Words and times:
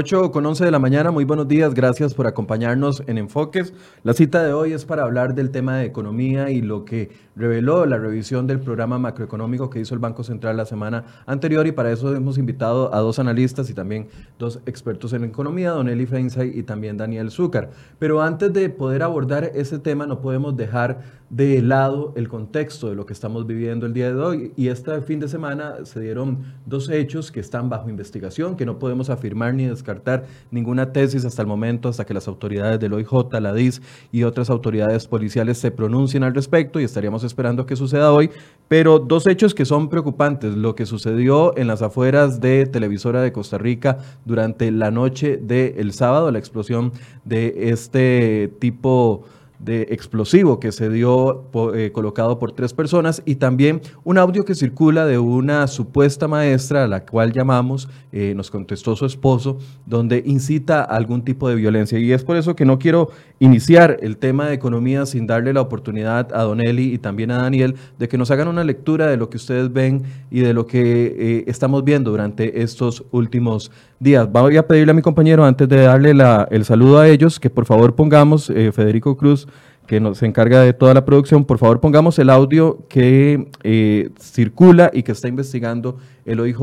8 0.00 0.30
con 0.30 0.46
11 0.46 0.64
de 0.64 0.70
la 0.70 0.78
mañana, 0.78 1.10
muy 1.10 1.24
buenos 1.24 1.48
días, 1.48 1.74
gracias 1.74 2.14
por 2.14 2.28
acompañarnos 2.28 3.02
en 3.08 3.18
Enfoques. 3.18 3.74
La 4.04 4.12
cita 4.12 4.44
de 4.44 4.52
hoy 4.52 4.72
es 4.72 4.84
para 4.84 5.02
hablar 5.02 5.34
del 5.34 5.50
tema 5.50 5.78
de 5.78 5.86
economía 5.86 6.50
y 6.50 6.62
lo 6.62 6.84
que 6.84 7.10
reveló 7.34 7.84
la 7.84 7.98
revisión 7.98 8.46
del 8.46 8.60
programa 8.60 9.00
macroeconómico 9.00 9.70
que 9.70 9.80
hizo 9.80 9.94
el 9.94 9.98
Banco 9.98 10.22
Central 10.22 10.56
la 10.56 10.66
semana 10.66 11.02
anterior 11.26 11.66
y 11.66 11.72
para 11.72 11.90
eso 11.90 12.14
hemos 12.14 12.38
invitado 12.38 12.94
a 12.94 13.00
dos 13.00 13.18
analistas 13.18 13.70
y 13.70 13.74
también 13.74 14.06
dos 14.38 14.60
expertos 14.66 15.12
en 15.14 15.24
economía, 15.24 15.72
Don 15.72 15.88
Eli 15.88 16.06
Feinsay 16.06 16.56
y 16.56 16.62
también 16.62 16.96
Daniel 16.96 17.32
Zúcar. 17.32 17.70
Pero 17.98 18.22
antes 18.22 18.52
de 18.52 18.70
poder 18.70 19.02
abordar 19.02 19.50
ese 19.52 19.80
tema 19.80 20.06
no 20.06 20.20
podemos 20.20 20.56
dejar 20.56 21.00
de 21.30 21.60
lado 21.60 22.12
el 22.16 22.28
contexto 22.28 22.88
de 22.88 22.94
lo 22.94 23.04
que 23.04 23.12
estamos 23.12 23.46
viviendo 23.46 23.86
el 23.86 23.92
día 23.92 24.12
de 24.12 24.20
hoy. 24.20 24.52
Y 24.56 24.68
este 24.68 25.00
fin 25.02 25.20
de 25.20 25.28
semana 25.28 25.84
se 25.84 26.00
dieron 26.00 26.38
dos 26.64 26.88
hechos 26.88 27.30
que 27.30 27.40
están 27.40 27.68
bajo 27.68 27.90
investigación, 27.90 28.56
que 28.56 28.64
no 28.64 28.78
podemos 28.78 29.10
afirmar 29.10 29.54
ni 29.54 29.66
descartar 29.66 30.24
ninguna 30.50 30.92
tesis 30.92 31.24
hasta 31.24 31.42
el 31.42 31.48
momento, 31.48 31.88
hasta 31.88 32.06
que 32.06 32.14
las 32.14 32.28
autoridades 32.28 32.80
del 32.80 32.94
OIJ, 32.94 33.40
la 33.40 33.52
DIS 33.52 33.82
y 34.10 34.22
otras 34.22 34.48
autoridades 34.50 35.06
policiales 35.06 35.58
se 35.58 35.70
pronuncien 35.70 36.22
al 36.22 36.34
respecto 36.34 36.80
y 36.80 36.84
estaríamos 36.84 37.24
esperando 37.24 37.66
que 37.66 37.76
suceda 37.76 38.12
hoy, 38.12 38.30
pero 38.68 38.98
dos 38.98 39.26
hechos 39.26 39.54
que 39.54 39.64
son 39.64 39.88
preocupantes, 39.88 40.56
lo 40.56 40.74
que 40.74 40.86
sucedió 40.86 41.56
en 41.58 41.66
las 41.66 41.82
afueras 41.82 42.40
de 42.40 42.66
Televisora 42.66 43.20
de 43.20 43.32
Costa 43.32 43.58
Rica 43.58 43.98
durante 44.24 44.70
la 44.70 44.90
noche 44.90 45.36
del 45.36 45.92
sábado, 45.92 46.30
la 46.30 46.38
explosión 46.38 46.92
de 47.24 47.70
este 47.70 48.52
tipo 48.58 49.24
de 49.24 49.37
explosivo 49.66 50.60
que 50.60 50.72
se 50.72 50.88
dio 50.88 51.44
eh, 51.74 51.90
colocado 51.92 52.38
por 52.38 52.52
tres 52.52 52.72
personas 52.72 53.22
y 53.24 53.36
también 53.36 53.82
un 54.04 54.18
audio 54.18 54.44
que 54.44 54.54
circula 54.54 55.04
de 55.04 55.18
una 55.18 55.66
supuesta 55.66 56.28
maestra 56.28 56.84
a 56.84 56.88
la 56.88 57.04
cual 57.04 57.32
llamamos, 57.32 57.88
eh, 58.12 58.32
nos 58.36 58.50
contestó 58.50 58.96
su 58.96 59.04
esposo, 59.04 59.58
donde 59.84 60.22
incita 60.24 60.80
a 60.80 60.84
algún 60.84 61.22
tipo 61.22 61.48
de 61.48 61.56
violencia. 61.56 61.98
Y 61.98 62.12
es 62.12 62.24
por 62.24 62.36
eso 62.36 62.54
que 62.56 62.64
no 62.64 62.78
quiero 62.78 63.10
iniciar 63.40 63.98
el 64.00 64.16
tema 64.16 64.48
de 64.48 64.54
economía 64.54 65.06
sin 65.06 65.26
darle 65.26 65.52
la 65.52 65.60
oportunidad 65.60 66.32
a 66.34 66.42
Don 66.42 66.60
Eli 66.60 66.94
y 66.94 66.98
también 66.98 67.30
a 67.30 67.42
Daniel 67.42 67.76
de 67.98 68.08
que 68.08 68.18
nos 68.18 68.30
hagan 68.30 68.48
una 68.48 68.64
lectura 68.64 69.06
de 69.06 69.16
lo 69.16 69.28
que 69.28 69.36
ustedes 69.36 69.72
ven 69.72 70.02
y 70.30 70.40
de 70.40 70.54
lo 70.54 70.66
que 70.66 71.14
eh, 71.18 71.44
estamos 71.46 71.84
viendo 71.84 72.10
durante 72.10 72.62
estos 72.62 73.04
últimos 73.10 73.70
días. 74.00 74.30
Voy 74.30 74.56
a 74.56 74.66
pedirle 74.66 74.92
a 74.92 74.94
mi 74.94 75.02
compañero, 75.02 75.44
antes 75.44 75.68
de 75.68 75.82
darle 75.82 76.14
el 76.50 76.64
saludo 76.64 76.98
a 77.00 77.08
ellos, 77.08 77.40
que 77.40 77.50
por 77.50 77.66
favor 77.66 77.94
pongamos, 77.94 78.46
Federico 78.46 79.16
Cruz, 79.16 79.46
que 79.88 79.98
nos 79.98 80.22
encarga 80.22 80.60
de 80.60 80.74
toda 80.74 80.94
la 80.94 81.04
producción, 81.04 81.44
por 81.46 81.58
favor 81.58 81.80
pongamos 81.80 82.18
el 82.18 82.28
audio 82.28 82.86
que 82.88 83.50
eh, 83.64 84.10
circula 84.20 84.90
y 84.92 85.02
que 85.02 85.12
está 85.12 85.28
investigando 85.28 85.98
el 86.26 86.38
OIJ 86.38 86.58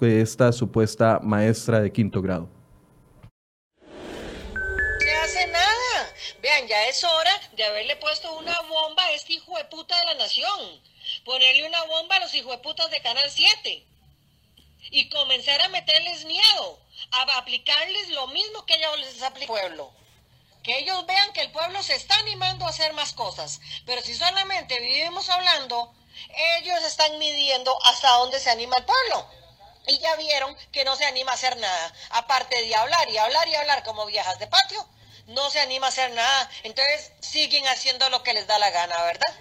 de 0.00 0.22
esta 0.22 0.50
supuesta 0.50 1.20
maestra 1.22 1.80
de 1.80 1.92
quinto 1.92 2.22
grado. 2.22 2.48
Se 4.98 5.14
hace 5.14 5.46
nada. 5.48 6.10
Vean, 6.42 6.66
ya 6.66 6.88
es 6.88 7.04
hora 7.04 7.32
de 7.54 7.64
haberle 7.64 7.96
puesto 7.96 8.28
una 8.38 8.58
bomba 8.62 9.02
a 9.04 9.12
este 9.12 9.34
hijo 9.34 9.56
de 9.58 9.64
puta 9.66 9.94
de 10.00 10.06
la 10.06 10.14
nación. 10.14 10.80
Ponerle 11.26 11.68
una 11.68 11.84
bomba 11.84 12.16
a 12.16 12.20
los 12.20 12.34
hijueputas 12.34 12.90
de 12.90 13.00
Canal 13.02 13.24
7. 13.28 13.89
Y 14.90 15.08
comenzar 15.08 15.60
a 15.62 15.68
meterles 15.68 16.24
miedo. 16.24 16.78
A 17.12 17.38
aplicarles 17.38 18.08
lo 18.10 18.26
mismo 18.28 18.66
que 18.66 18.74
ellos 18.74 18.98
les 18.98 19.22
aplica 19.22 19.52
al 19.52 19.60
pueblo 19.60 20.00
que 20.62 20.78
ellos 20.78 21.06
vean 21.06 21.32
que 21.32 21.40
el 21.40 21.52
pueblo 21.52 21.82
se 21.82 21.94
está 21.94 22.18
animando 22.18 22.66
a 22.66 22.70
hacer 22.70 22.92
más 22.92 23.12
cosas. 23.12 23.60
Pero 23.86 24.02
si 24.02 24.14
solamente 24.14 24.78
vivimos 24.80 25.28
hablando, 25.28 25.94
ellos 26.58 26.82
están 26.84 27.18
midiendo 27.18 27.76
hasta 27.84 28.10
dónde 28.10 28.40
se 28.40 28.50
anima 28.50 28.76
el 28.76 28.84
pueblo. 28.84 29.26
Y 29.86 29.98
ya 29.98 30.14
vieron 30.16 30.54
que 30.72 30.84
no 30.84 30.96
se 30.96 31.06
anima 31.06 31.32
a 31.32 31.34
hacer 31.34 31.56
nada. 31.56 31.94
Aparte 32.10 32.60
de 32.62 32.74
hablar 32.74 33.08
y 33.08 33.18
hablar 33.18 33.48
y 33.48 33.54
hablar 33.54 33.82
como 33.82 34.06
viejas 34.06 34.38
de 34.38 34.46
patio, 34.46 34.86
no 35.26 35.50
se 35.50 35.60
anima 35.60 35.86
a 35.86 35.90
hacer 35.90 36.10
nada. 36.12 36.50
Entonces 36.62 37.12
siguen 37.20 37.66
haciendo 37.66 38.08
lo 38.10 38.22
que 38.22 38.34
les 38.34 38.46
da 38.46 38.58
la 38.58 38.70
gana, 38.70 39.02
¿verdad? 39.02 39.34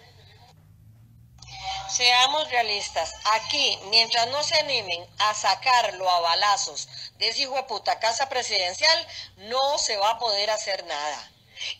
Seamos 1.89 2.49
realistas. 2.51 3.15
Aquí, 3.33 3.79
mientras 3.89 4.27
no 4.27 4.43
se 4.43 4.55
animen 4.59 5.05
a 5.17 5.33
sacarlo 5.33 6.07
a 6.09 6.19
balazos 6.19 6.87
de 7.17 7.29
ese 7.29 7.41
hijo 7.41 7.55
de 7.55 7.63
puta 7.63 7.99
casa 7.99 8.29
presidencial, 8.29 9.07
no 9.37 9.77
se 9.79 9.97
va 9.97 10.11
a 10.11 10.19
poder 10.19 10.51
hacer 10.51 10.85
nada. 10.85 11.31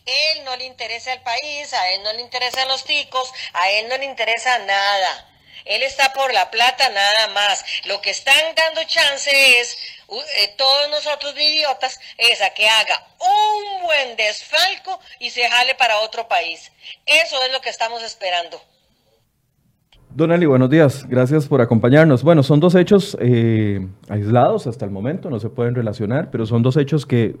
Él 0.04 0.44
no 0.44 0.56
le 0.56 0.64
interesa 0.64 1.12
el 1.12 1.22
país, 1.22 1.72
a 1.72 1.90
él 1.90 2.02
no 2.02 2.12
le 2.12 2.22
interesan 2.22 2.68
los 2.68 2.84
ticos, 2.84 3.32
a 3.52 3.70
él 3.70 3.88
no 3.88 3.96
le 3.98 4.04
interesa 4.04 4.58
nada. 4.58 5.26
Él 5.64 5.82
está 5.84 6.12
por 6.12 6.32
la 6.34 6.50
plata 6.50 6.88
nada 6.88 7.28
más. 7.28 7.64
Lo 7.84 8.00
que 8.00 8.10
están 8.10 8.54
dando 8.56 8.82
chance 8.84 9.60
es, 9.60 9.76
eh, 10.34 10.48
todos 10.58 10.90
nosotros 10.90 11.34
idiotas, 11.36 12.00
es 12.18 12.40
a 12.42 12.50
que 12.50 12.68
haga 12.68 13.06
un 13.18 13.82
buen 13.82 14.16
desfalco 14.16 14.98
y 15.20 15.30
se 15.30 15.48
jale 15.48 15.76
para 15.76 16.00
otro 16.00 16.26
país. 16.26 16.72
Eso 17.06 17.42
es 17.44 17.52
lo 17.52 17.60
que 17.60 17.70
estamos 17.70 18.02
esperando. 18.02 18.60
Don 20.14 20.32
Eli, 20.32 20.44
buenos 20.44 20.68
días. 20.68 21.06
Gracias 21.08 21.46
por 21.46 21.60
acompañarnos. 21.60 22.24
Bueno, 22.24 22.42
son 22.42 22.58
dos 22.58 22.74
hechos 22.74 23.16
eh, 23.20 23.86
aislados 24.08 24.66
hasta 24.66 24.84
el 24.84 24.90
momento, 24.90 25.30
no 25.30 25.38
se 25.38 25.48
pueden 25.48 25.76
relacionar, 25.76 26.30
pero 26.32 26.46
son 26.46 26.64
dos 26.64 26.76
hechos 26.76 27.06
que 27.06 27.36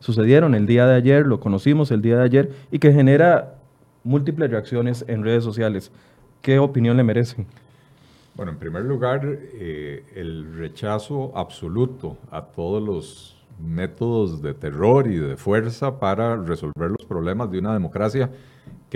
sucedieron 0.00 0.54
el 0.54 0.66
día 0.66 0.86
de 0.86 0.94
ayer, 0.94 1.26
lo 1.26 1.38
conocimos 1.38 1.90
el 1.90 2.00
día 2.00 2.16
de 2.16 2.24
ayer 2.24 2.50
y 2.70 2.78
que 2.78 2.90
genera 2.90 3.54
múltiples 4.02 4.50
reacciones 4.50 5.04
en 5.08 5.22
redes 5.22 5.44
sociales. 5.44 5.92
¿Qué 6.40 6.58
opinión 6.58 6.96
le 6.96 7.04
merecen? 7.04 7.46
Bueno, 8.34 8.52
en 8.52 8.58
primer 8.58 8.84
lugar, 8.84 9.20
eh, 9.26 10.04
el 10.14 10.54
rechazo 10.56 11.32
absoluto 11.36 12.16
a 12.30 12.46
todos 12.46 12.82
los 12.82 13.36
métodos 13.62 14.40
de 14.40 14.54
terror 14.54 15.06
y 15.06 15.16
de 15.16 15.36
fuerza 15.36 15.98
para 15.98 16.36
resolver 16.36 16.92
los 16.98 17.06
problemas 17.06 17.50
de 17.50 17.58
una 17.58 17.74
democracia 17.74 18.30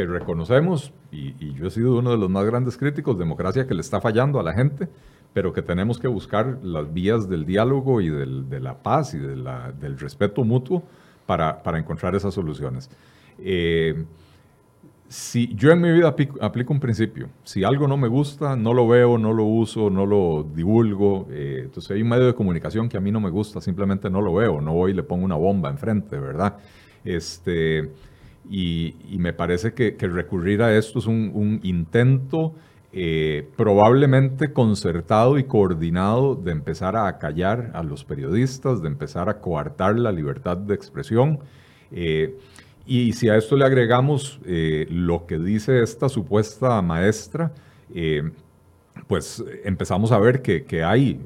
reconocemos, 0.07 0.93
y, 1.11 1.55
yo 1.55 1.67
he 1.67 1.71
sido 1.71 1.99
uno 1.99 2.11
de 2.11 2.19
los 2.19 2.31
más 2.31 2.45
grandes 2.45 2.77
críticos, 2.77 3.19
democracia 3.19 3.67
que 3.67 3.75
le 3.75 3.81
está 3.81 4.01
fallando 4.01 4.41
a 4.41 4.43
la 4.43 4.53
gente, 4.53 4.89
pero 5.33 5.53
que 5.53 5.63
tenemos 5.63 5.99
que 5.99 6.09
buscar 6.09 6.59
las 6.63 6.93
vías 6.93 7.29
del 7.29 7.45
diálogo 7.45 8.01
y 8.01 8.09
de 8.09 8.61
la 8.61 8.83
paz 8.83 9.15
y 9.15 9.19
del 9.19 9.99
respeto 9.99 10.45
mutuo 10.45 10.83
para, 11.27 11.79
encontrar 11.79 12.15
esas 12.15 12.35
soluciones. 12.35 12.91
Eh, 13.39 14.05
si 15.11 15.53
yo 15.55 15.73
en 15.73 15.81
mi 15.81 15.91
vida 15.91 16.15
aplico, 16.41 16.73
un 16.73 16.79
principio, 16.79 17.29
si 17.43 17.65
algo 17.65 17.89
no 17.89 17.97
me 17.97 18.07
gusta, 18.07 18.55
no 18.55 18.73
lo 18.73 18.87
veo, 18.87 19.19
no 19.19 19.33
lo 19.33 19.45
uso, 19.45 19.91
no 19.91 20.07
lo 20.07 20.45
divulgo, 20.55 21.27
eh, 21.31 21.63
entonces 21.65 21.91
hay 21.91 22.03
un 22.03 22.09
medio 22.09 22.27
de 22.27 22.35
comunicación 22.35 22.89
que 22.89 22.97
a 22.97 23.01
mí 23.01 23.11
no 23.11 23.21
me 23.21 23.31
gusta, 23.31 23.61
simplemente 23.61 24.09
no 24.09 24.23
lo 24.23 24.35
veo, 24.35 24.61
no 24.61 24.73
voy 24.73 24.93
y 24.93 24.95
le 24.95 25.03
pongo 25.03 25.25
una 25.25 25.35
bomba 25.35 25.69
enfrente, 25.69 26.17
¿verdad? 26.19 26.59
Este, 27.05 27.91
y, 28.49 28.95
me 29.19 29.33
parece 29.33 29.73
que, 29.73 29.95
recurrir 30.01 30.63
a 30.63 30.77
esto 30.77 30.99
es 30.99 31.07
un, 31.07 31.61
intento 31.63 32.55
eh, 32.93 33.49
probablemente 33.57 34.53
concertado 34.53 35.39
y 35.39 35.45
coordinado 35.45 36.35
de 36.35 36.51
empezar 36.51 36.97
a 36.97 37.07
acallar 37.07 37.71
a 37.75 37.83
los 37.83 38.05
periodistas, 38.05 38.83
de 38.83 38.89
empezar 38.89 39.29
a 39.29 39.41
coartar 39.41 39.99
la 39.99 40.11
libertad 40.11 40.57
de 40.57 40.75
expresión. 40.75 41.39
Eh, 41.93 42.37
y 42.87 43.13
si 43.13 43.29
a 43.29 43.37
esto 43.37 43.57
le 43.57 43.65
agregamos 43.65 44.41
eh, 44.45 44.87
lo 44.91 45.27
que 45.27 45.39
dice 45.39 45.81
esta 45.83 46.09
supuesta 46.09 46.81
maestra, 46.83 47.53
pues 49.07 49.45
empezamos 49.65 50.13
a 50.13 50.19
ver 50.19 50.41
que, 50.43 50.65
que 50.65 50.83
hay 50.83 51.21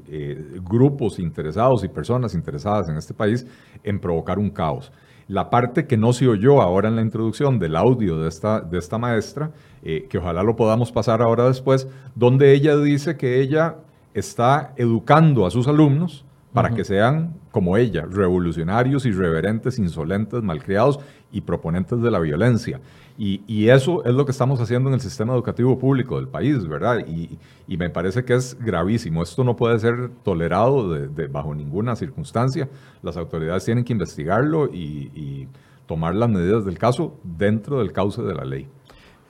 grupos 0.63 1.19
interesados 1.19 1.83
y 1.83 1.87
personas 1.87 2.33
interesadas 2.33 2.89
en 2.89 2.97
este 2.97 3.13
país 3.13 3.45
en 3.83 3.99
provocar 3.99 4.37
un 4.37 4.49
caos. 4.49 4.91
La 5.27 5.49
parte 5.49 5.87
que 5.87 5.97
no 5.97 6.13
se 6.13 6.27
oyó 6.27 6.61
ahora 6.61 6.87
en 6.87 6.95
la 6.95 7.01
introducción 7.01 7.57
del 7.57 7.75
audio 7.75 8.19
de 8.19 8.29
esta, 8.29 8.61
de 8.61 8.77
esta 8.77 8.97
maestra, 8.97 9.51
eh, 9.83 10.05
que 10.09 10.19
ojalá 10.19 10.43
lo 10.43 10.55
podamos 10.55 10.91
pasar 10.91 11.21
ahora 11.21 11.47
después, 11.47 11.87
donde 12.13 12.53
ella 12.53 12.77
dice 12.77 13.17
que 13.17 13.41
ella 13.41 13.77
está 14.13 14.73
educando 14.77 15.45
a 15.45 15.51
sus 15.51 15.67
alumnos 15.67 16.25
para 16.53 16.69
que 16.69 16.85
sean 16.85 17.33
como 17.51 17.75
ella, 17.75 18.05
revolucionarios, 18.09 19.05
irreverentes, 19.05 19.77
insolentes, 19.77 20.41
malcriados 20.41 20.99
y 21.31 21.41
proponentes 21.41 22.01
de 22.01 22.09
la 22.09 22.19
violencia. 22.19 22.79
Y, 23.17 23.69
eso 23.69 24.03
es 24.03 24.13
lo 24.13 24.25
que 24.25 24.31
estamos 24.31 24.59
haciendo 24.59 24.89
en 24.89 24.95
el 24.95 24.99
sistema 24.99 25.33
educativo 25.33 25.79
público 25.79 26.17
del 26.17 26.27
país, 26.27 26.67
¿verdad? 26.67 27.05
Y, 27.07 27.37
me 27.77 27.89
parece 27.89 28.25
que 28.25 28.33
es 28.33 28.57
gravísimo. 28.59 29.23
Esto 29.23 29.43
no 29.43 29.55
puede 29.55 29.79
ser 29.79 30.09
tolerado 30.23 30.91
de, 30.91 31.27
bajo 31.27 31.55
ninguna 31.55 31.95
circunstancia. 31.95 32.67
Las 33.01 33.15
autoridades 33.15 33.63
tienen 33.63 33.85
que 33.85 33.93
investigarlo 33.93 34.67
y, 34.71 35.47
tomar 35.87 36.15
las 36.15 36.27
medidas 36.29 36.65
del 36.65 36.79
caso 36.79 37.15
dentro 37.23 37.77
del 37.77 37.91
cauce 37.91 38.19
de 38.23 38.33
la 38.33 38.43
ley. 38.43 38.67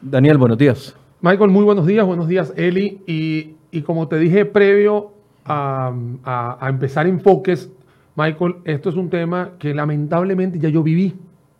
Daniel, 0.01 0.37
buenos 0.37 0.57
días. 0.57 0.95
Michael, 1.19 1.51
muy 1.51 1.65
buenos 1.65 1.85
días. 1.85 2.05
Buenos 2.05 2.29
días, 2.29 2.53
Eli. 2.55 3.01
Y, 3.05 3.81
como 3.81 4.07
te 4.07 4.17
dije 4.17 4.45
previo 4.45 5.11
a, 5.43 5.93
a 6.23 6.69
empezar 6.69 7.07
enfoques, 7.07 7.69
Michael, 8.15 8.55
esto 8.63 8.89
es 8.89 8.95
un 8.95 9.09
tema 9.09 9.51
que 9.59 9.73
lamentablemente 9.73 10.57
ya 10.57 10.69
yo 10.69 10.81
viví. 10.81 11.13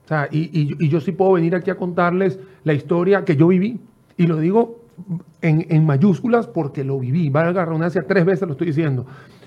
O 0.06 0.08
sea, 0.08 0.30
y, 0.32 0.88
yo 0.88 1.02
sí 1.02 1.12
puedo 1.12 1.34
venir 1.34 1.56
aquí 1.56 1.72
a 1.72 1.78
contarles 1.78 2.40
la 2.64 2.74
historia 2.74 3.26
que 3.26 3.36
yo 3.36 3.48
viví. 3.48 3.80
Y 4.18 4.28
lo 4.28 4.38
digo 4.38 4.82
en, 5.42 5.86
mayúsculas 5.86 6.46
porque 6.48 6.84
lo 6.84 7.00
viví. 7.00 7.30
Valga 7.30 7.62
la 7.62 7.66
redundancia, 7.66 8.06
tres 8.08 8.24
veces 8.24 8.48
lo 8.48 8.52
estoy 8.54 8.68
diciendo. 8.68 9.06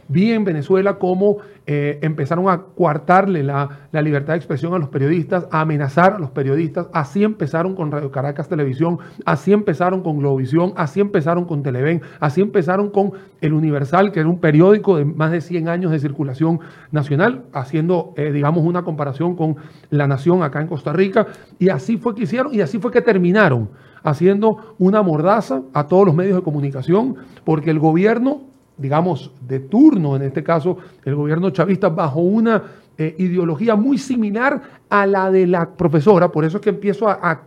Vi 0.09 0.33
en 0.33 0.45
Venezuela 0.45 0.99
cómo 0.99 1.37
eh, 1.67 1.99
empezaron 2.01 2.49
a 2.49 2.63
coartarle 2.63 3.43
la, 3.43 3.69
libertad 3.93 4.33
de 4.33 4.39
expresión 4.39 4.73
a 4.73 4.79
los 4.79 4.89
periodistas, 4.89 5.47
a 5.51 5.61
amenazar 5.61 6.15
a 6.15 6.19
los 6.19 6.31
periodistas. 6.31 6.89
Así 6.95 7.23
empezaron 7.23 7.75
con 7.75 7.93
Radio 7.93 8.11
Caracas 8.11 8.49
Televisión, 8.49 8.99
así 9.27 9.53
empezaron 9.53 10.03
con 10.03 10.19
Globovisión, 10.19 10.73
así 10.77 11.01
empezaron 11.01 11.45
con 11.45 11.63
Televen, 11.63 12.01
así 12.21 12.41
empezaron 12.41 12.89
con 12.89 13.13
El 13.43 13.53
Universal, 13.53 14.13
que 14.13 14.21
era 14.21 14.29
un 14.31 14.41
periódico 14.41 14.97
de 14.97 15.05
más 15.05 15.31
de 15.31 15.43
100 15.43 15.69
años 15.69 15.93
de 15.93 15.99
circulación 15.99 16.61
nacional, 16.91 17.45
haciendo, 17.53 18.15
eh, 18.17 18.33
digamos, 18.33 18.65
una 18.65 18.83
comparación 18.83 19.37
con 19.37 19.57
La 19.91 20.07
Nación 20.07 20.43
acá 20.43 20.63
en 20.63 20.69
Costa 20.69 20.95
Rica. 20.95 21.27
Y 21.59 21.69
así 21.69 21.99
fue 21.99 22.15
que 22.15 22.23
hicieron 22.23 22.55
y 22.55 22.63
así 22.63 22.79
fue 22.79 22.91
que 22.91 23.03
terminaron 23.03 23.69
haciendo 24.03 24.75
una 24.79 25.03
mordaza 25.03 25.63
a 25.75 25.87
todos 25.87 26.07
los 26.07 26.15
medios 26.15 26.37
de 26.37 26.43
comunicación, 26.43 27.17
porque 27.45 27.71
el 27.71 27.79
gobierno 27.79 28.48
digamos, 28.79 29.33
de 29.47 29.61
turno, 29.61 30.17
en 30.17 30.23
este 30.23 30.43
caso 30.43 30.79
el 31.05 31.15
gobierno 31.15 31.51
chavista, 31.51 31.89
bajo 31.89 32.21
una 32.21 32.63
eh, 32.97 33.15
ideología 33.19 33.77
muy 33.77 33.99
similar 33.99 34.63
a 34.89 35.07
la 35.07 35.31
de 35.31 35.47
la 35.47 35.69
profesora. 35.69 36.31
Por 36.31 36.45
eso 36.45 36.59
es 36.59 36.63
que 36.63 36.71
empiezo 36.71 37.09
a, 37.09 37.43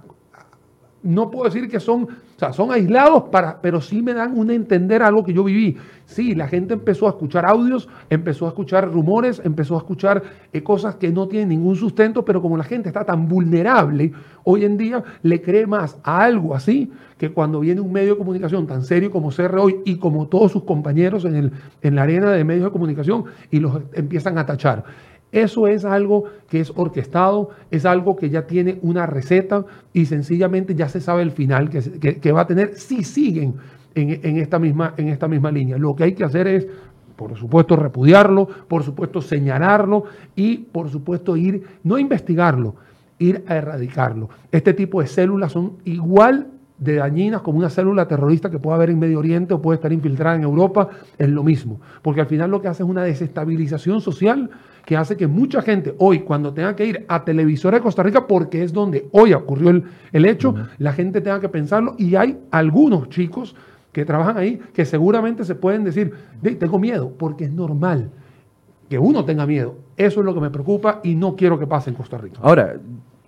no 1.04 1.32
puedo 1.32 1.46
decir 1.46 1.70
que 1.70 1.80
son, 1.80 2.08
sea, 2.42 2.54
son 2.54 2.72
aislados, 2.72 3.24
para, 3.32 3.62
pero 3.62 3.82
sí 3.82 4.02
me 4.02 4.14
dan 4.14 4.38
un 4.38 4.52
entender 4.52 5.04
algo 5.04 5.24
que 5.24 5.34
yo 5.34 5.44
viví. 5.44 5.78
Sí, 6.06 6.36
la 6.36 6.48
gente 6.48 6.74
empezó 6.74 7.08
a 7.08 7.12
escuchar 7.12 7.46
audios, 7.46 7.88
empezó 8.10 8.46
a 8.46 8.50
escuchar 8.50 8.92
rumores, 8.92 9.42
empezó 9.46 9.76
a 9.76 9.78
escuchar 9.78 10.24
eh, 10.52 10.62
cosas 10.62 10.96
que 10.96 11.10
no 11.10 11.28
tienen 11.28 11.50
ningún 11.50 11.76
sustento, 11.76 12.26
pero 12.26 12.42
como 12.42 12.58
la 12.58 12.64
gente 12.64 12.90
está 12.90 13.06
tan 13.06 13.28
vulnerable, 13.28 14.12
hoy 14.44 14.66
en 14.66 14.78
día 14.78 15.04
le 15.22 15.42
cree 15.42 15.68
más 15.68 15.98
a 16.04 16.24
algo 16.24 16.56
así 16.56 16.92
que 17.18 17.32
cuando 17.32 17.60
viene 17.60 17.80
un 17.80 17.92
medio 17.92 18.14
de 18.14 18.18
comunicación 18.18 18.66
tan 18.66 18.84
serio 18.84 19.12
como 19.12 19.30
CR 19.30 19.60
hoy 19.60 19.76
y 19.86 19.98
como 19.98 20.28
todos 20.28 20.52
sus 20.52 20.64
compañeros 20.64 21.24
en, 21.24 21.36
el, 21.36 21.52
en 21.84 21.96
la 21.96 22.02
arena 22.02 22.32
de 22.32 22.44
medios 22.44 22.66
de 22.66 22.72
comunicación 22.72 23.26
y 23.52 23.60
los 23.60 23.80
empiezan 23.94 24.40
a 24.40 24.46
tachar. 24.48 24.84
Eso 25.32 25.68
es 25.68 25.86
algo 25.86 26.26
que 26.50 26.60
es 26.60 26.74
orquestado, 26.76 27.50
es 27.70 27.86
algo 27.86 28.18
que 28.18 28.30
ya 28.30 28.48
tiene 28.48 28.80
una 28.82 29.06
receta 29.06 29.66
y 29.94 30.06
sencillamente 30.06 30.76
ya 30.76 30.90
se 30.90 31.00
sabe 31.00 31.22
el 31.22 31.32
final 31.32 31.70
que, 31.70 32.32
va 32.32 32.42
a 32.42 32.48
tener 32.48 32.76
si 32.76 33.04
siguen 33.04 33.56
en, 33.96 34.38
esta 34.38 34.60
misma, 34.60 34.94
en 34.98 35.08
esta 35.08 35.28
misma 35.28 35.52
línea. 35.52 35.78
Lo 35.78 35.96
que 35.96 36.04
hay 36.04 36.14
que 36.14 36.26
hacer 36.26 36.48
es, 36.48 36.68
por 37.16 37.38
supuesto, 37.38 37.78
repudiarlo, 37.78 38.48
por 38.68 38.84
supuesto, 38.84 39.22
señalarlo 39.22 40.04
y, 40.36 40.58
por 40.58 40.90
supuesto, 40.90 41.38
ir, 41.38 41.64
no 41.84 41.98
investigarlo, 41.98 42.76
ir 43.18 43.46
a 43.48 43.56
erradicarlo. 43.56 44.30
Este 44.52 44.74
tipo 44.74 45.02
de 45.02 45.08
células 45.08 45.54
son 45.54 45.78
igual 45.86 46.48
de 46.82 46.96
dañinas 46.96 47.42
como 47.42 47.60
una 47.60 47.70
célula 47.70 48.08
terrorista 48.08 48.50
que 48.50 48.58
puede 48.58 48.76
haber 48.76 48.90
en 48.90 48.98
Medio 48.98 49.20
Oriente 49.20 49.54
o 49.54 49.62
puede 49.62 49.76
estar 49.76 49.94
infiltrada 49.94 50.36
en 50.36 50.42
Europa, 50.42 50.90
es 51.16 51.30
lo 51.30 51.44
mismo. 51.44 51.80
Porque 52.02 52.22
al 52.22 52.28
final 52.28 52.50
lo 52.50 52.60
que 52.60 52.70
hace 52.70 52.82
es 52.82 52.90
una 52.90 53.04
desestabilización 53.04 54.02
social 54.02 54.50
que 54.84 54.98
hace 54.98 55.16
que 55.16 55.28
mucha 55.28 55.62
gente 55.62 55.94
hoy, 56.00 56.22
cuando 56.22 56.52
tenga 56.54 56.76
que 56.76 56.88
ir 56.88 57.06
a 57.08 57.24
televisora 57.24 57.78
de 57.78 57.84
Costa 57.84 58.02
Rica, 58.02 58.26
porque 58.26 58.64
es 58.64 58.74
donde 58.74 59.08
hoy 59.12 59.32
ocurrió 59.34 59.70
el, 59.70 60.26
hecho, 60.26 60.56
la 60.80 60.92
gente 60.92 61.22
tenga 61.22 61.40
que 61.40 61.50
pensarlo 61.50 61.94
y 62.00 62.16
hay 62.16 62.40
algunos 62.50 63.10
chicos 63.10 63.56
que 63.92 64.04
trabajan 64.04 64.38
ahí 64.38 64.60
que 64.74 64.84
seguramente 64.84 65.46
se 65.46 65.54
pueden 65.54 65.84
decir, 65.84 66.12
tengo 66.58 66.80
miedo, 66.80 67.14
porque 67.16 67.44
es 67.44 67.52
normal 67.52 68.10
que 68.90 68.98
uno 68.98 69.24
tenga 69.24 69.46
miedo. 69.46 69.76
Eso 69.98 70.22
es 70.22 70.26
lo 70.26 70.34
que 70.34 70.42
me 70.42 70.50
preocupa 70.50 71.00
y 71.04 71.14
no 71.14 71.36
quiero 71.36 71.60
que 71.60 71.68
pase 71.68 71.92
en 71.92 71.96
Costa 71.96 72.18
Rica. 72.18 72.40
Ahora, 72.42 72.76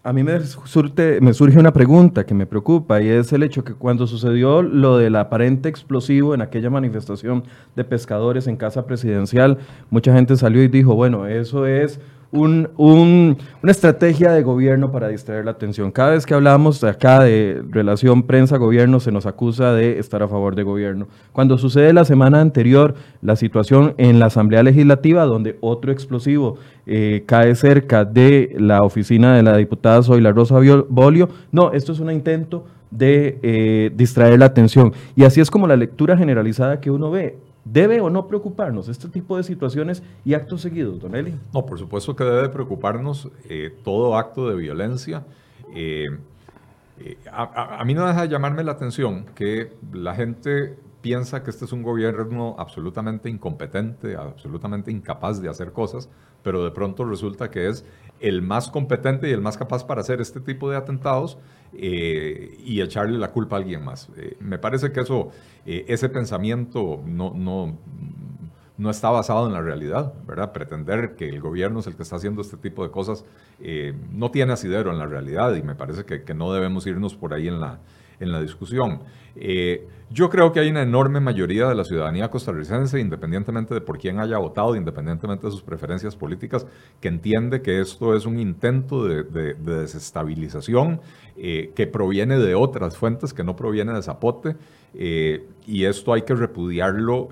a 0.05 0.11
mí 0.11 0.21
me, 0.21 0.37
surte, 0.41 1.21
me, 1.21 1.33
surge 1.33 1.57
una 1.57 1.71
pregunta 1.71 2.25
que 2.25 2.33
me 2.33 2.45
preocupa 2.45 3.01
y 3.01 3.07
es 3.07 3.31
el 3.31 3.41
hecho 3.41 3.63
que 3.63 3.73
cuando 3.73 4.05
sucedió 4.05 4.61
lo 4.61 4.97
del 4.97 5.15
aparente 5.15 5.69
explosivo 5.69 6.33
en 6.33 6.41
aquella 6.41 6.69
manifestación 6.69 7.45
de 7.77 7.85
pescadores 7.85 8.47
en 8.47 8.57
casa 8.57 8.85
presidencial, 8.85 9.59
mucha 9.89 10.13
gente 10.13 10.35
salió 10.35 10.61
y 10.61 10.67
dijo, 10.67 10.93
bueno, 10.93 11.25
eso 11.25 11.65
es 11.65 12.01
una 12.33 13.35
estrategia 13.71 14.31
de 14.31 14.41
gobierno 14.41 14.91
para 14.91 15.07
distraer 15.07 15.45
la 15.45 15.51
atención. 15.51 15.91
Cada 15.91 16.11
vez 16.11 16.25
que 16.25 16.33
hablamos 16.33 16.83
acá 16.83 17.23
de 17.23 17.61
relación 17.69 18.23
prensa-gobierno 18.23 18.99
se 18.99 19.11
nos 19.11 19.27
acusa 19.27 19.73
de 19.73 19.99
estar 19.99 20.23
a 20.23 20.27
favor 20.27 20.55
de 20.55 20.63
gobierno. 20.63 21.07
Cuando 21.31 21.57
sucede 21.59 21.93
la 21.93 22.05
semana 22.05 22.41
anterior 22.41 22.95
la 23.21 23.35
situación 23.35 23.93
en 23.97 24.19
la 24.19 24.25
Asamblea 24.25 24.63
Legislativa, 24.63 25.25
donde 25.25 25.57
otro 25.61 25.91
explosivo 25.91 26.57
eh, 26.87 27.23
cae 27.27 27.53
cerca 27.53 28.03
de 28.03 28.55
la 28.57 28.81
oficina 28.81 29.35
de 29.35 29.43
la 29.43 29.55
diputada 29.55 30.01
Zoila 30.01 30.31
Rosa 30.31 30.55
Bolio, 30.89 31.29
no, 31.51 31.71
esto 31.71 31.91
es 31.91 31.99
un 31.99 32.11
intento 32.11 32.65
de 32.89 33.39
eh, 33.43 33.91
distraer 33.95 34.39
la 34.39 34.45
atención. 34.45 34.91
Y 35.15 35.23
así 35.23 35.39
es 35.39 35.51
como 35.51 35.67
la 35.67 35.75
lectura 35.75 36.17
generalizada 36.17 36.79
que 36.79 36.89
uno 36.89 37.11
ve. 37.11 37.37
¿Debe 37.65 38.01
o 38.01 38.09
no 38.09 38.27
preocuparnos 38.27 38.89
este 38.89 39.07
tipo 39.07 39.37
de 39.37 39.43
situaciones 39.43 40.03
y 40.25 40.33
actos 40.33 40.61
seguidos, 40.61 40.99
Don 40.99 41.15
Eli? 41.15 41.33
No, 41.53 41.65
por 41.65 41.79
supuesto 41.79 42.15
que 42.15 42.23
debe 42.25 42.49
preocuparnos 42.49 43.29
eh, 43.47 43.73
todo 43.83 44.17
acto 44.17 44.49
de 44.49 44.55
violencia. 44.55 45.23
Eh, 45.73 46.07
eh, 46.99 47.17
a, 47.31 47.79
a, 47.79 47.85
mí 47.85 47.93
no 47.93 48.05
deja 48.05 48.23
de 48.23 48.29
llamarme 48.29 48.63
la 48.63 48.73
atención 48.73 49.25
que 49.33 49.71
la 49.93 50.13
gente 50.13 50.77
piensa 51.03 51.43
que 51.43 51.51
este 51.51 51.65
es 51.65 51.73
un 51.73 51.83
gobierno 51.83 52.55
absolutamente 52.57 53.29
incompetente, 53.29 54.15
absolutamente 54.15 54.89
incapaz 54.89 55.41
de 55.41 55.49
hacer 55.49 55.73
cosas, 55.73 56.09
pero 56.43 56.63
de 56.63 56.71
pronto 56.71 57.03
resulta 57.03 57.51
que 57.51 57.67
es 57.67 57.85
el 58.21 58.41
más 58.41 58.69
competente 58.69 59.29
y 59.29 59.33
el 59.33 59.41
más 59.41 59.57
capaz 59.57 59.83
para 59.83 59.99
hacer 59.99 60.21
este 60.21 60.39
tipo 60.39 60.71
de 60.71 60.77
atentados 60.77 61.37
eh, 61.73 62.57
y 62.63 62.79
echarle 62.79 63.19
la 63.19 63.31
culpa 63.31 63.57
a 63.57 63.59
alguien 63.59 63.83
más. 63.83 64.09
Eh, 64.15 64.37
me 64.39 64.57
parece 64.57 64.93
que 64.93 65.01
eso, 65.01 65.31
eh, 65.65 65.83
ese 65.89 66.07
pensamiento 66.07 67.01
no, 67.05 67.33
no, 67.35 67.77
no 68.77 68.89
está 68.89 69.09
basado 69.09 69.45
en 69.45 69.51
la 69.51 69.61
realidad, 69.61 70.13
¿verdad? 70.25 70.53
Pretender 70.53 71.17
que 71.17 71.27
el 71.27 71.41
gobierno 71.41 71.81
es 71.81 71.87
el 71.87 71.97
que 71.97 72.03
está 72.03 72.15
haciendo 72.15 72.41
este 72.41 72.55
tipo 72.55 72.81
de 72.81 72.91
cosas 72.91 73.25
no 74.11 74.31
tiene 74.31 74.53
asidero 74.53 74.91
en 74.91 74.99
la 74.99 75.05
realidad 75.05 75.53
y 75.55 75.61
me 75.61 75.75
parece 75.75 76.05
que, 76.05 76.23
que 76.23 76.33
no 76.33 76.53
debemos 76.53 76.87
irnos 76.87 77.15
por 77.15 77.33
ahí 77.33 77.47
en 77.47 77.61
la, 77.61 77.79
en 78.23 78.31
la 78.31 78.41
discusión. 78.41 79.01
Eh, 79.35 79.87
yo 80.11 80.29
creo 80.29 80.51
que 80.51 80.59
hay 80.59 80.69
una 80.69 80.83
enorme 80.83 81.19
mayoría 81.19 81.67
de 81.67 81.73
la 81.73 81.83
ciudadanía 81.83 82.29
costarricense, 82.29 82.99
independientemente 82.99 83.73
de 83.73 83.81
por 83.81 83.97
quién 83.97 84.19
haya 84.19 84.37
votado, 84.37 84.75
independientemente 84.75 85.47
de 85.47 85.51
sus 85.51 85.63
preferencias 85.63 86.15
políticas, 86.15 86.67
que 87.01 87.07
entiende 87.07 87.63
que 87.63 87.81
esto 87.81 88.15
es 88.15 88.27
un 88.27 88.39
intento 88.39 89.05
de, 89.05 89.23
desestabilización 89.55 91.01
eh, 91.35 91.71
que 91.75 91.87
proviene 91.87 92.37
de 92.37 92.53
otras 92.53 92.95
fuentes, 92.95 93.33
que 93.33 93.43
no 93.43 93.55
proviene 93.55 93.93
de 93.93 94.03
Zapote, 94.03 94.55
eh, 94.93 95.47
y 95.65 95.85
esto 95.85 96.13
hay 96.13 96.21
que 96.21 96.35
repudiarlo 96.35 97.29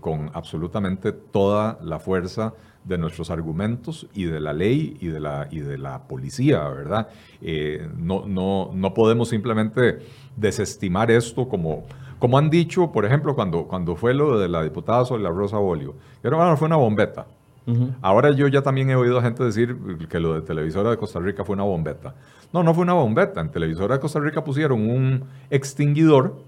con 0.00 0.30
absolutamente 0.32 1.12
toda 1.12 1.78
la 1.82 1.98
fuerza 1.98 2.54
de 2.84 2.96
nuestros 2.96 3.30
argumentos 3.30 4.08
y 4.14 4.24
de 4.24 4.40
la 4.40 4.54
ley 4.54 4.96
y 5.00 5.08
de 5.08 5.20
la, 5.20 5.48
y 5.50 5.58
de 5.60 5.76
la 5.76 6.08
policía, 6.08 6.66
¿verdad? 6.68 7.08
no, 7.98 8.26
no, 8.26 8.70
no 8.72 8.94
podemos 8.94 9.28
simplemente 9.28 9.98
desestimar 10.36 11.10
esto 11.10 11.48
como, 11.48 11.84
como 12.18 12.38
han 12.38 12.50
dicho, 12.50 12.92
por 12.92 13.04
ejemplo, 13.04 13.34
cuando, 13.34 13.64
cuando 13.64 13.96
fue 13.96 14.14
lo 14.14 14.38
de 14.38 14.48
la 14.48 14.62
diputada 14.62 15.04
sobre 15.04 15.22
la 15.22 15.30
Rosa 15.30 15.58
Bolio. 15.58 15.94
Bueno, 16.22 16.56
fue 16.56 16.66
una 16.66 16.76
bombeta. 16.76 17.26
Ahora 18.00 18.32
yo 18.32 18.48
ya 18.48 18.62
también 18.62 18.90
he 18.90 18.96
oído 18.96 19.22
gente 19.22 19.44
decir 19.44 19.76
que 20.08 20.18
lo 20.18 20.34
de 20.34 20.42
Televisora 20.42 20.90
de 20.90 20.96
Costa 20.96 21.20
Rica 21.20 21.44
fue 21.44 21.54
una 21.54 21.62
bombeta. 21.62 22.14
No, 22.52 22.62
no 22.62 22.74
fue 22.74 22.82
una 22.82 22.94
bombeta. 22.94 23.40
En 23.40 23.50
Televisora 23.50 23.94
de 23.94 24.00
Costa 24.00 24.18
Rica 24.18 24.42
pusieron 24.42 24.90
un 24.90 25.24
extinguidor, 25.48 26.40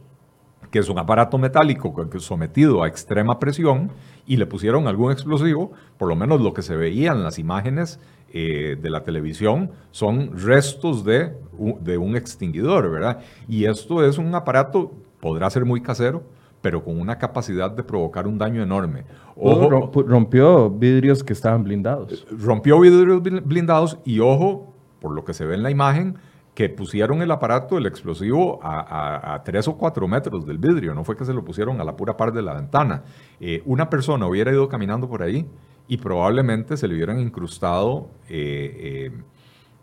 que 0.72 0.80
es 0.80 0.88
un 0.88 0.98
aparato 0.98 1.38
metálico 1.38 1.94
sometido 2.18 2.82
a 2.82 2.88
extrema 2.88 3.38
presión, 3.38 3.92
y 4.26 4.38
le 4.38 4.46
pusieron 4.46 4.88
algún 4.88 5.12
explosivo, 5.12 5.72
por 5.98 6.08
lo 6.08 6.16
menos 6.16 6.40
lo 6.40 6.52
que 6.52 6.62
se 6.62 6.74
veía 6.74 7.12
en 7.12 7.22
las 7.22 7.38
imágenes 7.38 8.00
eh, 8.36 8.76
de 8.82 8.90
la 8.90 9.04
televisión 9.04 9.70
son 9.92 10.36
restos 10.36 11.04
de, 11.04 11.36
de 11.80 11.96
un 11.96 12.16
extinguidor, 12.16 12.90
¿verdad? 12.90 13.20
Y 13.46 13.66
esto 13.66 14.04
es 14.04 14.18
un 14.18 14.34
aparato, 14.34 14.90
podrá 15.20 15.48
ser 15.50 15.64
muy 15.64 15.80
casero, 15.80 16.24
pero 16.60 16.82
con 16.82 17.00
una 17.00 17.16
capacidad 17.16 17.70
de 17.70 17.84
provocar 17.84 18.26
un 18.26 18.36
daño 18.36 18.60
enorme. 18.60 19.04
Ojo, 19.36 19.92
rompió 20.04 20.68
vidrios 20.68 21.22
que 21.22 21.32
estaban 21.32 21.62
blindados. 21.62 22.26
Rompió 22.28 22.80
vidrios 22.80 23.22
blindados 23.22 23.98
y 24.04 24.18
ojo, 24.18 24.74
por 24.98 25.12
lo 25.14 25.24
que 25.24 25.32
se 25.32 25.46
ve 25.46 25.54
en 25.54 25.62
la 25.62 25.70
imagen, 25.70 26.16
que 26.54 26.68
pusieron 26.68 27.22
el 27.22 27.30
aparato, 27.30 27.78
el 27.78 27.86
explosivo, 27.86 28.58
a, 28.64 29.42
tres 29.44 29.68
o 29.68 29.76
cuatro 29.76 30.08
metros 30.08 30.44
del 30.44 30.58
vidrio. 30.58 30.92
No 30.92 31.04
fue 31.04 31.16
que 31.16 31.24
se 31.24 31.32
lo 31.32 31.44
pusieron 31.44 31.80
a 31.80 31.84
la 31.84 31.96
pura 31.96 32.16
par 32.16 32.32
de 32.32 32.42
la 32.42 32.54
ventana. 32.54 33.04
Eh, 33.38 33.62
una 33.64 33.88
persona 33.88 34.26
hubiera 34.26 34.50
ido 34.50 34.68
caminando 34.68 35.08
por 35.08 35.22
ahí 35.22 35.46
y 35.86 35.98
probablemente 35.98 36.76
se 36.76 36.88
le 36.88 36.94
hubieran 36.94 37.20
incrustado, 37.20 38.08
eh, 38.28 39.10
eh, 39.10 39.12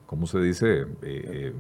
¿cómo 0.07 0.25
se 0.25 0.39
dice? 0.39 0.85
Eh, 1.03 1.53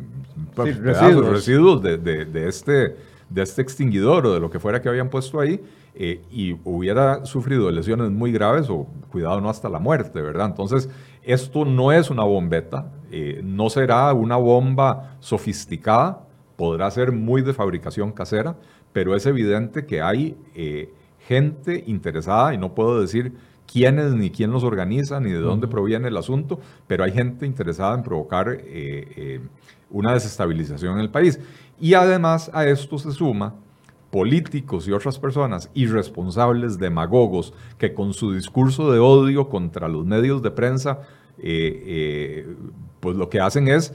pues, 0.55 0.77
residuos, 0.79 1.29
residuos 1.29 1.81
de, 1.81 1.97
de, 1.97 2.47
este, 2.47 2.95
de 3.29 3.41
este 3.41 3.61
extinguidor 3.61 4.25
o 4.25 4.33
de 4.33 4.39
lo 4.39 4.49
que 4.49 4.59
fuera 4.59 4.81
que 4.81 4.89
habían 4.89 5.09
puesto 5.09 5.39
ahí 5.39 5.61
y 5.93 6.53
hubiera 6.63 7.25
sufrido 7.25 7.69
lesiones 7.69 8.09
muy 8.11 8.31
graves 8.31 8.69
o 8.69 8.87
cuidado 9.11 9.41
no 9.41 9.49
hasta 9.49 9.67
la 9.69 9.77
muerte, 9.77 10.21
¿verdad? 10.21 10.47
Entonces, 10.47 10.89
esto 11.21 11.65
no 11.65 11.91
es 11.91 12.09
una 12.09 12.23
bombeta, 12.23 12.89
no 13.43 13.69
será 13.69 14.13
una 14.13 14.37
bomba 14.37 15.17
sofisticada, 15.19 16.23
podrá 16.55 16.89
ser 16.91 17.11
muy 17.11 17.41
de 17.41 17.53
fabricación 17.53 18.13
casera, 18.13 18.55
pero 18.93 19.15
es 19.15 19.25
evidente 19.25 19.85
que 19.85 20.01
hay 20.01 20.37
gente 21.27 21.83
interesada, 21.85 22.53
y 22.53 22.57
no 22.57 22.73
puedo 22.73 23.01
decir 23.01 23.33
quiénes 23.71 24.13
ni 24.13 24.29
quién 24.29 24.51
los 24.51 24.63
organiza 24.63 25.19
ni 25.19 25.31
de 25.31 25.39
dónde 25.39 25.67
proviene 25.67 26.07
el 26.07 26.17
asunto, 26.17 26.59
pero 26.87 27.03
hay 27.03 27.11
gente 27.11 27.45
interesada 27.45 27.95
en 27.95 28.03
provocar 28.03 28.49
eh, 28.49 28.59
eh, 28.65 29.39
una 29.89 30.13
desestabilización 30.13 30.95
en 30.95 30.99
el 30.99 31.09
país. 31.09 31.39
Y 31.79 31.93
además 31.93 32.51
a 32.53 32.65
esto 32.65 32.97
se 32.97 33.11
suma 33.11 33.55
políticos 34.11 34.87
y 34.87 34.91
otras 34.91 35.17
personas 35.17 35.69
irresponsables, 35.73 36.77
demagogos, 36.77 37.53
que 37.77 37.93
con 37.93 38.13
su 38.13 38.33
discurso 38.33 38.91
de 38.91 38.99
odio 38.99 39.47
contra 39.47 39.87
los 39.87 40.05
medios 40.05 40.41
de 40.41 40.51
prensa, 40.51 40.99
pues 41.37 43.15
lo 43.15 43.29
que 43.29 43.39
hacen 43.39 43.69
es 43.69 43.93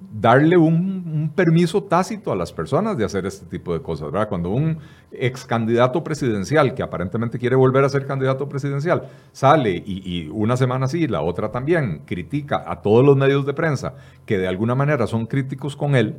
darle 0.00 0.56
un, 0.56 1.32
permiso 1.34 1.82
tácito 1.82 2.32
a 2.32 2.36
las 2.36 2.52
personas 2.52 2.96
de 2.96 3.04
hacer 3.04 3.26
este 3.26 3.46
tipo 3.46 3.72
de 3.72 3.82
cosas, 3.82 4.10
¿verdad? 4.10 4.28
Cuando 4.28 4.50
un 4.50 4.78
ex 5.12 5.44
candidato 5.44 6.02
presidencial, 6.02 6.74
que 6.74 6.82
aparentemente 6.82 7.38
quiere 7.38 7.56
volver 7.56 7.84
a 7.84 7.88
ser 7.88 8.06
candidato 8.06 8.48
presidencial, 8.48 9.08
sale 9.32 9.82
y, 9.84 10.02
y, 10.04 10.28
una 10.28 10.56
semana 10.56 10.88
sí, 10.88 11.06
la 11.06 11.20
otra 11.20 11.50
también, 11.50 12.02
critica 12.06 12.64
a 12.66 12.80
todos 12.82 13.04
los 13.04 13.16
medios 13.16 13.46
de 13.46 13.54
prensa 13.54 13.94
que 14.26 14.38
de 14.38 14.48
alguna 14.48 14.74
manera 14.74 15.06
son 15.06 15.26
críticos 15.26 15.76
con 15.76 15.94
él, 15.94 16.16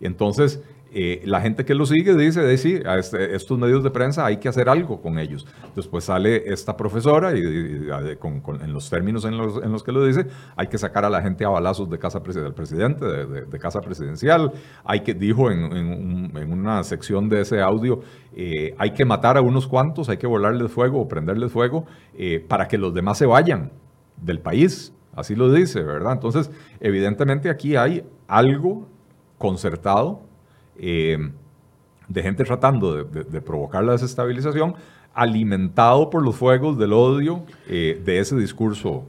entonces 0.00 0.62
eh, 0.98 1.20
la 1.26 1.42
gente 1.42 1.66
que 1.66 1.74
lo 1.74 1.84
sigue 1.84 2.14
dice, 2.14 2.40
de, 2.40 2.56
sí, 2.56 2.80
a 2.86 2.96
este, 2.96 3.36
estos 3.36 3.58
medios 3.58 3.84
de 3.84 3.90
prensa 3.90 4.24
hay 4.24 4.38
que 4.38 4.48
hacer 4.48 4.70
algo 4.70 5.02
con 5.02 5.18
ellos. 5.18 5.46
Después 5.74 6.04
sale 6.04 6.44
esta 6.46 6.74
profesora 6.74 7.36
y, 7.36 7.42
en 7.42 8.72
los 8.72 8.88
términos 8.88 9.26
en 9.26 9.36
los, 9.36 9.62
en 9.62 9.72
los, 9.72 9.82
que 9.82 9.92
lo 9.92 10.02
dice, 10.06 10.26
hay 10.56 10.68
que 10.68 10.78
sacar 10.78 11.04
a 11.04 11.10
la 11.10 11.20
gente 11.20 11.44
a 11.44 11.50
balazos 11.50 11.90
de 11.90 11.98
casa 11.98 12.20
del 12.20 12.54
presidente, 12.54 13.04
de, 13.04 13.58
casa 13.58 13.80
presidencial. 13.80 14.50
Hay 14.86 15.00
que, 15.00 15.12
dijo 15.12 15.50
en, 15.50 16.32
una 16.50 16.82
sección 16.82 17.28
de 17.28 17.42
ese 17.42 17.60
audio, 17.60 18.00
eh, 18.34 18.74
hay 18.78 18.92
que 18.92 19.04
matar 19.04 19.36
a 19.36 19.42
unos 19.42 19.66
cuantos, 19.66 20.08
hay 20.08 20.16
que 20.16 20.26
volarles 20.26 20.72
fuego 20.72 21.02
o 21.02 21.06
prenderles 21.06 21.52
fuego 21.52 21.84
eh, 22.16 22.42
para 22.48 22.68
que 22.68 22.78
los 22.78 22.94
demás 22.94 23.18
se 23.18 23.26
vayan 23.26 23.70
del 24.16 24.40
país. 24.40 24.94
Así 25.14 25.34
lo 25.34 25.52
dice, 25.52 25.82
¿verdad? 25.82 26.14
Entonces, 26.14 26.50
evidentemente 26.80 27.50
aquí 27.50 27.76
hay 27.76 28.02
algo 28.28 28.88
concertado 29.36 30.25
eh, 30.78 31.18
de 32.08 32.22
gente 32.22 32.44
tratando 32.44 33.04
de, 33.04 33.40
provocar 33.40 33.82
la 33.84 33.92
desestabilización, 33.92 34.74
alimentado 35.12 36.08
por 36.08 36.22
los 36.22 36.36
fuegos 36.36 36.78
del 36.78 36.92
odio 36.92 37.42
eh, 37.68 38.00
de 38.04 38.20
ese 38.20 38.36
discurso 38.36 39.04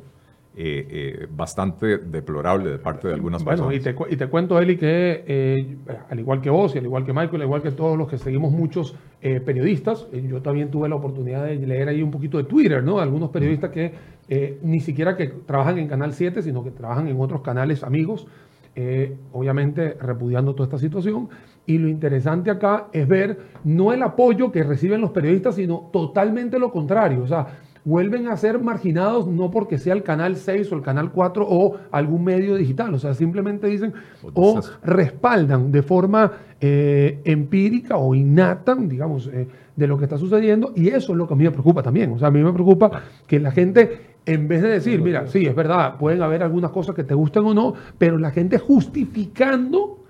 eh, 0.60 1.28
bastante 1.30 2.00
deplorable 2.00 2.72
de 2.72 2.80
parte 2.80 3.08
de 3.08 3.14
algunas 3.14 3.44
personas. 3.44 3.68
Bueno, 3.68 4.10
y 4.10 4.18
te, 4.18 4.28
cuento, 4.28 4.60
Eli, 4.60 4.78
que 4.78 5.78
al 6.10 6.20
igual 6.20 6.42
que 6.42 6.50
vos 6.50 6.74
y 6.74 6.80
al 6.80 6.86
igual 6.86 7.06
que 7.06 7.14
Michael, 7.14 7.36
al 7.36 7.44
igual 7.44 7.62
que 7.62 7.70
todos 7.70 7.96
los 7.96 8.10
que 8.10 8.18
seguimos 8.18 8.52
muchos 8.52 8.96
periodistas, 9.22 10.08
yo 10.12 10.42
también 10.42 10.72
tuve 10.72 10.90
la 10.90 10.96
oportunidad 10.96 11.46
de 11.46 11.58
leer 11.58 11.90
ahí 11.90 12.02
un 12.02 12.10
poquito 12.10 12.40
de 12.40 12.46
Twitter, 12.46 12.84
¿no? 12.84 13.00
Algunos 13.00 13.30
periodistas 13.30 13.70
que 13.70 13.94
ni 14.64 14.80
siquiera 14.80 15.16
que 15.16 15.28
trabajan 15.28 15.78
en 15.78 15.88
Canal 15.88 16.14
7, 16.14 16.42
sino 16.42 16.64
que 16.64 16.72
trabajan 16.72 17.08
en 17.08 17.22
otros 17.22 17.42
canales 17.42 17.84
amigos, 17.84 18.26
obviamente 19.34 19.98
repudiando 20.00 20.54
toda 20.54 20.66
esta 20.66 20.78
situación 20.78 21.30
y 21.68 21.78
lo 21.78 21.90
interesante 21.90 22.50
acá 22.50 22.88
es 22.94 23.08
ver 23.08 23.40
no 23.66 23.92
el 23.92 24.02
apoyo 24.02 24.52
que 24.52 24.64
reciben 24.64 25.02
los 25.02 25.12
periodistas, 25.12 25.56
sino 25.56 25.90
totalmente 25.92 26.58
lo 26.60 26.72
contrario. 26.72 27.22
O 27.24 27.28
sea, 27.28 27.48
vuelven 27.84 28.28
a 28.28 28.38
ser 28.38 28.60
marginados 28.60 29.28
no 29.28 29.52
porque 29.52 29.78
sea 29.78 29.94
el 29.94 30.02
canal 30.02 30.38
6 30.38 30.72
o 30.72 30.76
el 30.76 30.82
canal 30.82 31.12
4 31.12 31.46
o 31.48 31.76
algún 31.92 32.24
medio 32.24 32.56
digital. 32.56 32.94
O 32.94 33.00
sea, 33.00 33.14
simplemente 33.14 33.68
dicen 33.68 33.94
o 34.34 34.62
respaldan 34.82 35.74
de 35.74 35.84
forma 35.84 36.32
eh, 36.62 37.20
empírica 37.26 37.98
o 37.98 38.16
innata, 38.16 38.76
digamos, 38.76 39.28
eh, 39.28 39.48
de 39.76 39.88
lo 39.88 39.98
que 39.98 40.06
está 40.06 40.18
sucediendo. 40.18 40.72
Y 40.74 40.88
eso 40.88 41.12
es 41.12 41.18
lo 41.18 41.28
que 41.28 41.34
a 41.34 41.38
mí 41.38 41.44
me 41.44 41.52
preocupa 41.52 41.84
también. 41.84 42.14
O 42.14 42.18
sea, 42.18 42.30
a 42.30 42.32
mí 42.32 42.42
me 42.42 42.54
preocupa 42.54 43.04
que 43.28 43.42
la 43.42 43.52
gente 43.52 44.17
en 44.28 44.50
vez 44.50 44.62
de 44.62 44.68
decir, 44.68 45.02
mira, 45.02 45.26
sí, 45.28 45.46
es 45.46 45.56
verdad, 45.56 45.98
pueden 45.98 46.22
haber 46.22 46.44
algunas 46.44 46.72
cosas 46.72 46.94
que 46.94 47.06
te 47.06 47.14
gusten 47.14 47.46
o 47.46 47.54
no, 47.54 47.74
pero 47.98 48.18
la 48.18 48.30
gente 48.30 48.60
justificando 48.60 50.04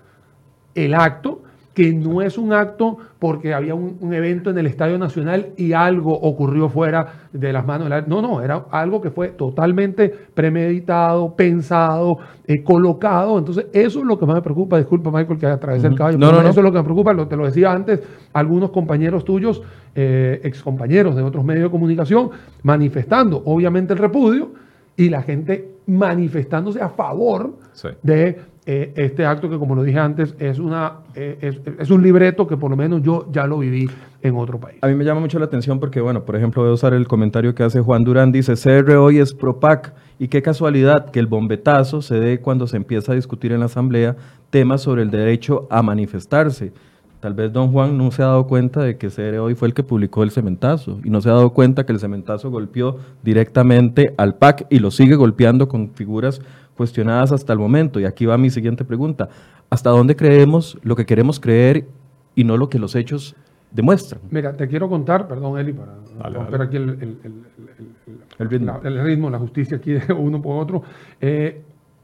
el 0.74 0.96
acto 0.96 1.44
que 1.78 1.94
no 1.94 2.24
es 2.24 2.40
un 2.40 2.54
acto 2.54 2.98
porque 3.20 3.54
había 3.54 3.76
un, 3.76 4.12
evento 4.12 4.50
en 4.50 4.58
el 4.58 4.66
Estadio 4.66 4.98
Nacional 4.98 5.50
y 5.58 5.74
algo 5.74 6.12
ocurrió 6.12 6.70
fuera 6.70 7.28
de 7.32 7.54
las 7.54 7.68
manos 7.68 7.86
de 7.86 7.90
la... 7.92 8.02
No, 8.02 8.20
no, 8.20 8.42
era 8.42 8.66
algo 8.72 9.00
que 9.00 9.12
fue 9.12 9.28
totalmente 9.28 10.10
premeditado, 10.10 11.36
pensado, 11.36 12.18
eh, 12.48 12.64
colocado. 12.64 13.38
Entonces, 13.38 13.68
eso 13.74 14.00
es 14.00 14.06
lo 14.06 14.18
que 14.18 14.26
más 14.26 14.38
me 14.38 14.42
preocupa. 14.42 14.80
Disculpa, 14.80 15.12
Michael, 15.12 15.38
que 15.38 15.46
atravesé 15.46 15.86
el 15.86 15.94
caballo. 15.94 16.18
No, 16.18 16.32
no, 16.32 16.42
Eso 16.42 16.62
es 16.62 16.64
lo 16.64 16.72
que 16.72 16.80
me 16.80 16.84
preocupa, 16.84 17.28
te 17.28 17.36
lo 17.36 17.46
decía 17.46 17.72
antes, 17.72 18.02
algunos 18.34 18.72
compañeros 18.72 19.24
tuyos, 19.24 19.62
eh, 19.94 20.42
excompañeros 20.46 21.16
de 21.16 21.22
otros 21.22 21.46
medios 21.46 21.66
de 21.66 21.70
comunicación, 21.70 22.32
manifestando, 22.64 23.44
obviamente, 23.46 23.94
el 23.94 24.00
repudio 24.00 24.50
y 24.96 25.10
la 25.10 25.22
gente 25.22 25.76
manifestándose 25.86 26.82
a 26.82 26.90
favor 26.90 27.54
de 28.02 28.40
eh, 28.70 28.92
este 28.98 29.26
acto 29.26 29.50
que, 29.50 29.58
como 29.58 29.76
lo 29.76 29.84
dije 29.84 29.98
antes, 29.98 30.36
es, 30.40 30.60
una, 30.60 30.98
eh, 31.16 31.58
es, 31.80 31.90
un 31.90 32.04
libreto 32.04 32.46
que 32.48 32.58
por 32.58 32.70
lo 32.70 32.76
menos 32.76 33.02
yo 33.02 33.26
ya 33.32 33.48
lo 33.48 33.60
viví 33.60 33.90
en 34.22 34.36
otro 34.36 34.60
país. 34.60 34.80
A 34.82 34.88
mí 34.88 34.94
me 34.94 35.06
llama 35.06 35.22
mucho 35.22 35.40
la 35.40 35.46
atención 35.46 35.80
porque, 35.80 36.02
bueno, 36.02 36.26
por 36.26 36.36
ejemplo, 36.36 36.64
voy 36.64 36.72
a 36.72 36.74
usar 36.74 36.94
el 36.94 37.08
comentario 37.08 37.56
que 37.56 37.64
hace 37.64 37.80
Juan 37.80 38.04
Durán, 38.04 38.34
dice, 38.34 38.56
CR 38.56 38.92
hoy 38.98 39.20
es 39.20 39.34
PROPAC 39.34 39.94
y 40.20 40.28
qué 40.28 40.42
casualidad 40.42 41.12
que 41.12 41.20
el 41.20 41.28
bombetazo 41.28 42.02
se 42.02 42.20
dé 42.20 42.42
cuando 42.42 42.68
se 42.68 42.76
empieza 42.76 43.14
a 43.14 43.16
discutir 43.16 43.54
en 43.54 43.62
la 43.62 43.68
Asamblea 43.68 44.18
temas 44.50 44.82
sobre 44.82 45.02
el 45.02 45.12
derecho 45.12 45.66
a 45.70 45.82
manifestarse. 45.82 46.74
Tal 47.22 47.36
vez 47.36 47.54
don 47.54 47.72
Juan 47.72 47.98
no 47.98 48.12
se 48.12 48.22
ha 48.22 48.26
dado 48.26 48.48
cuenta 48.48 48.82
de 48.82 48.98
que 48.98 49.08
CR 49.08 49.40
hoy 49.40 49.56
fue 49.56 49.70
el 49.70 49.74
que 49.74 49.84
publicó 49.84 50.24
el 50.24 50.32
cementazo 50.32 51.00
y 51.06 51.10
no 51.10 51.22
se 51.22 51.30
ha 51.30 51.34
dado 51.34 51.52
cuenta 51.52 51.86
que 51.86 51.94
el 51.94 52.00
cementazo 52.00 52.52
golpeó 52.52 52.98
directamente 53.24 54.14
al 54.18 54.36
PAC 54.36 54.68
y 54.70 54.80
lo 54.80 54.92
sigue 54.92 55.16
golpeando 55.16 55.70
con 55.70 55.92
figuras 55.92 56.42
cuestionadas 56.78 57.34
hasta 57.34 57.52
el 57.52 57.60
momento. 57.60 58.00
Y 58.00 58.06
aquí 58.06 58.26
va 58.26 58.38
mi 58.38 58.50
siguiente 58.50 58.86
pregunta. 58.86 59.28
¿Hasta 59.70 59.90
dónde 59.90 60.16
creemos 60.16 60.78
lo 60.84 60.96
que 60.96 61.06
queremos 61.06 61.40
creer 61.40 61.86
y 62.36 62.46
no 62.46 62.56
lo 62.56 62.70
que 62.70 62.80
los 62.80 62.96
hechos 62.96 63.36
demuestran? 63.72 64.22
Mira, 64.32 64.56
te 64.56 64.68
quiero 64.68 64.88
contar, 64.88 65.28
perdón 65.28 65.60
Eli, 65.60 65.74
para 65.74 65.98
romper 66.30 66.62
aquí 66.62 66.78
el, 66.78 66.96
ritmo. 68.40 68.80
La, 68.82 68.88
el, 68.88 69.04
ritmo. 69.04 69.30
La, 69.30 69.40
justicia 69.40 69.78
aquí 69.78 69.92
de 69.92 70.14
uno 70.14 70.42
por 70.42 70.62
otro. 70.62 70.84
Eh, 71.20 71.62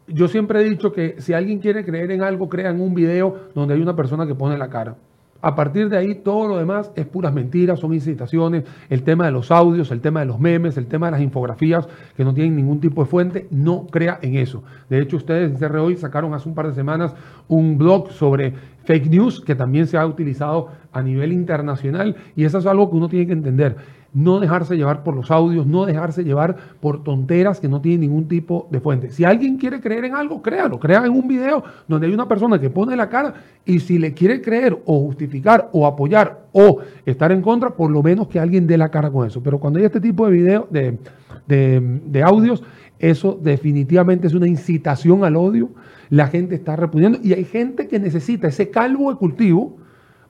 yo 0.08 0.28
siempre 0.28 0.62
he 0.62 0.64
dicho 0.70 0.92
que 0.92 1.16
si 1.20 1.32
alguien 1.32 1.60
quiere 1.60 1.86
creer 1.86 2.12
en 2.12 2.24
algo, 2.24 2.50
crea 2.50 2.72
en 2.72 2.82
un 2.82 2.94
video 2.94 3.50
donde 3.56 3.76
hay 3.76 3.82
una 3.82 3.96
persona 3.96 4.28
que 4.28 4.36
pone 4.36 4.58
la 4.58 4.70
cara. 4.70 4.98
A 5.44 5.56
partir 5.56 5.90
de 5.90 5.98
ahí, 5.98 6.16
todo 6.16 6.48
lo 6.48 6.58
demás 6.58 6.90
es 6.96 7.06
puras 7.06 7.34
mentiras, 7.34 7.78
son 7.78 7.94
incitaciones. 7.94 8.64
El 8.90 9.04
tema 9.04 9.26
de 9.26 9.32
los 9.34 9.52
audios, 9.52 9.92
el 9.92 10.00
tema 10.00 10.22
de 10.22 10.26
los 10.26 10.40
memes, 10.40 10.78
el 10.78 10.88
tema 10.88 11.08
de 11.08 11.12
las 11.12 11.22
infografías 11.22 11.86
que 12.16 12.24
no 12.24 12.34
tienen 12.34 12.56
ningún 12.56 12.80
tipo 12.80 13.04
de 13.04 13.10
fuente, 13.10 13.48
no 13.52 13.86
crea 13.88 14.20
en 14.22 14.38
eso. 14.38 14.64
De 14.90 15.02
hecho, 15.02 15.18
ustedes 15.18 15.52
en 15.52 15.58
CR 15.58 15.76
hoy 15.80 15.98
sacaron 15.98 16.34
hace 16.34 16.48
un 16.48 16.56
par 16.56 16.70
de 16.70 16.74
semanas 16.74 17.14
un 17.50 17.78
blog 17.78 18.14
sobre 18.14 18.54
fake 18.86 19.10
news 19.10 19.42
que 19.42 19.54
también 19.54 19.86
se 19.88 19.98
ha 19.98 20.08
utilizado 20.08 20.70
a 20.94 21.02
nivel 21.02 21.34
internacional 21.34 22.16
y 22.38 22.46
eso 22.46 22.60
es 22.60 22.66
algo 22.66 22.90
que 22.90 22.96
uno 22.96 23.10
tiene 23.10 23.28
que 23.28 23.34
entender 23.34 23.76
no 24.14 24.40
dejarse 24.40 24.78
llevar 24.78 25.04
por 25.04 25.16
los 25.16 25.32
audios, 25.32 25.66
no 25.66 25.86
dejarse 25.86 26.24
llevar 26.24 26.56
por 26.80 27.04
tonteras 27.04 27.60
que 27.60 27.68
no 27.68 27.82
tienen 27.82 28.02
ningún 28.02 28.28
tipo 28.28 28.68
de 28.72 28.80
fuente. 28.80 29.12
Si 29.12 29.26
alguien 29.26 29.58
quiere 29.58 29.82
creer 29.82 30.06
en 30.06 30.16
algo, 30.16 30.42
créalo, 30.42 30.80
crea 30.80 31.06
en 31.06 31.12
un 31.12 31.28
video 31.28 31.64
donde 31.88 32.08
hay 32.08 32.14
una 32.14 32.28
persona 32.28 32.60
que 32.60 32.70
pone 32.70 32.96
la 32.96 33.10
cara 33.10 33.34
y 33.66 33.80
si 33.80 33.98
le 33.98 34.14
quiere 34.14 34.42
creer 34.42 34.78
o 34.86 35.00
justificar 35.00 35.70
o 35.74 35.88
apoyar 35.88 36.46
o 36.52 36.80
estar 37.06 37.32
en 37.32 37.42
contra, 37.42 37.72
por 37.72 37.90
lo 37.90 38.04
menos 38.04 38.28
que 38.28 38.40
alguien 38.40 38.68
dé 38.68 38.78
la 38.78 38.90
cara 38.90 39.10
con 39.10 39.26
eso. 39.26 39.42
Pero 39.42 39.60
cuando 39.60 39.80
hay 39.80 39.86
este 39.86 40.00
tipo 40.00 40.26
de 40.28 40.32
video, 40.32 40.68
de, 40.70 41.00
de 41.48 42.24
audios, 42.24 42.64
eso 43.00 43.38
definitivamente 43.42 44.28
es 44.28 44.34
una 44.34 44.48
incitación 44.48 45.26
al 45.26 45.36
odio. 45.36 45.70
La 46.10 46.28
gente 46.28 46.54
está 46.54 46.76
repudiando 46.76 47.18
y 47.24 47.34
hay 47.34 47.46
gente 47.46 47.88
que 47.88 48.00
necesita 48.00 48.48
ese 48.48 48.70
calvo 48.70 49.12
de 49.12 49.18
cultivo 49.18 49.78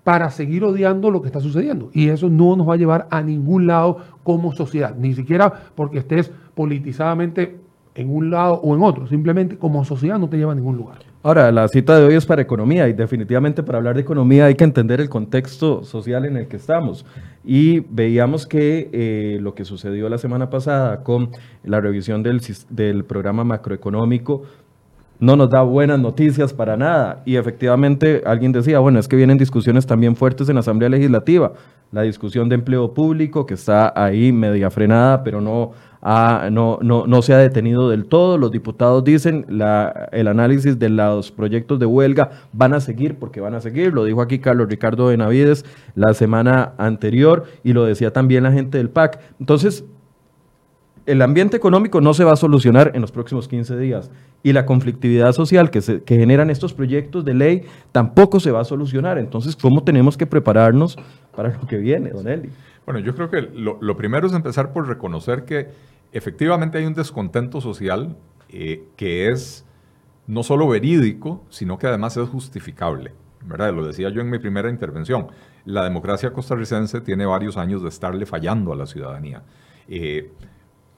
para 0.04 0.30
seguir 0.30 0.64
odiando 0.64 1.10
lo 1.12 1.22
que 1.22 1.28
está 1.28 1.40
sucediendo. 1.40 1.90
Y 1.94 2.10
eso 2.10 2.30
no 2.30 2.56
nos 2.56 2.68
va 2.68 2.74
a 2.74 2.78
llevar 2.78 3.08
a 3.10 3.22
ningún 3.22 3.68
lado 3.68 3.98
como 4.24 4.54
sociedad, 4.54 4.96
ni 4.98 5.14
siquiera 5.14 5.52
porque 5.76 6.00
estés 6.00 6.32
politizadamente 6.56 7.58
en 7.96 8.10
un 8.10 8.32
lado 8.32 8.56
o 8.56 8.76
en 8.76 8.84
otro, 8.84 9.08
simplemente 9.08 9.58
como 9.58 9.86
sociedad 9.86 10.18
no 10.18 10.28
te 10.28 10.38
lleva 10.38 10.52
a 10.52 10.56
ningún 10.56 10.78
lugar. 10.78 11.00
Ahora, 11.22 11.52
la 11.52 11.68
cita 11.70 11.98
de 11.98 12.06
hoy 12.06 12.16
es 12.16 12.26
para 12.26 12.42
economía 12.42 12.90
y 12.90 12.94
definitivamente 12.94 13.64
para 13.64 13.78
hablar 13.78 13.96
de 13.96 14.02
economía 14.02 14.46
hay 14.46 14.56
que 14.56 14.66
entender 14.66 15.00
el 15.00 15.10
contexto 15.10 15.84
social 15.84 16.26
en 16.26 16.36
el 16.36 16.48
que 16.48 16.58
estamos. 16.58 17.06
Y 17.46 17.80
veíamos 17.82 18.46
que 18.46 18.90
eh, 18.92 19.38
lo 19.40 19.54
que 19.54 19.64
sucedió 19.64 20.10
la 20.10 20.18
semana 20.18 20.50
pasada 20.50 21.04
con 21.04 21.30
la 21.64 21.80
revisión 21.80 22.24
del, 22.24 22.42
del 22.70 23.06
programa 23.06 23.46
macroeconómico 23.46 24.44
no 25.24 25.38
nos 25.38 25.50
da 25.50 25.62
buenas 25.62 26.00
noticias 26.00 26.54
para 26.54 26.76
nada. 26.76 27.22
Y 27.26 27.38
efectivamente 27.38 28.22
alguien 28.26 28.52
decía, 28.52 28.80
bueno, 28.80 29.00
es 29.00 29.08
que 29.08 29.16
vienen 29.16 29.38
discusiones 29.38 29.86
también 29.86 30.18
fuertes 30.18 30.50
en 30.50 30.56
la 30.56 30.60
Asamblea 30.60 30.90
Legislativa. 30.90 31.54
La 31.94 32.02
discusión 32.02 32.50
de 32.50 32.56
empleo 32.56 32.94
público, 32.94 33.46
que 33.46 33.54
está 33.54 33.94
ahí 33.96 34.34
media 34.34 34.70
frenada, 34.70 35.24
pero 35.24 35.40
no, 35.40 35.72
no, 36.52 36.80
no, 36.82 37.08
no, 37.08 37.22
se 37.22 37.34
ha 37.34 37.38
detenido 37.38 37.90
del 37.90 38.06
todo. 38.06 38.38
Los 38.38 38.52
diputados 38.52 39.02
dicen, 39.06 39.46
el 40.12 40.28
análisis 40.28 40.78
de 40.78 40.90
los 40.90 41.32
proyectos 41.32 41.80
de 41.80 41.86
huelga 41.86 42.32
van 42.52 42.74
a 42.74 42.82
seguir, 42.82 43.16
porque 43.18 43.40
van 43.40 43.56
a 43.56 43.62
seguir. 43.62 43.94
Lo 43.94 44.04
dijo 44.04 44.22
aquí 44.22 44.40
Carlos 44.40 44.68
Ricardo 44.68 45.06
Benavides 45.06 45.64
la 45.96 46.14
semana 46.14 46.74
anterior 46.78 47.46
y 47.64 47.72
lo 47.72 47.86
decía 47.86 48.12
también 48.12 48.44
la 48.44 48.52
gente 48.52 48.78
del 48.78 48.90
PAC. 48.90 49.22
Entonces, 49.40 49.86
el 51.06 51.22
ambiente 51.22 51.56
económico 51.56 52.02
no 52.02 52.14
se 52.14 52.26
va 52.26 52.34
a 52.34 52.38
solucionar 52.38 52.92
en 52.94 53.02
los 53.02 53.12
próximos 53.14 53.48
15 53.48 53.78
días 53.78 54.12
y 54.44 54.52
la 54.54 54.66
conflictividad 54.66 55.32
social 55.32 55.72
que, 55.72 56.04
generan 56.06 56.50
estos 56.50 56.74
proyectos 56.74 57.24
de 57.24 57.34
ley 57.34 57.62
tampoco 57.94 58.40
se 58.42 58.52
va 58.52 58.62
a 58.62 58.66
solucionar. 58.66 59.18
Entonces, 59.18 59.56
¿cómo 59.56 59.84
tenemos 59.84 60.18
que 60.18 60.28
prepararnos 60.28 60.98
para 61.36 61.50
lo 61.50 61.66
que 61.66 61.78
viene, 61.78 62.10
don 62.10 62.28
Eli? 62.28 62.50
Bueno, 62.86 63.00
yo 63.00 63.16
creo 63.16 63.30
que 63.30 63.42
lo, 63.42 63.78
lo 63.82 63.96
primero 63.96 64.28
es 64.28 64.34
empezar 64.34 64.74
por 64.74 64.88
reconocer 64.88 65.46
que 65.46 65.70
efectivamente 66.12 66.78
hay 66.78 66.86
un 66.86 66.94
descontento 66.94 67.62
social 67.62 68.18
eh, 68.50 68.84
que 68.98 69.30
es 69.30 69.66
no 70.28 70.44
solo 70.44 70.68
verídico, 70.68 71.44
sino 71.50 71.78
que 71.78 71.88
además 71.88 72.18
es 72.18 72.28
justificable. 72.28 73.14
¿verdad? 73.46 73.74
Lo 73.74 73.86
decía 73.86 74.10
yo 74.10 74.22
en 74.22 74.30
mi 74.30 74.40
primera 74.40 74.70
intervención. 74.70 75.28
La 75.66 75.84
democracia 75.84 76.32
costarricense 76.32 77.02
tiene 77.02 77.26
varios 77.26 77.58
años 77.58 77.82
de 77.82 77.90
estarle 77.90 78.26
fallando 78.26 78.74
a 78.74 78.76
la 78.76 78.86
ciudadanía. 78.86 79.44
Eh, 79.88 80.32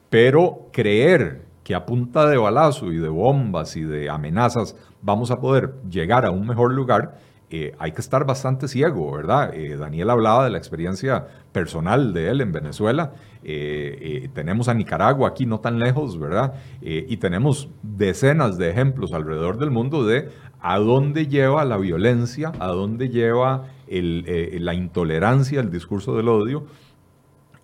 pero 0.09 0.67
creer 0.71 1.44
que 1.65 1.73
a 1.73 1.83
punta 1.83 2.29
de 2.29 2.37
balazo 2.37 2.93
y 2.93 2.97
de 2.97 3.09
bombas 3.09 3.75
y 3.75 3.81
de 3.81 4.07
amenazas 4.07 4.75
vamos 5.01 5.31
a 5.31 5.37
poder 5.37 5.73
llegar 5.89 6.23
a 6.23 6.29
un 6.29 6.45
mejor 6.45 6.71
lugar, 6.71 7.17
eh, 7.49 7.73
hay 7.79 7.91
que 7.91 8.01
estar 8.01 8.23
bastante 8.23 8.67
ciego, 8.67 9.11
¿verdad? 9.11 9.51
Eh, 9.51 9.75
Daniel 9.75 10.11
hablaba 10.11 10.43
de 10.43 10.51
la 10.51 10.59
experiencia 10.59 11.25
personal 11.51 12.13
de 12.13 12.29
él 12.29 12.41
en 12.41 12.51
Venezuela. 12.51 13.13
Eh, 13.43 14.29
tenemos 14.35 14.67
a 14.67 14.75
Nicaragua 14.75 15.29
aquí 15.29 15.47
no 15.47 15.59
tan 15.59 15.79
lejos, 15.79 16.19
¿verdad? 16.19 16.53
y 16.81 17.17
tenemos 17.17 17.69
decenas 17.81 18.59
de 18.59 18.69
ejemplos 18.69 19.11
alrededor 19.13 19.57
del 19.57 19.71
mundo 19.71 20.05
de 20.05 20.29
a 20.61 20.77
dónde 20.77 21.25
lleva 21.25 21.65
la 21.65 21.77
violencia, 21.77 22.51
a 22.59 22.67
dónde 22.67 23.09
lleva 23.09 23.69
la 23.87 24.73
intolerancia, 24.75 25.61
el 25.61 25.71
discurso 25.71 26.15
del 26.15 26.29
odio 26.29 26.65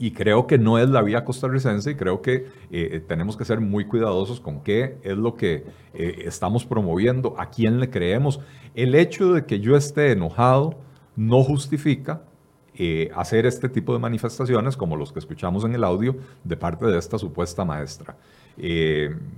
y 0.01 0.09
creo 0.09 0.47
que 0.47 0.57
no 0.57 0.79
es 0.79 0.89
la 0.89 1.03
vía 1.03 1.23
costarricense 1.23 1.91
y 1.91 1.95
creo 1.95 2.23
que 2.23 2.47
eh, 2.71 3.03
tenemos 3.07 3.37
que 3.37 3.45
ser 3.45 3.61
muy 3.61 3.85
cuidadosos 3.85 4.39
con 4.39 4.61
qué 4.61 4.97
es 5.03 5.15
lo 5.15 5.35
que 5.35 5.63
eh, 5.93 6.23
estamos 6.25 6.65
promoviendo, 6.65 7.35
a 7.37 7.51
quién 7.51 7.79
le 7.79 7.91
creemos. 7.91 8.39
El 8.73 8.95
hecho 8.95 9.31
de 9.31 9.45
que 9.45 9.59
yo 9.59 9.75
esté 9.75 10.11
enojado 10.11 10.73
no 11.15 11.43
justifica 11.43 12.23
eh, 12.73 13.11
hacer 13.15 13.45
este 13.45 13.69
tipo 13.69 13.93
de 13.93 13.99
manifestaciones 13.99 14.75
como 14.75 14.97
los 14.97 15.13
que 15.13 15.19
escuchamos 15.19 15.65
en 15.65 15.75
el 15.75 15.83
audio 15.83 16.15
de 16.43 16.57
parte 16.57 16.87
de 16.87 16.97
esta 16.97 17.19
supuesta 17.19 17.63
maestra. 17.63 18.17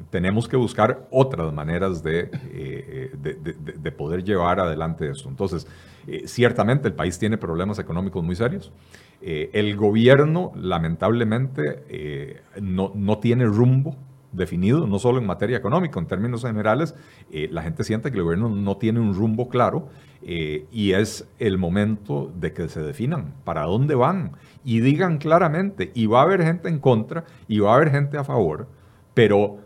tenemos 0.10 0.48
que 0.48 0.56
buscar 0.56 1.08
otras 1.12 1.52
maneras 1.52 2.02
de, 2.02 2.30
de, 3.84 3.92
poder 3.92 4.24
llevar 4.24 4.62
adelante 4.62 5.10
esto. 5.10 5.28
Entonces, 5.28 5.68
ciertamente 6.26 6.88
el 6.88 6.94
país 6.94 7.20
tiene 7.20 7.38
problemas 7.38 7.80
económicos 7.80 8.24
muy 8.24 8.36
serios. 8.36 8.72
Eh, 9.26 9.52
el 9.54 9.78
gobierno, 9.78 10.52
lamentablemente, 10.54 11.86
eh, 11.88 12.42
no, 12.62 12.92
no, 12.94 13.20
tiene 13.20 13.46
rumbo 13.46 13.96
definido, 14.34 14.86
no 14.86 15.00
solo 15.00 15.20
en 15.20 15.26
materia 15.26 15.56
económica, 15.56 15.98
en 15.98 16.08
términos 16.08 16.42
generales, 16.42 16.94
eh, 17.32 17.48
la 17.50 17.62
gente 17.62 17.86
siente 17.86 18.12
que 18.12 18.18
el 18.18 18.24
gobierno 18.26 18.50
no 18.50 18.76
tiene 18.76 19.00
un 19.00 19.14
rumbo 19.14 19.48
claro 19.48 19.88
y 20.26 20.94
es 20.94 21.28
el 21.38 21.58
momento 21.58 22.32
de 22.40 22.54
que 22.54 22.70
se 22.70 22.82
definan 22.82 23.34
para 23.44 23.64
dónde 23.64 23.94
van 23.94 24.32
y 24.64 24.80
digan 24.80 25.18
claramente, 25.18 25.92
y 25.94 26.06
va 26.06 26.22
a 26.22 26.24
haber 26.24 26.44
gente 26.44 26.70
en 26.70 26.80
contra 26.80 27.26
y 27.50 27.60
va 27.60 27.74
a 27.74 27.76
haber 27.76 27.92
gente 27.92 28.18
a 28.18 28.24
favor, 28.24 28.68
pero 29.14 29.58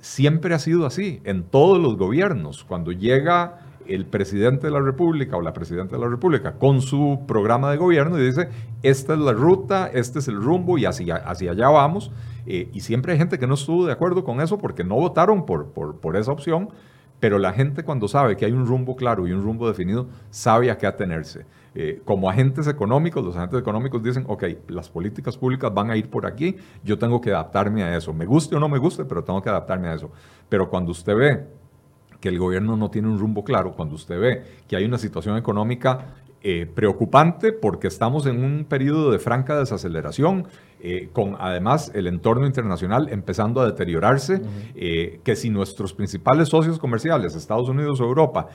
siempre 0.00 0.54
ha 0.54 0.58
sido 0.58 0.86
así 0.86 1.20
en 1.24 1.42
todos 1.42 1.78
los 1.78 1.98
gobiernos. 1.98 2.64
Cuando 2.64 2.90
llega 2.92 3.67
el 3.88 4.04
presidente 4.04 4.66
de 4.66 4.72
la 4.72 4.80
República 4.80 5.36
o 5.36 5.40
la 5.40 5.52
presidenta 5.52 5.96
de 5.96 6.02
la 6.02 6.08
República 6.08 6.52
con 6.52 6.80
su 6.80 7.20
programa 7.26 7.70
de 7.70 7.78
gobierno 7.78 8.18
y 8.18 8.24
dice, 8.24 8.48
esta 8.82 9.14
es 9.14 9.18
la 9.18 9.32
ruta, 9.32 9.90
este 9.92 10.18
es 10.18 10.28
el 10.28 10.36
rumbo 10.36 10.78
y 10.78 10.84
hacia, 10.84 11.16
hacia 11.16 11.52
allá 11.52 11.68
vamos. 11.68 12.12
Eh, 12.46 12.68
y 12.72 12.80
siempre 12.80 13.12
hay 13.12 13.18
gente 13.18 13.38
que 13.38 13.46
no 13.46 13.54
estuvo 13.54 13.86
de 13.86 13.92
acuerdo 13.92 14.24
con 14.24 14.40
eso 14.40 14.58
porque 14.58 14.84
no 14.84 14.94
votaron 14.94 15.44
por, 15.44 15.72
por, 15.72 16.16
esa 16.16 16.32
opción, 16.32 16.70
pero 17.20 17.38
la 17.38 17.52
gente 17.52 17.82
cuando 17.82 18.08
sabe 18.08 18.36
que 18.36 18.44
hay 18.44 18.52
un 18.52 18.66
rumbo 18.66 18.96
claro 18.96 19.26
y 19.26 19.32
un 19.32 19.42
rumbo 19.42 19.66
definido, 19.68 20.06
sabe 20.30 20.70
a 20.70 20.78
qué 20.78 20.86
atenerse. 20.86 21.44
Eh, 21.74 22.00
como 22.04 22.30
agentes 22.30 22.66
económicos, 22.66 23.24
los 23.24 23.36
agentes 23.36 23.60
económicos 23.60 24.02
dicen, 24.02 24.24
ok, 24.26 24.44
las 24.68 24.88
políticas 24.88 25.36
públicas 25.36 25.72
van 25.72 25.90
a 25.90 25.96
ir 25.96 26.08
por 26.08 26.26
aquí, 26.26 26.56
yo 26.82 26.98
tengo 26.98 27.20
que 27.20 27.30
adaptarme 27.30 27.82
a 27.82 27.96
eso. 27.96 28.12
Me 28.12 28.24
guste 28.24 28.56
o 28.56 28.60
no 28.60 28.68
me 28.68 28.78
guste, 28.78 29.04
pero 29.04 29.22
tengo 29.22 29.42
que 29.42 29.50
adaptarme 29.50 29.88
a 29.88 29.94
eso. 29.94 30.10
Pero 30.48 30.70
cuando 30.70 30.92
usted 30.92 31.14
ve 31.14 31.46
que 32.20 32.28
el 32.28 32.38
gobierno 32.38 32.76
no 32.76 32.90
tiene 32.90 33.08
un 33.08 33.18
rumbo 33.18 33.44
claro, 33.44 33.74
cuando 33.74 33.94
usted 33.94 34.18
ve 34.18 34.42
que 34.66 34.76
hay 34.76 34.84
una 34.84 34.98
situación 34.98 35.36
económica 35.36 36.14
eh, 36.40 36.66
preocupante 36.72 37.52
porque 37.52 37.88
estamos 37.88 38.24
en 38.26 38.44
un 38.44 38.64
periodo 38.64 39.10
de 39.10 39.18
franca 39.18 39.58
desaceleración, 39.58 40.46
eh, 40.80 41.08
con 41.12 41.34
además 41.40 41.90
el 41.94 42.06
entorno 42.06 42.46
internacional 42.46 43.08
empezando 43.10 43.60
a 43.60 43.66
deteriorarse, 43.66 44.40
eh, 44.76 45.20
que 45.24 45.34
si 45.34 45.50
nuestros 45.50 45.94
principales 45.94 46.48
socios 46.48 46.78
comerciales, 46.78 47.34
Estados 47.34 47.68
Unidos 47.68 48.00
o 48.00 48.04
Europa, 48.04 48.46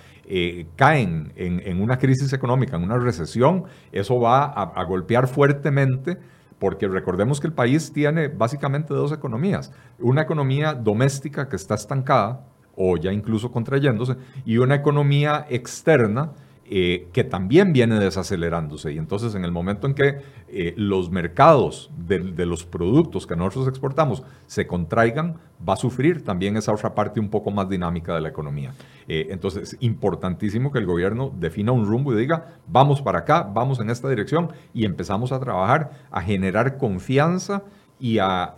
caen 0.78 1.34
en, 1.36 1.82
una 1.82 1.98
crisis 1.98 2.32
económica, 2.32 2.78
en 2.78 2.84
una 2.84 2.98
recesión, 2.98 3.66
eso 3.92 4.18
va 4.18 4.46
a 4.46 4.84
golpear 4.86 5.28
fuertemente 5.28 6.18
porque 6.64 6.88
recordemos 6.88 7.42
que 7.42 7.48
el 7.48 7.54
país 7.54 7.92
tiene 7.92 8.30
básicamente 8.30 8.94
dos 8.94 9.12
economías. 9.12 9.74
Una 10.00 10.22
economía 10.22 10.74
doméstica 10.74 11.50
que 11.50 11.58
está 11.58 11.76
estancada, 11.76 12.46
o 12.76 12.98
ya 12.98 13.12
incluso 13.12 13.52
contrayéndose, 13.52 14.16
y 14.46 14.58
una 14.58 14.76
economía 14.76 15.46
externa 15.50 16.32
eh, 16.66 17.10
que 17.12 17.26
también 17.26 17.74
viene 17.74 18.00
desacelerándose. 18.00 18.94
Y 18.94 18.98
entonces 18.98 19.36
en 19.36 19.44
el 19.44 19.52
momento 19.52 19.86
en 19.86 19.94
que 19.94 20.22
eh, 20.48 20.74
los 20.78 21.12
mercados 21.12 21.92
de, 21.98 22.46
los 22.46 22.66
productos 22.66 23.28
que 23.28 23.36
nosotros 23.36 23.68
exportamos 23.68 24.24
se 24.48 24.66
contraigan, 24.66 25.36
va 25.68 25.74
a 25.74 25.76
sufrir 25.76 26.24
también 26.24 26.56
esa 26.56 26.72
otra 26.72 26.96
parte 26.96 27.20
un 27.20 27.30
poco 27.30 27.52
más 27.52 27.68
dinámica 27.68 28.16
de 28.16 28.22
la 28.22 28.30
economía. 28.30 28.74
Eh, 29.10 29.28
entonces 29.30 29.74
es 29.74 29.78
importantísimo 29.82 30.72
que 30.72 30.80
el 30.80 30.86
gobierno 30.86 31.34
defina 31.38 31.74
un 31.74 31.86
rumbo 31.86 32.14
y 32.14 32.18
diga, 32.18 32.56
vamos 32.66 33.02
para 33.02 33.20
acá, 33.20 33.44
vamos 33.44 33.82
en 33.82 33.90
esta 33.90 34.08
dirección 34.08 34.54
y 34.74 34.86
empezamos 34.86 35.34
a 35.34 35.42
trabajar, 35.42 35.92
a 36.12 36.22
generar 36.22 36.78
confianza 36.78 37.64
y 38.04 38.20
a, 38.20 38.54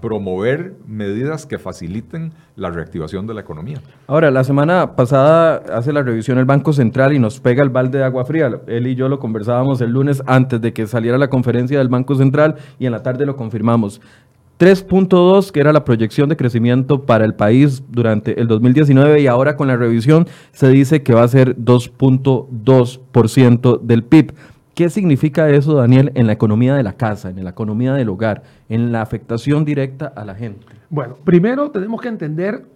promover 0.00 0.76
medidas 0.86 1.44
que 1.44 1.58
faciliten 1.58 2.32
la 2.54 2.70
reactivación 2.70 3.26
de 3.26 3.34
la 3.34 3.40
economía. 3.40 3.80
Ahora, 4.06 4.30
la 4.30 4.44
semana 4.44 4.94
pasada 4.94 5.56
hace 5.76 5.92
la 5.92 6.04
revisión 6.04 6.38
el 6.38 6.44
Banco 6.44 6.72
Central 6.72 7.12
y 7.12 7.18
nos 7.18 7.40
pega 7.40 7.64
el 7.64 7.70
balde 7.70 7.98
de 7.98 8.04
agua 8.04 8.24
fría. 8.24 8.48
Él 8.68 8.86
y 8.86 8.94
yo 8.94 9.08
lo 9.08 9.18
conversábamos 9.18 9.80
el 9.80 9.90
lunes 9.90 10.22
antes 10.26 10.60
de 10.60 10.72
que 10.72 10.86
saliera 10.86 11.18
la 11.18 11.28
conferencia 11.28 11.78
del 11.78 11.88
Banco 11.88 12.14
Central 12.14 12.54
y 12.78 12.86
en 12.86 12.92
la 12.92 13.02
tarde 13.02 13.26
lo 13.26 13.34
confirmamos. 13.34 14.00
3.2, 14.60 15.50
que 15.50 15.58
era 15.58 15.72
la 15.72 15.84
proyección 15.84 16.28
de 16.28 16.36
crecimiento 16.36 17.02
para 17.02 17.24
el 17.24 17.34
país 17.34 17.82
durante 17.88 18.40
el 18.40 18.46
2019 18.46 19.20
y 19.20 19.26
ahora 19.26 19.56
con 19.56 19.66
la 19.66 19.76
revisión 19.76 20.28
se 20.52 20.68
dice 20.68 21.02
que 21.02 21.12
va 21.12 21.24
a 21.24 21.28
ser 21.28 21.56
2.2% 21.56 23.80
del 23.80 24.04
PIB. 24.04 24.32
¿Qué 24.76 24.90
significa 24.90 25.48
eso, 25.48 25.72
Daniel, 25.72 26.12
en 26.16 26.26
la 26.26 26.34
economía 26.34 26.74
de 26.74 26.82
la 26.82 26.92
casa, 26.92 27.30
en 27.30 27.42
la 27.42 27.48
economía 27.48 27.94
del 27.94 28.10
hogar, 28.10 28.42
en 28.68 28.92
la 28.92 29.00
afectación 29.00 29.64
directa 29.64 30.12
a 30.14 30.22
la 30.26 30.34
gente? 30.34 30.66
Bueno, 30.90 31.16
primero 31.24 31.70
tenemos 31.70 31.98
que 31.98 32.08
entender 32.08 32.66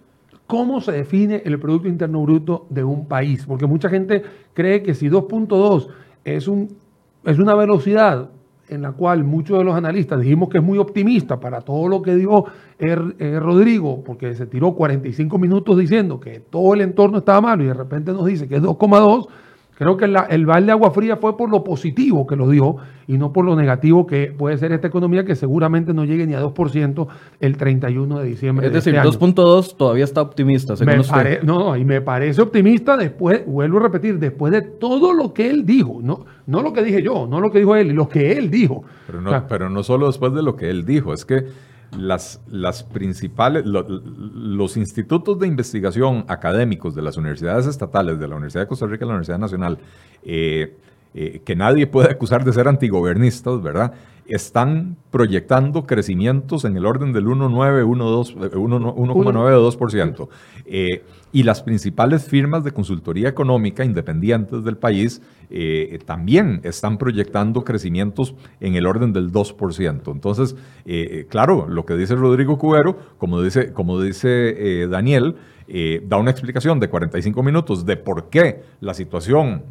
cómo 0.47 0.81
se 0.81 0.93
define 0.93 1.43
el 1.45 1.59
Producto 1.59 1.87
Interno 1.87 2.23
Bruto 2.23 2.65
de 2.71 2.83
un 2.83 3.05
país, 3.05 3.45
porque 3.45 3.67
mucha 3.67 3.87
gente 3.87 4.23
cree 4.55 4.81
que 4.81 4.95
si 4.95 5.09
2.2 5.09 5.89
es, 6.25 6.47
un, 6.47 6.75
es 7.23 7.37
una 7.37 7.53
velocidad 7.53 8.31
en 8.67 8.81
la 8.81 8.93
cual 8.93 9.23
muchos 9.23 9.59
de 9.59 9.63
los 9.63 9.75
analistas 9.75 10.21
dijimos 10.21 10.49
que 10.49 10.57
es 10.57 10.63
muy 10.63 10.79
optimista 10.79 11.39
para 11.39 11.61
todo 11.61 11.87
lo 11.87 12.01
que 12.01 12.15
dijo 12.15 12.47
er, 12.79 12.99
eh, 13.19 13.39
Rodrigo, 13.39 14.03
porque 14.03 14.33
se 14.33 14.47
tiró 14.47 14.73
45 14.73 15.37
minutos 15.37 15.77
diciendo 15.77 16.19
que 16.19 16.39
todo 16.39 16.73
el 16.73 16.81
entorno 16.81 17.19
estaba 17.19 17.41
malo 17.41 17.63
y 17.63 17.67
de 17.67 17.75
repente 17.75 18.11
nos 18.11 18.25
dice 18.25 18.47
que 18.47 18.55
es 18.55 18.63
2,2, 18.63 19.27
Creo 19.75 19.97
que 19.97 20.05
el 20.05 20.45
balde 20.45 20.67
de 20.67 20.71
agua 20.73 20.91
fría 20.91 21.17
fue 21.17 21.35
por 21.35 21.49
lo 21.49 21.63
positivo 21.63 22.27
que 22.27 22.35
lo 22.35 22.49
dio 22.49 22.75
y 23.07 23.17
no 23.17 23.33
por 23.33 23.45
lo 23.45 23.55
negativo 23.55 24.05
que 24.05 24.33
puede 24.37 24.57
ser 24.57 24.71
esta 24.73 24.87
economía 24.87 25.25
que 25.25 25.35
seguramente 25.35 25.93
no 25.93 26.05
llegue 26.05 26.27
ni 26.27 26.35
a 26.35 26.41
2% 26.43 27.07
el 27.39 27.57
31 27.57 28.19
de 28.19 28.25
diciembre. 28.25 28.67
Es 28.67 28.73
decir, 28.73 28.93
2.2 28.95 29.59
este 29.59 29.75
todavía 29.77 30.03
está 30.03 30.21
optimista, 30.21 30.75
según 30.75 30.99
usted. 30.99 31.41
no, 31.41 31.75
y 31.75 31.83
me 31.83 32.01
parece 32.01 32.41
optimista 32.41 32.95
después, 32.95 33.43
vuelvo 33.45 33.79
a 33.79 33.81
repetir, 33.81 34.19
después 34.19 34.53
de 34.53 34.61
todo 34.61 35.13
lo 35.13 35.33
que 35.33 35.49
él 35.49 35.65
dijo, 35.65 35.99
no, 36.01 36.25
no 36.45 36.61
lo 36.61 36.73
que 36.73 36.83
dije 36.83 37.01
yo, 37.01 37.25
no 37.27 37.41
lo 37.41 37.51
que 37.51 37.59
dijo 37.59 37.75
él, 37.75 37.89
lo 37.89 38.07
que 38.07 38.33
él 38.33 38.51
dijo. 38.51 38.83
Pero 39.07 39.19
no, 39.19 39.47
pero 39.47 39.69
no 39.69 39.81
solo 39.81 40.07
después 40.07 40.33
de 40.33 40.43
lo 40.43 40.55
que 40.55 40.69
él 40.69 40.85
dijo, 40.85 41.11
es 41.13 41.25
que 41.25 41.45
las, 41.97 42.41
las 42.47 42.83
principales, 42.83 43.63
los 43.65 44.77
institutos 44.77 45.39
de 45.39 45.47
investigación 45.47 46.25
académicos 46.27 46.95
de 46.95 47.01
las 47.01 47.17
universidades 47.17 47.67
estatales, 47.67 48.19
de 48.19 48.27
la 48.27 48.35
Universidad 48.35 48.63
de 48.63 48.67
Costa 48.67 48.85
Rica 48.85 49.05
y 49.05 49.07
la 49.07 49.13
Universidad 49.13 49.39
Nacional, 49.39 49.77
eh, 50.23 50.77
eh, 51.13 51.41
que 51.43 51.55
nadie 51.55 51.87
puede 51.87 52.09
acusar 52.09 52.45
de 52.45 52.53
ser 52.53 52.67
antigobernistas, 52.67 53.61
¿verdad? 53.61 53.93
Están 54.27 54.97
proyectando 55.11 55.85
crecimientos 55.85 56.65
en 56.65 56.77
el 56.77 56.85
orden 56.85 57.13
del 57.13 57.25
1,9, 57.25 57.85
1,92%. 57.85 60.29
Eh, 60.65 61.03
y 61.33 61.43
las 61.43 61.63
principales 61.63 62.25
firmas 62.25 62.63
de 62.63 62.71
consultoría 62.71 63.29
económica 63.29 63.85
independientes 63.85 64.63
del 64.63 64.77
país 64.77 65.21
eh, 65.49 65.99
también 66.05 66.61
están 66.63 66.97
proyectando 66.97 67.63
crecimientos 67.63 68.35
en 68.59 68.75
el 68.75 68.85
orden 68.85 69.13
del 69.13 69.31
2%. 69.31 70.11
Entonces, 70.11 70.55
eh, 70.85 71.25
claro, 71.29 71.67
lo 71.67 71.85
que 71.85 71.95
dice 71.95 72.15
Rodrigo 72.15 72.57
Cubero, 72.57 72.97
como 73.17 73.41
dice, 73.41 73.73
como 73.73 74.01
dice 74.01 74.87
Daniel, 74.87 75.35
da 76.03 76.17
una 76.17 76.31
explicación 76.31 76.79
de 76.79 76.89
45 76.89 77.43
minutos 77.43 77.85
de 77.85 77.95
por 77.95 78.29
qué 78.29 78.61
la 78.81 78.93
situación 78.93 79.63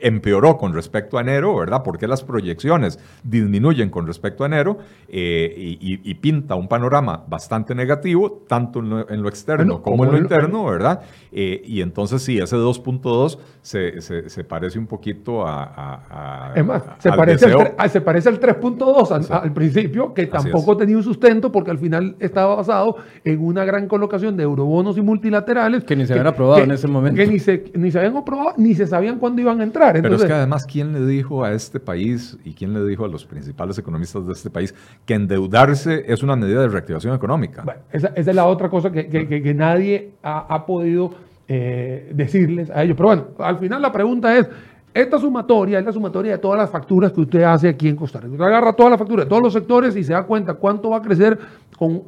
empeoró 0.00 0.56
con 0.56 0.72
respecto 0.74 1.18
a 1.18 1.20
enero, 1.20 1.56
¿verdad? 1.56 1.82
Porque 1.82 2.06
las 2.06 2.22
proyecciones 2.22 2.98
disminuyen 3.22 3.90
con 3.90 4.06
respecto 4.06 4.44
a 4.44 4.46
enero 4.46 4.78
eh, 5.08 5.76
y, 5.80 6.14
pinta 6.18 6.56
un 6.56 6.68
panorama 6.68 7.24
bastante 7.28 7.74
negativo, 7.74 8.44
tanto 8.48 8.80
en 8.80 9.22
lo, 9.22 9.28
externo 9.28 9.82
como, 9.82 10.04
en 10.04 10.12
lo 10.12 10.18
interno, 10.18 10.64
¿verdad? 10.64 11.02
Eh, 11.30 11.62
y 11.64 11.80
entonces 11.80 12.22
sí, 12.22 12.38
ese 12.38 12.56
2.2 12.56 13.38
se, 13.62 14.00
se, 14.00 14.44
parece 14.44 14.78
un 14.78 14.86
poquito 14.86 15.46
a... 15.46 16.52
es 16.56 16.64
más, 16.64 16.82
se, 16.98 17.12
parece 17.12 17.46
al, 17.46 17.90
se 17.90 18.00
parece 18.00 18.28
al 18.28 18.40
3.2 18.40 19.30
al, 19.30 19.52
principio, 19.52 20.12
que 20.12 20.26
tampoco 20.26 20.76
tenía 20.76 20.96
un 20.96 21.02
sustento 21.02 21.52
porque 21.52 21.70
al 21.70 21.78
final 21.78 22.16
estaba 22.18 22.56
basado 22.56 22.96
en 23.24 23.44
una 23.44 23.64
gran 23.64 23.86
colocación 23.86 24.36
de 24.36 24.42
eurobonos 24.42 24.98
y 24.98 25.02
multilaterales. 25.18 25.84
Que 25.84 25.96
ni 25.96 26.06
se 26.06 26.12
habían 26.12 26.28
aprobado 26.28 26.62
en 26.62 26.70
ese 26.70 26.86
momento. 26.86 27.16
Que 27.16 27.26
ni 27.26 27.38
se, 27.38 27.64
ni 27.74 27.90
se 27.90 27.98
habían 27.98 28.16
aprobado, 28.16 28.54
ni 28.56 28.74
se 28.74 28.86
sabían 28.86 29.18
cuándo 29.18 29.42
iban 29.42 29.60
a 29.60 29.64
entrar. 29.64 30.00
Pero 30.00 30.14
es 30.14 30.24
que 30.24 30.32
además, 30.32 30.64
¿quién 30.64 30.92
le 30.92 31.04
dijo 31.06 31.44
a 31.44 31.52
este 31.52 31.80
país 31.80 32.38
y 32.44 32.54
quién 32.54 32.72
le 32.72 32.84
dijo 32.84 33.04
a 33.04 33.08
los 33.08 33.24
principales 33.24 33.78
economistas 33.78 34.26
de 34.26 34.32
este 34.32 34.50
país 34.50 34.74
que 35.04 35.14
endeudarse 35.14 36.04
es 36.06 36.22
una 36.22 36.36
medida 36.36 36.60
de 36.60 36.68
reactivación 36.68 37.14
económica? 37.14 37.62
Bueno, 37.62 37.80
esa, 37.92 38.08
es 38.14 38.26
la 38.26 38.46
otra 38.46 38.68
cosa 38.68 38.90
que, 38.92 39.54
nadie 39.54 40.12
ha, 40.22 40.64
podido 40.66 41.10
eh, 41.48 42.12
decirles 42.14 42.70
a 42.70 42.82
ellos. 42.82 42.96
Pero 42.96 43.08
bueno, 43.08 43.24
al 43.38 43.58
final 43.58 43.82
la 43.82 43.92
pregunta 43.92 44.36
es, 44.36 44.48
esta 44.94 45.18
sumatoria 45.18 45.78
es 45.78 45.84
la 45.84 45.92
sumatoria 45.92 46.32
de 46.32 46.38
todas 46.38 46.58
las 46.58 46.70
facturas 46.70 47.12
que 47.12 47.20
usted 47.20 47.42
hace 47.42 47.68
aquí 47.68 47.88
en 47.88 47.96
Costa 47.96 48.20
Rica. 48.20 48.32
Usted 48.32 48.44
agarra 48.44 48.72
todas 48.72 48.90
las 48.90 48.98
facturas 48.98 49.26
de 49.26 49.28
todos 49.28 49.42
los 49.42 49.52
sectores 49.52 49.96
y 49.96 50.04
se 50.04 50.12
da 50.12 50.22
cuenta 50.24 50.54
cuánto 50.54 50.90
va 50.90 50.98
a 50.98 51.02
crecer 51.02 51.38
con 51.76 52.02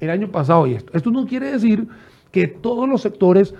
el 0.00 0.10
año 0.10 0.28
pasado 0.28 0.66
y 0.66 0.74
esto. 0.74 0.92
Esto 0.94 1.10
no 1.10 1.26
quiere 1.26 1.52
decir 1.52 1.86
que 2.34 2.48
todos 2.48 2.88
los 2.88 3.00
sectores 3.00 3.54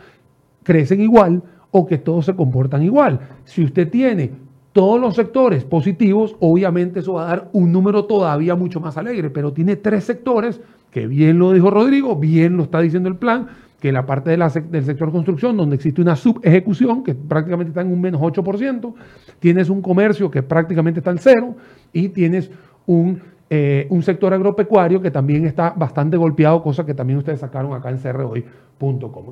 crecen 0.65 1.01
igual 1.01 1.45
o 1.71 1.87
que 1.87 1.97
todos 1.97 2.27
se 2.27 2.35
comportan 2.35 2.83
igual. 2.83 3.21
Si 3.45 3.63
usted 3.63 3.89
tiene 3.89 4.33
todos 4.73 5.01
los 5.01 5.15
sectores 5.15 5.65
positivos, 5.65 6.35
obviamente 6.41 6.99
eso 6.99 7.13
va 7.13 7.23
a 7.23 7.29
dar 7.29 7.51
un 7.53 7.71
número 7.71 8.07
todavía 8.07 8.57
mucho 8.57 8.81
más 8.81 8.97
alegre, 8.97 9.31
pero 9.31 9.53
tiene 9.53 9.77
tres 9.77 10.03
sectores, 10.03 10.61
que 10.91 11.07
bien 11.07 11.39
lo 11.39 11.53
dijo 11.53 11.71
Rodrigo, 11.71 12.17
bien 12.17 12.57
lo 12.57 12.65
está 12.65 12.81
diciendo 12.81 13.09
el 13.09 13.15
plan, 13.15 13.47
que 13.79 13.93
la 13.93 14.07
parte 14.07 14.31
de 14.31 14.63
del 14.73 14.85
sector 14.85 15.13
construcción, 15.13 15.57
donde 15.57 15.77
existe 15.77 16.03
una 16.03 16.17
subejecución, 16.17 17.05
que 17.05 17.15
prácticamente 17.15 17.69
está 17.69 17.83
en 17.83 17.93
un 17.93 18.01
menos 18.01 18.21
8%, 18.21 18.93
tienes 19.39 19.71
un 19.71 19.83
comercio 19.83 20.33
que 20.33 20.43
prácticamente 20.43 20.99
está 20.99 21.13
en 21.13 21.19
cero, 21.19 21.55
y 21.93 22.09
tienes 22.09 22.51
un, 22.87 23.21
eh, 23.51 23.87
un 23.91 24.03
sector 24.03 24.33
agropecuario 24.33 25.01
que 25.01 25.11
también 25.11 25.47
está 25.47 25.71
bastante 25.71 26.17
golpeado, 26.17 26.63
cosa 26.63 26.85
que 26.85 26.95
también 26.95 27.19
ustedes 27.19 27.41
sacaron 27.41 27.75
acá 27.75 27.91
en 27.91 27.99
CR 27.99 28.23
hoy 28.23 28.45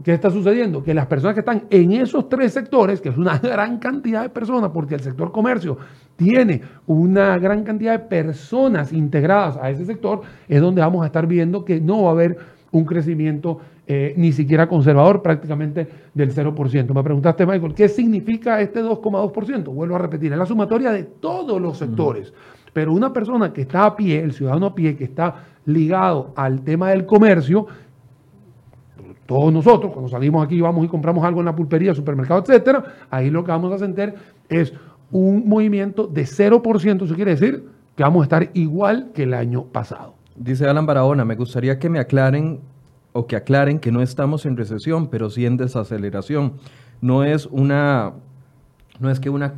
¿Qué 0.04 0.14
está 0.14 0.30
sucediendo? 0.30 0.82
Que 0.82 0.94
las 0.94 1.06
personas 1.06 1.34
que 1.34 1.40
están 1.40 1.64
en 1.68 1.92
esos 1.92 2.28
tres 2.28 2.52
sectores, 2.52 3.00
que 3.00 3.10
es 3.10 3.16
una 3.16 3.38
gran 3.42 3.78
cantidad 3.78 4.22
de 4.22 4.28
personas, 4.30 4.70
porque 4.72 4.94
el 4.94 5.00
sector 5.00 5.30
comercio 5.30 5.76
tiene 6.16 6.62
una 6.86 7.38
gran 7.38 7.62
cantidad 7.62 7.92
de 7.92 7.98
personas 8.06 8.92
integradas 8.92 9.58
a 9.60 9.70
ese 9.70 9.84
sector, 9.84 10.22
es 10.48 10.60
donde 10.60 10.80
vamos 10.80 11.02
a 11.02 11.06
estar 11.06 11.26
viendo 11.26 11.64
que 11.64 11.80
no 11.80 12.04
va 12.04 12.10
a 12.10 12.12
haber 12.12 12.38
un 12.70 12.84
crecimiento 12.84 13.58
eh, 13.86 14.14
ni 14.16 14.32
siquiera 14.32 14.68
conservador, 14.68 15.20
prácticamente 15.20 15.86
del 16.14 16.34
0%. 16.34 16.94
Me 16.94 17.02
preguntaste, 17.02 17.44
Michael, 17.44 17.74
¿qué 17.74 17.88
significa 17.88 18.60
este 18.60 18.82
2,2%? 18.82 19.64
Vuelvo 19.74 19.96
a 19.96 19.98
repetir, 19.98 20.32
es 20.32 20.38
la 20.38 20.46
sumatoria 20.46 20.92
de 20.92 21.02
todos 21.02 21.60
los 21.60 21.76
sectores. 21.76 22.32
Pero 22.72 22.92
una 22.92 23.12
persona 23.12 23.52
que 23.52 23.62
está 23.62 23.84
a 23.84 23.96
pie, 23.96 24.20
el 24.22 24.32
ciudadano 24.32 24.66
a 24.66 24.74
pie, 24.74 24.96
que 24.96 25.04
está 25.04 25.44
ligado 25.66 26.32
al 26.36 26.62
tema 26.62 26.90
del 26.90 27.06
comercio, 27.06 27.66
todos 29.26 29.52
nosotros, 29.52 29.92
cuando 29.92 30.10
salimos 30.10 30.44
aquí, 30.44 30.60
vamos 30.60 30.84
y 30.84 30.88
compramos 30.88 31.24
algo 31.24 31.40
en 31.40 31.46
la 31.46 31.56
pulpería, 31.56 31.94
supermercado, 31.94 32.40
etcétera, 32.40 32.84
ahí 33.10 33.30
lo 33.30 33.44
que 33.44 33.50
vamos 33.50 33.72
a 33.72 33.78
sentir 33.78 34.14
es 34.48 34.72
un 35.10 35.48
movimiento 35.48 36.06
de 36.06 36.24
0%. 36.24 37.04
Eso 37.04 37.14
quiere 37.14 37.32
decir 37.32 37.68
que 37.96 38.02
vamos 38.02 38.22
a 38.22 38.24
estar 38.24 38.50
igual 38.54 39.10
que 39.14 39.24
el 39.24 39.34
año 39.34 39.64
pasado. 39.64 40.14
Dice 40.34 40.66
Alan 40.66 40.86
Barahona, 40.86 41.24
me 41.24 41.36
gustaría 41.36 41.78
que 41.78 41.88
me 41.88 41.98
aclaren 41.98 42.60
o 43.12 43.26
que 43.26 43.36
aclaren 43.36 43.78
que 43.78 43.92
no 43.92 44.00
estamos 44.02 44.46
en 44.46 44.56
recesión, 44.56 45.08
pero 45.08 45.30
sí 45.30 45.44
en 45.46 45.56
desaceleración. 45.56 46.54
No 47.00 47.24
es 47.24 47.46
una, 47.46 48.12
no 48.98 49.10
es 49.10 49.20
que 49.20 49.28
una, 49.28 49.54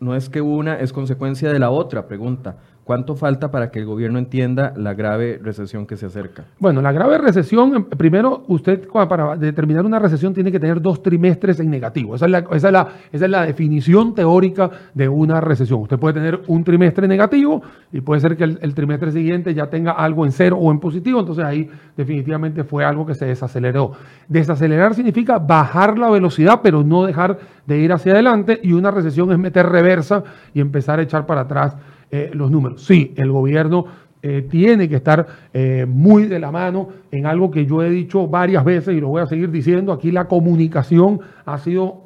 no 0.00 0.14
es 0.14 0.28
que 0.28 0.40
una 0.40 0.78
es 0.78 0.92
consecuencia 0.92 1.52
de 1.52 1.58
la 1.58 1.70
otra, 1.70 2.06
pregunta. 2.06 2.58
¿Cuánto 2.88 3.16
falta 3.16 3.50
para 3.50 3.70
que 3.70 3.80
el 3.80 3.84
gobierno 3.84 4.18
entienda 4.18 4.72
la 4.74 4.94
grave 4.94 5.38
recesión 5.42 5.86
que 5.86 5.98
se 5.98 6.06
acerca? 6.06 6.46
Bueno, 6.58 6.80
la 6.80 6.90
grave 6.90 7.18
recesión, 7.18 7.76
em, 7.76 7.84
primero, 7.84 8.44
usted 8.48 8.88
para 8.88 9.36
determinar 9.36 9.84
una 9.84 9.98
recesión 9.98 10.32
tiene 10.32 10.50
que 10.50 10.58
tener 10.58 10.80
dos 10.80 11.02
trimestres 11.02 11.60
en 11.60 11.68
negativo. 11.68 12.14
Esa 12.14 12.24
es 12.24 12.32
la, 12.32 12.38
esa 12.38 12.68
es 12.68 12.72
la, 12.72 12.88
esa 13.12 13.24
es 13.26 13.30
la 13.30 13.44
definición 13.44 14.14
teórica 14.14 14.70
de 14.94 15.06
una 15.06 15.38
recesión. 15.38 15.82
Usted 15.82 15.98
puede 15.98 16.14
tener 16.14 16.40
un 16.46 16.64
trimestre 16.64 17.06
negativo 17.06 17.60
y 17.92 18.00
puede 18.00 18.22
ser 18.22 18.38
que 18.38 18.44
el, 18.44 18.74
trimestre 18.74 19.12
siguiente 19.12 19.52
ya 19.52 19.66
tenga 19.66 19.92
algo 19.92 20.24
en 20.24 20.32
cero 20.32 20.56
o 20.58 20.72
en 20.72 20.80
positivo. 20.80 21.20
Entonces 21.20 21.44
ahí 21.44 21.68
definitivamente 21.94 22.64
fue 22.64 22.86
algo 22.86 23.04
que 23.04 23.14
se 23.14 23.26
desaceleró. 23.26 23.92
Desacelerar 24.28 24.94
significa 24.94 25.38
bajar 25.38 25.98
la 25.98 26.08
velocidad, 26.08 26.60
pero 26.62 26.82
no 26.82 27.04
dejar 27.04 27.38
de 27.66 27.80
ir 27.80 27.92
hacia 27.92 28.14
adelante. 28.14 28.58
Y 28.62 28.72
una 28.72 28.90
recesión 28.90 29.30
es 29.30 29.38
meter 29.38 29.66
reversa 29.66 30.24
y 30.54 30.62
empezar 30.62 31.00
a 31.00 31.02
echar 31.02 31.26
para 31.26 31.42
atrás 31.42 31.76
eh, 32.10 32.30
los 32.32 32.50
números. 32.50 32.82
Sí, 32.84 33.12
el 33.16 33.30
gobierno 33.30 33.84
eh, 34.22 34.46
tiene 34.48 34.88
que 34.88 34.96
estar 34.96 35.26
eh, 35.52 35.84
muy 35.86 36.24
de 36.24 36.38
la 36.38 36.50
mano 36.50 36.88
en 37.10 37.26
algo 37.26 37.50
que 37.50 37.66
yo 37.66 37.82
he 37.82 37.90
dicho 37.90 38.26
varias 38.26 38.64
veces 38.64 38.96
y 38.96 39.00
lo 39.00 39.08
voy 39.08 39.20
a 39.20 39.26
seguir 39.26 39.50
diciendo. 39.50 39.92
Aquí 39.92 40.10
la 40.10 40.26
comunicación 40.26 41.20
ha 41.44 41.58
sido 41.58 42.04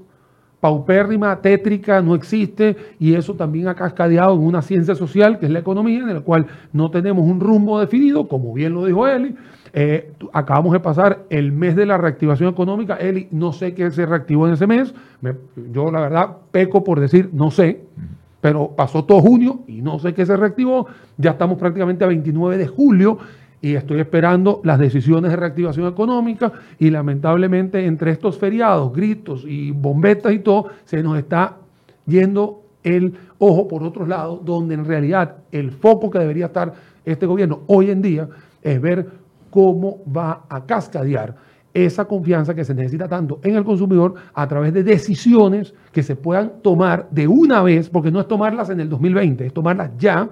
paupérrima, 0.59 1.41
tétrica, 1.41 2.03
no 2.03 2.17
existe 2.17 2.77
y 2.99 3.15
eso 3.15 3.35
también 3.35 3.69
ha 3.69 3.77
cascadeado 3.77 4.35
en 4.35 4.41
una 4.41 4.61
ciencia 4.61 4.97
social 4.97 5.39
que 5.39 5.47
es 5.47 5.53
la 5.53 5.61
economía, 5.61 6.01
en 6.01 6.15
la 6.15 6.21
cual 6.21 6.47
no 6.73 6.91
tenemos 6.91 7.25
un 7.25 7.39
rumbo 7.39 7.79
definido, 7.79 8.27
como 8.27 8.53
bien 8.53 8.75
lo 8.75 8.87
dijo 8.87 9.07
Eli. 9.07 9.37
acabamos 10.33 10.73
de 10.73 10.81
pasar 10.81 11.27
el 11.31 11.53
mes 11.53 11.77
de 11.77 11.87
la 11.87 11.97
reactivación 11.97 12.51
económica. 12.51 12.97
Eli, 12.97 13.29
no 13.31 13.53
sé 13.53 13.73
qué 13.73 13.89
se 13.93 14.05
reactivó 14.05 14.49
en 14.49 14.55
ese 14.55 14.67
mes. 14.67 14.93
yo 15.73 15.93
la 15.93 16.01
verdad 16.01 16.37
peco 16.51 16.83
por 16.83 16.99
decir 16.99 17.31
no 17.33 17.53
sé 17.53 17.83
pero 18.43 18.73
pasó 18.75 19.05
todo 19.05 19.21
junio 19.21 19.61
y 19.69 19.83
no 19.83 20.01
sé 20.01 20.13
qué 20.13 20.27
se 20.27 20.37
reactivó. 20.37 20.89
Ya 21.17 21.31
estamos 21.31 21.59
prácticamente 21.59 22.03
a 22.03 22.09
29 22.09 22.59
de 22.59 22.67
julio 22.67 23.19
y 23.61 23.77
estoy 23.77 24.01
esperando 24.01 24.61
las 24.65 24.81
decisiones 24.81 25.31
de 25.31 25.37
reactivación 25.37 25.87
económica 25.87 26.53
y 26.81 26.91
lamentablemente 26.91 27.87
entre 27.87 28.11
estos 28.11 28.37
feriados, 28.37 28.93
gritos 28.93 29.45
y 29.47 29.71
bombetas 29.71 30.33
y 30.33 30.41
todo, 30.41 30.67
se 30.85 31.05
nos 31.05 31.17
está 31.19 31.59
yendo 32.05 32.65
el 32.83 33.15
ojo 33.39 33.69
por 33.69 33.85
otros 33.85 34.09
lados, 34.09 34.45
donde 34.45 34.75
en 34.75 34.87
realidad 34.87 35.37
el 35.53 35.71
foco 35.71 36.11
que 36.11 36.19
debería 36.19 36.47
estar 36.47 36.75
este 37.05 37.27
gobierno 37.27 37.61
hoy 37.69 37.93
en 37.93 38.03
día 38.03 38.29
es 38.61 38.81
ver 38.81 39.09
cómo 39.51 39.99
va 40.05 40.47
a 40.49 40.67
cascadear 40.67 41.37
esa 41.75 42.05
confianza 42.05 42.55
que 42.55 42.65
se 42.65 42.75
necesita 42.75 43.09
tanto 43.09 43.41
en 43.43 43.57
el 43.57 43.65
consumidor 43.65 44.15
a 44.35 44.47
través 44.47 44.75
de 44.75 44.83
decisiones 44.83 45.75
que 45.91 46.03
se 46.03 46.17
puedan 46.17 46.61
tomar 46.63 47.09
de 47.11 47.27
una 47.27 47.63
vez, 47.63 47.89
porque 47.89 48.11
no 48.11 48.21
es 48.21 48.29
tomarlas 48.29 48.71
en 48.71 48.81
el 48.81 48.89
2020, 48.89 49.47
es 49.47 49.55
tomarlas 49.55 49.91
ya, 49.99 50.29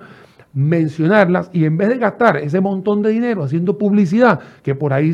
mencionarlas 0.53 1.49
y 1.53 1.65
en 1.65 1.77
vez 1.77 1.89
de 1.89 1.99
gastar 1.99 2.37
ese 2.39 2.61
montón 2.61 3.03
de 3.03 3.11
dinero 3.11 3.45
haciendo 3.45 3.79
publicidad, 3.79 4.41
que 4.63 4.75
por 4.75 4.93
ahí 4.93 5.13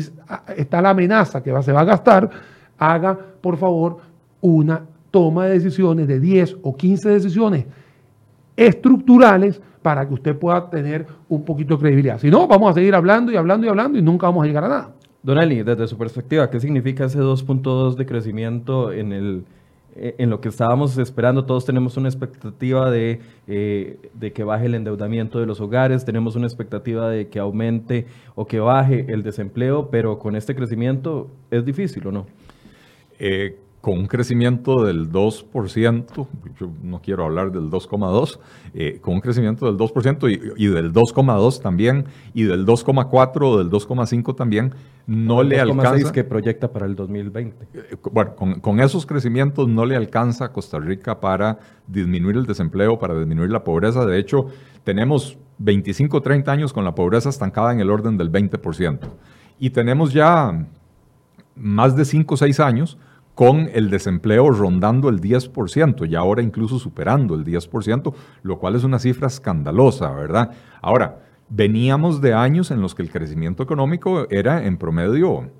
está 0.55 0.81
la 0.81 0.89
amenaza 0.89 1.41
que 1.41 1.61
se 1.61 1.71
va 1.71 1.81
a 1.81 1.85
gastar, 1.85 2.29
haga 2.77 3.17
por 3.41 3.57
favor 3.57 3.97
una 4.41 4.81
toma 5.11 5.45
de 5.45 5.53
decisiones 5.53 6.07
de 6.07 6.19
10 6.19 6.57
o 6.63 6.75
15 6.75 7.09
decisiones 7.09 7.65
estructurales 8.55 9.61
para 9.81 10.05
que 10.07 10.15
usted 10.15 10.37
pueda 10.37 10.69
tener 10.69 11.05
un 11.29 11.45
poquito 11.45 11.75
de 11.75 11.81
credibilidad. 11.81 12.19
Si 12.19 12.29
no, 12.29 12.47
vamos 12.47 12.71
a 12.71 12.73
seguir 12.73 12.93
hablando 12.95 13.31
y 13.31 13.37
hablando 13.37 13.67
y 13.67 13.69
hablando 13.69 13.97
y 13.97 14.01
nunca 14.01 14.27
vamos 14.27 14.43
a 14.43 14.47
llegar 14.47 14.63
a 14.65 14.67
nada. 14.67 14.96
Don 15.23 15.37
desde 15.37 15.87
su 15.87 15.97
perspectiva, 15.97 16.49
¿qué 16.49 16.59
significa 16.59 17.05
ese 17.05 17.19
2.2 17.19 17.95
de 17.95 18.05
crecimiento 18.05 18.93
en, 18.93 19.11
el, 19.11 19.43
eh, 19.95 20.15
en 20.19 20.29
lo 20.29 20.39
que 20.39 20.49
estábamos 20.49 20.97
esperando? 20.97 21.45
Todos 21.45 21.65
tenemos 21.65 21.97
una 21.97 22.07
expectativa 22.07 22.89
de, 22.89 23.19
eh, 23.47 23.97
de, 24.13 24.31
que 24.31 24.43
baje 24.43 24.67
el 24.67 24.75
endeudamiento 24.75 25.39
de 25.39 25.45
los 25.45 25.59
hogares, 25.59 26.05
tenemos 26.05 26.35
una 26.35 26.45
expectativa 26.45 27.09
de 27.09 27.27
que 27.27 27.39
aumente 27.39 28.05
o 28.35 28.45
que 28.45 28.59
baje 28.59 29.05
el 29.09 29.23
desempleo, 29.23 29.89
pero 29.89 30.19
con 30.19 30.35
este 30.35 30.55
crecimiento 30.55 31.29
es 31.51 31.65
difícil 31.65 32.07
o 32.07 32.11
no? 32.11 32.27
Eh, 33.19 33.57
con 33.87 33.99
un 33.99 34.07
crecimiento 34.07 34.83
del 34.83 35.09
2%, 35.09 36.27
yo 36.59 36.69
no 36.83 37.01
quiero 37.01 37.23
hablar 37.23 37.53
del 37.53 37.69
2,2%, 37.69 38.37
eh, 38.73 38.99
con 38.99 39.13
un 39.13 39.21
crecimiento 39.21 39.65
del 39.65 39.77
2% 39.77 40.29
y, 40.29 40.61
y 40.61 40.67
del 40.67 40.91
2,2% 40.91 41.61
también, 41.61 42.03
y 42.33 42.43
del 42.43 42.65
2,4% 42.65 43.41
o 43.43 43.57
del 43.57 43.69
2,5% 43.69 44.35
también, 44.35 44.75
no 45.05 45.41
le 45.41 45.61
alcanza. 45.61 46.11
que 46.11 46.25
proyecta 46.25 46.69
para 46.69 46.85
el 46.85 46.97
2020. 46.97 47.65
Eh, 47.73 47.95
bueno, 48.11 48.35
con, 48.35 48.59
con, 48.59 48.81
esos 48.81 49.05
crecimientos 49.05 49.69
no 49.69 49.85
le 49.85 49.95
alcanza 49.95 50.43
a 50.43 50.51
Costa 50.51 50.79
Rica 50.79 51.21
para 51.21 51.57
disminuir 51.87 52.35
el 52.35 52.45
desempleo, 52.45 52.99
para 52.99 53.17
disminuir 53.17 53.51
la 53.51 53.63
pobreza. 53.63 54.05
De 54.05 54.19
hecho, 54.19 54.47
tenemos 54.83 55.37
25 55.59 56.17
o 56.17 56.21
30 56.21 56.51
años 56.51 56.73
con 56.73 56.83
la 56.83 56.93
pobreza 56.93 57.29
estancada 57.29 57.71
en 57.71 57.79
el 57.79 57.89
orden 57.89 58.17
del 58.17 58.29
20%. 58.29 58.99
Y 59.59 59.69
tenemos 59.69 60.11
ya 60.11 60.67
más 61.55 61.95
de 61.95 62.03
5 62.03 62.33
o 62.33 62.37
6 62.37 62.59
años 62.59 62.97
con 63.37 63.69
el 63.71 63.91
desempleo 63.91 64.49
rondando 64.49 65.09
el 65.09 65.21
10% 65.21 66.09
y 66.09 66.15
ahora 66.15 66.41
incluso 66.41 66.79
superando 66.79 67.35
el 67.35 67.45
10%, 67.45 68.11
lo 68.41 68.57
cual 68.57 68.73
es 68.73 68.83
una 68.83 68.97
cifra 68.97 69.27
escandalosa, 69.27 70.09
¿verdad? 70.09 70.49
Ahora, 70.81 71.19
veníamos 71.47 72.19
de 72.19 72.33
años 72.33 72.71
en 72.71 72.81
los 72.81 72.95
que 72.95 73.03
el 73.03 73.11
crecimiento 73.11 73.61
económico 73.61 74.25
era 74.31 74.65
en 74.65 74.75
promedio 74.77 75.51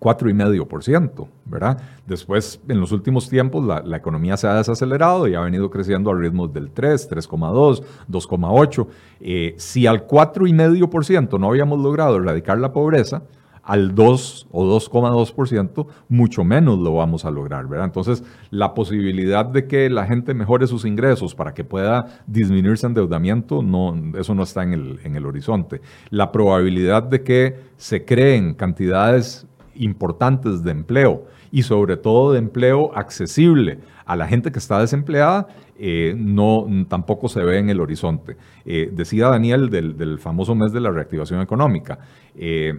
4,5%, 0.00 1.28
¿verdad? 1.44 1.82
Después, 2.06 2.62
en 2.66 2.80
los 2.80 2.92
últimos 2.92 3.28
tiempos, 3.28 3.62
la, 3.62 3.94
economía 3.94 4.38
se 4.38 4.46
ha 4.46 4.54
desacelerado 4.54 5.28
y 5.28 5.34
ha 5.34 5.40
venido 5.40 5.68
creciendo 5.68 6.10
a 6.10 6.14
ritmos 6.14 6.50
del 6.54 6.70
3, 6.70 7.10
3,2, 7.10 7.82
2,8. 8.10 9.56
si 9.58 9.86
al 9.86 10.06
4,5% 10.06 11.38
no 11.38 11.48
habíamos 11.48 11.78
logrado 11.78 12.16
erradicar 12.16 12.56
la 12.56 12.72
pobreza, 12.72 13.22
al 13.62 13.94
2 13.94 14.48
o 14.50 14.64
2,2%, 14.64 15.86
mucho 16.08 16.44
menos 16.44 16.78
lo 16.78 16.94
vamos 16.94 17.24
a 17.24 17.30
lograr, 17.30 17.66
¿verdad? 17.68 17.86
Entonces, 17.86 18.24
la 18.50 18.74
posibilidad 18.74 19.46
de 19.46 19.66
que 19.66 19.88
la 19.88 20.06
gente 20.06 20.34
mejore 20.34 20.66
sus 20.66 20.84
ingresos 20.84 21.34
para 21.34 21.54
que 21.54 21.64
pueda 21.64 22.22
disminuir 22.26 22.76
su 22.76 22.86
endeudamiento, 22.86 23.62
no, 23.62 23.94
eso 24.18 24.34
no 24.34 24.42
está 24.42 24.62
en 24.62 24.72
el, 24.72 25.00
en 25.04 25.16
el 25.16 25.26
horizonte. 25.26 25.80
La 26.10 26.32
probabilidad 26.32 27.04
de 27.04 27.22
que 27.22 27.56
se 27.76 28.04
creen 28.04 28.54
cantidades 28.54 29.46
importantes 29.74 30.62
de 30.62 30.70
empleo 30.70 31.24
y 31.50 31.62
sobre 31.62 31.96
todo 31.96 32.32
de 32.32 32.38
empleo 32.38 32.90
accesible 32.96 33.78
a 34.04 34.16
la 34.16 34.26
gente 34.26 34.50
que 34.50 34.58
está 34.58 34.80
desempleada, 34.80 35.46
eh, 35.78 36.14
no, 36.16 36.66
tampoco 36.88 37.28
se 37.28 37.42
ve 37.42 37.58
en 37.58 37.70
el 37.70 37.80
horizonte. 37.80 38.36
Eh, 38.64 38.90
decía 38.92 39.28
Daniel 39.28 39.70
del, 39.70 39.96
del, 39.96 40.18
famoso 40.18 40.54
mes 40.54 40.72
de 40.72 40.80
la 40.80 40.90
reactivación 40.90 41.40
económica. 41.40 41.98
Eh, 42.34 42.72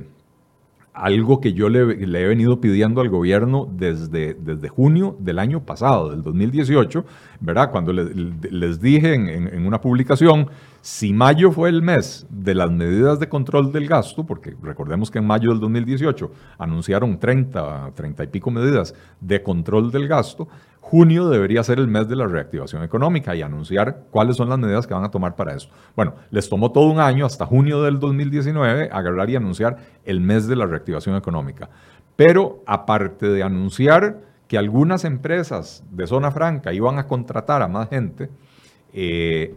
algo 0.94 1.42
que 1.42 1.54
yo 1.54 1.70
le, 1.70 1.80
he 1.80 2.28
venido 2.28 2.62
pidiendo 2.62 3.02
al 3.02 3.10
gobierno 3.10 3.68
desde, 3.72 4.36
desde 4.36 4.70
junio 4.70 5.16
del 5.20 5.40
año 5.40 5.62
pasado, 5.62 6.12
del 6.12 6.24
2018, 6.24 7.06
¿verdad? 7.40 7.72
Cuando 7.72 7.94
les 7.94 8.80
dije 8.80 9.14
en, 9.14 9.66
una 9.66 9.82
publicación, 9.82 10.50
si 10.84 11.14
mayo 11.14 11.50
fue 11.54 11.70
el 11.70 11.82
mes 11.82 12.28
de 12.30 12.54
las 12.54 12.70
medidas 12.70 13.18
de 13.18 13.30
control 13.30 13.72
del 13.72 13.88
gasto, 13.88 14.26
porque 14.26 14.54
recordemos 14.62 15.10
que 15.10 15.20
en 15.20 15.26
mayo 15.26 15.52
del 15.52 15.62
2018 15.62 16.30
anunciaron 16.58 17.18
30, 17.18 17.92
30 17.96 18.24
y 18.26 18.28
pico 18.28 18.52
medidas 18.52 18.94
de 19.22 19.42
control 19.42 19.94
del 19.94 20.10
gasto, 20.10 20.50
junio 20.82 21.30
debería 21.30 21.64
ser 21.64 21.80
el 21.80 21.88
mes 21.88 22.10
de 22.10 22.18
la 22.18 22.28
reactivación 22.28 22.84
económica 22.84 23.34
y 23.34 23.42
anunciar 23.42 24.08
cuáles 24.12 24.36
son 24.36 24.50
las 24.50 24.60
medidas 24.60 24.86
que 24.86 24.94
van 24.94 25.06
a 25.06 25.10
tomar 25.10 25.38
para 25.38 25.56
eso. 25.56 25.70
Bueno, 25.96 26.16
les 26.32 26.50
tomó 26.50 26.74
todo 26.74 26.90
un 26.92 27.00
año, 27.00 27.26
hasta 27.26 27.46
junio 27.46 27.82
del 27.82 27.98
2019, 28.02 28.90
agarrar 28.92 29.30
y 29.30 29.38
anunciar 29.38 29.78
el 30.04 30.20
mes 30.20 30.48
de 30.48 30.58
la 30.58 30.66
reactivación 30.66 31.16
económica. 31.16 31.70
Pero 32.18 32.62
aparte 32.68 33.30
de 33.30 33.42
anunciar 33.42 34.20
que 34.50 34.58
algunas 34.58 35.06
empresas 35.06 35.82
de 35.92 36.08
zona 36.08 36.30
franca 36.30 36.74
iban 36.74 37.00
a 37.00 37.08
contratar 37.08 37.62
a 37.62 37.70
más 37.70 37.88
gente, 37.88 38.30
eh, 38.92 39.56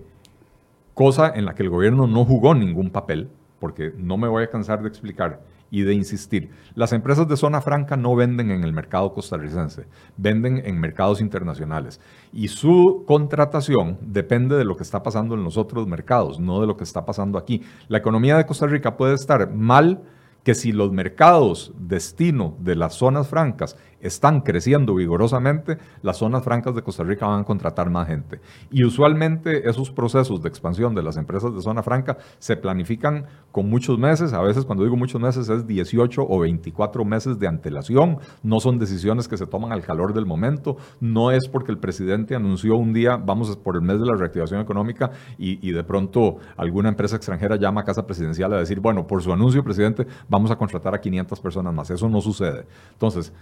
cosa 0.96 1.30
en 1.34 1.44
la 1.44 1.54
que 1.54 1.62
el 1.62 1.68
gobierno 1.68 2.06
no 2.06 2.24
jugó 2.24 2.54
ningún 2.54 2.88
papel, 2.88 3.28
porque 3.60 3.92
no 3.98 4.16
me 4.16 4.28
voy 4.28 4.44
a 4.44 4.48
cansar 4.48 4.80
de 4.80 4.88
explicar 4.88 5.42
y 5.70 5.82
de 5.82 5.92
insistir. 5.92 6.48
Las 6.74 6.94
empresas 6.94 7.28
de 7.28 7.36
zona 7.36 7.60
franca 7.60 7.98
no 7.98 8.16
venden 8.16 8.50
en 8.50 8.64
el 8.64 8.72
mercado 8.72 9.12
costarricense, 9.12 9.84
venden 10.16 10.62
en 10.64 10.80
mercados 10.80 11.20
internacionales. 11.20 12.00
Y 12.32 12.48
su 12.48 13.04
contratación 13.06 13.98
depende 14.00 14.56
de 14.56 14.64
lo 14.64 14.74
que 14.74 14.84
está 14.84 15.02
pasando 15.02 15.34
en 15.34 15.44
los 15.44 15.58
otros 15.58 15.86
mercados, 15.86 16.40
no 16.40 16.62
de 16.62 16.66
lo 16.66 16.78
que 16.78 16.84
está 16.84 17.04
pasando 17.04 17.36
aquí. 17.36 17.60
La 17.88 17.98
economía 17.98 18.38
de 18.38 18.46
Costa 18.46 18.66
Rica 18.66 18.96
puede 18.96 19.16
estar 19.16 19.52
mal 19.52 20.00
que 20.44 20.54
si 20.54 20.72
los 20.72 20.92
mercados 20.92 21.74
destino 21.76 22.56
de 22.60 22.74
las 22.74 22.94
zonas 22.94 23.28
francas 23.28 23.76
están 24.00 24.40
creciendo 24.40 24.94
vigorosamente, 24.94 25.78
las 26.02 26.18
zonas 26.18 26.44
francas 26.44 26.74
de 26.74 26.82
Costa 26.82 27.02
Rica 27.02 27.26
van 27.26 27.40
a 27.40 27.44
contratar 27.44 27.90
más 27.90 28.06
gente. 28.06 28.40
Y 28.70 28.84
usualmente 28.84 29.68
esos 29.68 29.90
procesos 29.90 30.42
de 30.42 30.48
expansión 30.48 30.94
de 30.94 31.02
las 31.02 31.16
empresas 31.16 31.54
de 31.54 31.60
zona 31.60 31.82
franca 31.82 32.18
se 32.38 32.56
planifican 32.56 33.26
con 33.52 33.68
muchos 33.70 33.98
meses, 33.98 34.32
a 34.32 34.42
veces 34.42 34.64
cuando 34.64 34.84
digo 34.84 34.96
muchos 34.96 35.20
meses 35.20 35.48
es 35.48 35.66
18 35.66 36.26
o 36.28 36.40
24 36.40 37.04
meses 37.04 37.38
de 37.38 37.46
antelación, 37.46 38.18
no 38.42 38.60
son 38.60 38.78
decisiones 38.78 39.28
que 39.28 39.36
se 39.36 39.46
toman 39.46 39.72
al 39.72 39.82
calor 39.82 40.12
del 40.12 40.26
momento, 40.26 40.76
no 41.00 41.30
es 41.30 41.48
porque 41.48 41.72
el 41.72 41.78
presidente 41.78 42.34
anunció 42.34 42.76
un 42.76 42.92
día, 42.92 43.16
vamos 43.16 43.56
por 43.56 43.76
el 43.76 43.82
mes 43.82 43.98
de 43.98 44.06
la 44.06 44.14
reactivación 44.14 44.60
económica 44.60 45.10
y, 45.38 45.70
de 45.70 45.84
pronto 45.84 46.38
alguna 46.56 46.88
empresa 46.88 47.16
extranjera 47.16 47.56
llama 47.56 47.82
a 47.82 47.84
casa 47.84 48.06
presidencial 48.06 48.52
a 48.52 48.58
decir, 48.58 48.80
bueno, 48.80 49.06
por 49.06 49.22
su 49.22 49.32
anuncio, 49.32 49.62
presidente, 49.64 50.06
vamos 50.28 50.50
a 50.50 50.56
contratar 50.56 50.94
a 50.94 51.00
500 51.00 51.40
personas 51.40 51.74
más. 51.74 51.90
Eso 51.90 52.08
no 52.08 52.20
sucede. 52.20 52.66
Entonces, 52.92 53.32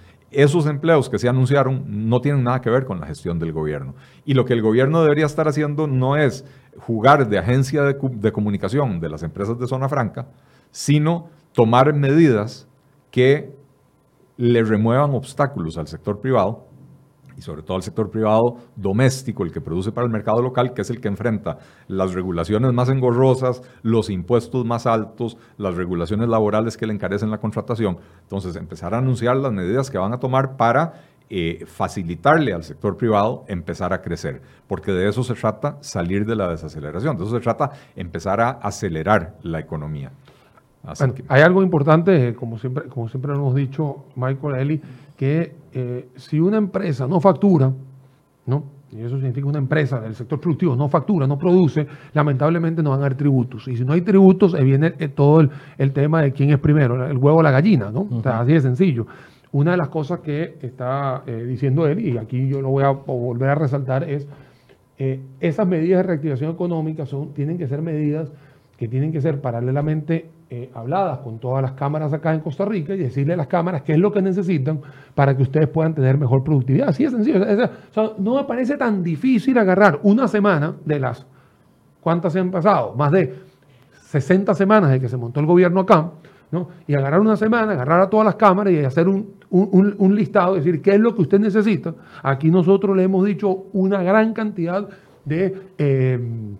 esos 0.44 0.66
empleos 0.66 1.08
que 1.08 1.18
se 1.18 1.28
anunciaron 1.28 1.84
no 2.08 2.20
tienen 2.20 2.44
nada 2.44 2.60
que 2.60 2.70
ver 2.70 2.84
con 2.84 3.00
la 3.00 3.06
gestión 3.06 3.38
del 3.38 3.52
gobierno. 3.52 3.94
Y 4.24 4.34
lo 4.34 4.44
que 4.44 4.52
el 4.52 4.62
gobierno 4.62 5.02
debería 5.02 5.26
estar 5.26 5.48
haciendo 5.48 5.86
no 5.86 6.16
es 6.16 6.44
jugar 6.78 7.28
de 7.28 7.38
agencia 7.38 7.82
de, 7.82 8.32
comunicación 8.32 9.00
de 9.00 9.08
las 9.08 9.22
empresas 9.22 9.58
de 9.58 9.66
zona 9.66 9.88
franca, 9.88 10.28
sino 10.70 11.28
tomar 11.52 11.92
medidas 11.92 12.68
que 13.10 13.54
le 14.36 14.62
remuevan 14.64 15.14
obstáculos 15.14 15.78
al 15.78 15.86
sector 15.86 16.20
privado 16.20 16.66
y 17.36 17.42
sobre 17.42 17.62
todo 17.62 17.76
al 17.76 17.82
sector 17.82 18.10
privado 18.10 18.56
doméstico, 18.76 19.44
el 19.44 19.52
que 19.52 19.60
produce 19.60 19.92
para 19.92 20.06
el 20.06 20.12
mercado 20.12 20.42
local, 20.42 20.72
que 20.74 20.82
es 20.82 20.90
el 20.90 21.00
que 21.00 21.08
enfrenta 21.08 21.58
las 21.88 22.14
regulaciones 22.14 22.72
más 22.72 22.88
engorrosas, 22.88 23.62
los 23.82 24.10
impuestos 24.10 24.64
más 24.64 24.86
altos, 24.86 25.36
las 25.56 25.74
regulaciones 25.74 26.28
laborales 26.28 26.76
que 26.76 26.86
le 26.86 26.94
encarecen 26.94 27.30
la 27.30 27.38
contratación. 27.38 27.98
Entonces, 28.22 28.56
empezar 28.56 28.94
a 28.94 28.98
anunciar 28.98 29.36
las 29.36 29.52
medidas 29.52 29.90
que 29.90 29.98
van 29.98 30.12
a 30.12 30.18
tomar 30.18 30.56
para 30.56 30.92
eh, 31.30 31.64
facilitarle 31.66 32.52
al 32.52 32.62
sector 32.62 32.96
privado 32.96 33.44
empezar 33.48 33.92
a 33.94 34.02
crecer, 34.02 34.42
porque 34.68 34.92
de 34.92 35.08
eso 35.08 35.22
se 35.22 35.34
trata 35.34 35.78
salir 35.80 36.26
de 36.26 36.36
la 36.36 36.48
desaceleración, 36.50 37.16
de 37.16 37.24
eso 37.24 37.34
se 37.34 37.42
trata 37.42 37.70
empezar 37.96 38.40
a 38.40 38.50
acelerar 38.50 39.34
la 39.42 39.58
economía. 39.58 40.12
Hay 41.28 41.40
algo 41.40 41.62
importante, 41.62 42.34
como 42.34 42.58
siempre, 42.58 42.88
como 42.90 43.08
siempre 43.08 43.32
hemos 43.32 43.54
dicho, 43.54 44.04
Michael, 44.16 44.56
Eli, 44.56 44.82
que 45.16 45.54
eh, 45.72 46.08
si 46.16 46.40
una 46.40 46.56
empresa 46.56 47.06
no 47.06 47.20
factura, 47.20 47.72
¿no? 48.46 48.64
y 48.92 49.00
eso 49.00 49.16
significa 49.16 49.42
que 49.42 49.48
una 49.48 49.58
empresa 49.58 50.00
del 50.00 50.14
sector 50.14 50.40
productivo 50.40 50.76
no 50.76 50.88
factura, 50.88 51.26
no 51.26 51.36
produce, 51.36 51.86
lamentablemente 52.12 52.80
no 52.80 52.90
van 52.90 53.00
a 53.00 53.06
haber 53.06 53.16
tributos. 53.16 53.66
Y 53.66 53.76
si 53.76 53.84
no 53.84 53.92
hay 53.92 54.02
tributos, 54.02 54.54
viene 54.62 54.94
eh, 54.98 55.08
todo 55.08 55.40
el, 55.40 55.92
tema 55.92 56.22
de 56.22 56.32
quién 56.32 56.50
es 56.50 56.58
primero, 56.58 57.04
el 57.04 57.18
huevo 57.18 57.38
o 57.38 57.42
la 57.42 57.50
gallina, 57.50 57.90
¿no? 57.90 58.08
así 58.24 58.52
de 58.52 58.60
sencillo. 58.60 59.06
Una 59.50 59.72
de 59.72 59.76
las 59.76 59.88
cosas 59.88 60.20
que 60.20 60.58
está 60.62 61.22
eh, 61.26 61.44
diciendo 61.44 61.88
él, 61.88 62.00
y 62.00 62.18
aquí 62.18 62.48
yo 62.48 62.60
lo 62.60 62.70
voy 62.70 62.84
a 62.84 62.90
volver 62.90 63.50
a 63.50 63.54
resaltar, 63.56 64.08
es 64.08 64.28
esas 65.40 65.66
medidas 65.66 65.98
de 65.98 66.02
reactivación 66.04 66.52
económica 66.52 67.04
son, 67.04 67.34
tienen 67.34 67.58
que 67.58 67.66
ser 67.66 67.82
medidas 67.82 68.30
que 68.76 68.86
tienen 68.86 69.10
que 69.10 69.20
ser 69.20 69.40
paralelamente 69.40 70.30
eh, 70.50 70.70
habladas 70.74 71.18
con 71.20 71.38
todas 71.38 71.62
las 71.62 71.72
cámaras 71.72 72.12
acá 72.12 72.34
en 72.34 72.40
Costa 72.40 72.66
Rica 72.66 72.94
y 72.94 72.98
decirle 72.98 73.32
a 73.32 73.36
las 73.36 73.46
cámaras 73.46 73.82
qué 73.82 73.92
es 73.92 73.98
lo 73.98 74.12
que 74.12 74.20
necesitan 74.20 74.80
para 75.14 75.34
que 75.36 75.42
ustedes 75.42 75.68
puedan 75.68 75.94
tener 75.94 76.18
mejor 76.18 76.44
productividad. 76.44 76.90
Así 76.90 77.04
de 77.04 77.10
sencillo. 77.10 77.40
no 78.18 78.36
me 78.36 78.44
parece 78.44 78.76
tan 78.76 79.02
difícil 79.02 79.56
agarrar 79.56 80.00
una 80.02 80.28
semana 80.28 80.74
de 80.84 81.00
las, 81.00 81.26
¿cuántas 82.00 82.34
se 82.34 82.40
han 82.40 82.50
pasado? 82.50 82.94
Más 82.94 83.10
de 83.10 83.34
60 84.02 84.54
semanas 84.54 84.90
de 84.90 85.00
que 85.00 85.08
se 85.08 85.16
montó 85.16 85.40
el 85.40 85.46
gobierno 85.46 85.80
acá, 85.80 86.10
¿no? 86.52 86.68
y 86.86 86.94
agarrar 86.94 87.20
una 87.20 87.36
semana, 87.36 87.72
agarrar 87.72 88.02
a 88.02 88.10
todas 88.10 88.26
las 88.26 88.36
cámaras 88.36 88.72
y 88.72 88.84
hacer 88.84 89.08
un, 89.08 89.34
un, 89.50 90.14
listado, 90.14 90.56
decir 90.56 90.82
qué 90.82 90.94
es 90.94 91.00
lo 91.00 91.14
que 91.14 91.22
usted 91.22 91.40
necesita. 91.40 91.94
Aquí 92.22 92.50
nosotros 92.50 92.96
le 92.96 93.04
hemos 93.04 93.24
dicho 93.24 93.66
una 93.72 94.02
gran 94.02 94.34
cantidad 94.34 94.88
de... 95.24 95.70
Eh, 95.78 96.56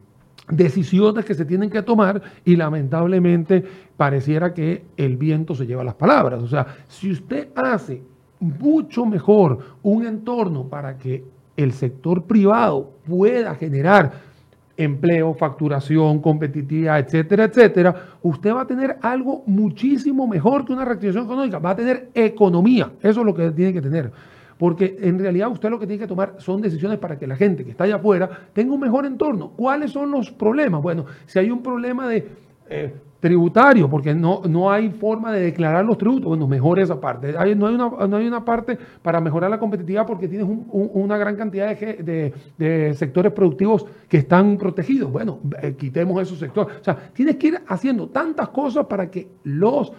decisiones 0.48 1.24
que 1.24 1.34
se 1.34 1.44
tienen 1.44 1.70
que 1.70 1.82
tomar 1.82 2.20
y 2.44 2.56
lamentablemente 2.56 3.64
pareciera 3.96 4.52
que 4.52 4.84
el 4.96 5.16
viento 5.16 5.54
se 5.54 5.66
lleva 5.66 5.84
las 5.84 5.94
palabras. 5.94 6.42
O 6.42 6.48
sea, 6.48 6.66
si 6.88 7.10
usted 7.10 7.48
hace 7.54 8.02
mucho 8.40 9.06
mejor 9.06 9.58
un 9.82 10.06
entorno 10.06 10.68
para 10.68 10.98
que 10.98 11.24
el 11.56 11.72
sector 11.72 12.24
privado 12.24 12.92
pueda 13.06 13.54
generar 13.54 14.34
empleo, 14.76 15.34
facturación, 15.34 16.20
competitividad, 16.20 16.98
etcétera, 16.98 17.44
etcétera, 17.44 17.94
usted 18.22 18.52
va 18.52 18.62
a 18.62 18.66
tener 18.66 18.98
algo 19.02 19.44
muchísimo 19.46 20.26
mejor 20.26 20.64
que 20.64 20.72
una 20.72 20.84
reactivación 20.84 21.24
económica, 21.24 21.58
va 21.58 21.70
a 21.70 21.76
tener 21.76 22.10
economía, 22.12 22.90
eso 23.00 23.20
es 23.20 23.26
lo 23.26 23.34
que 23.34 23.50
tiene 23.52 23.72
que 23.72 23.82
tener. 23.82 24.10
Porque 24.58 24.96
en 25.00 25.18
realidad 25.18 25.50
usted 25.50 25.70
lo 25.70 25.78
que 25.78 25.86
tiene 25.86 26.00
que 26.00 26.08
tomar 26.08 26.36
son 26.38 26.60
decisiones 26.60 26.98
para 26.98 27.18
que 27.18 27.26
la 27.26 27.36
gente 27.36 27.64
que 27.64 27.70
está 27.70 27.84
allá 27.84 27.96
afuera 27.96 28.28
tenga 28.52 28.74
un 28.74 28.80
mejor 28.80 29.06
entorno. 29.06 29.52
¿Cuáles 29.56 29.90
son 29.90 30.10
los 30.10 30.30
problemas? 30.30 30.82
Bueno, 30.82 31.04
si 31.26 31.38
hay 31.38 31.50
un 31.50 31.62
problema 31.62 32.08
de 32.08 32.28
eh, 32.68 32.94
tributario, 33.24 33.88
porque 33.88 34.14
no, 34.14 34.42
no 34.46 34.70
hay 34.70 34.90
forma 34.90 35.32
de 35.32 35.40
declarar 35.40 35.82
los 35.82 35.96
tributos, 35.96 36.26
bueno, 36.26 36.46
mejor 36.46 36.78
esa 36.78 37.00
parte. 37.00 37.32
no, 37.32 37.40
hay 37.40 37.74
una, 37.74 37.88
no 38.06 38.16
hay 38.18 38.26
una 38.26 38.44
parte 38.44 38.78
para 39.00 39.18
mejorar 39.18 39.50
la 39.50 39.58
competitividad 39.58 40.04
porque 40.06 40.28
tienes 40.28 40.46
una 40.70 41.16
gran 41.16 41.34
cantidad 41.34 41.74
de, 41.74 42.94
sectores 42.94 43.32
productivos 43.32 43.86
que 44.10 44.18
están 44.18 44.58
protegidos. 44.58 45.10
Bueno, 45.10 45.38
eh, 45.62 45.74
quitemos 45.74 46.20
esos 46.20 46.38
sectores. 46.38 46.76
O 46.82 46.84
sea, 46.84 46.96
tienes 47.14 47.36
que 47.36 47.46
ir 47.46 47.60
haciendo 47.66 48.08
tantas 48.08 48.50
cosas 48.50 48.84
para 48.84 49.10
que 49.10 49.26
los 49.44 49.90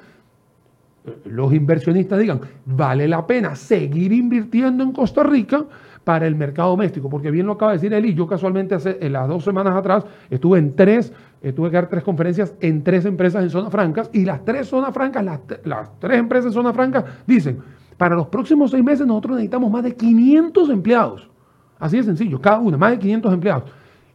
los 1.26 1.54
inversionistas 1.54 2.20
digan, 2.20 2.42
vale 2.66 3.08
la 3.08 3.26
pena 3.26 3.56
seguir 3.56 4.12
invirtiendo 4.14 4.84
en 4.84 4.92
Costa 4.92 5.24
Rica 5.24 5.66
para 6.04 6.28
el 6.28 6.36
mercado 6.36 6.70
doméstico, 6.70 7.10
porque 7.10 7.32
bien 7.32 7.48
lo 7.48 7.54
acaba 7.54 7.72
de 7.72 7.78
decir 7.78 7.94
Eli, 7.94 8.14
yo 8.14 8.28
casualmente 8.28 8.76
hace 8.76 9.10
las 9.10 9.28
dos 9.28 9.44
semanas 9.44 9.76
atrás 9.76 10.06
estuve 10.30 10.60
en 10.60 10.76
tres, 10.76 11.12
eh, 11.42 11.52
tuve 11.52 11.70
que 11.70 11.76
dar 11.76 11.90
tres 11.90 12.04
conferencias 12.04 12.56
en 12.62 12.84
tres 12.84 13.06
empresas 13.06 13.44
en 13.44 13.50
zonas 13.50 13.72
francas 13.72 14.10
y 14.14 14.24
las 14.24 14.46
tres 14.46 14.68
zonas 14.68 14.94
francas, 14.94 15.26
las, 15.26 15.40
las 15.64 16.00
tres 16.00 16.20
empresas 16.20 16.48
en 16.48 16.54
zonas 16.54 16.76
francas 16.76 17.06
dicen, 17.26 17.58
para 17.98 18.16
los 18.16 18.28
próximos 18.28 18.72
seis 18.72 18.84
meses 18.84 19.08
nosotros 19.08 19.38
necesitamos 19.38 19.72
más 19.72 19.84
de 19.84 19.96
500 19.96 20.70
empleados, 20.70 21.30
así 21.80 21.98
de 21.98 22.04
sencillo, 22.04 22.40
cada 22.40 22.60
una, 22.60 22.78
más 22.78 22.92
de 22.92 23.00
500 23.00 23.34
empleados. 23.34 23.64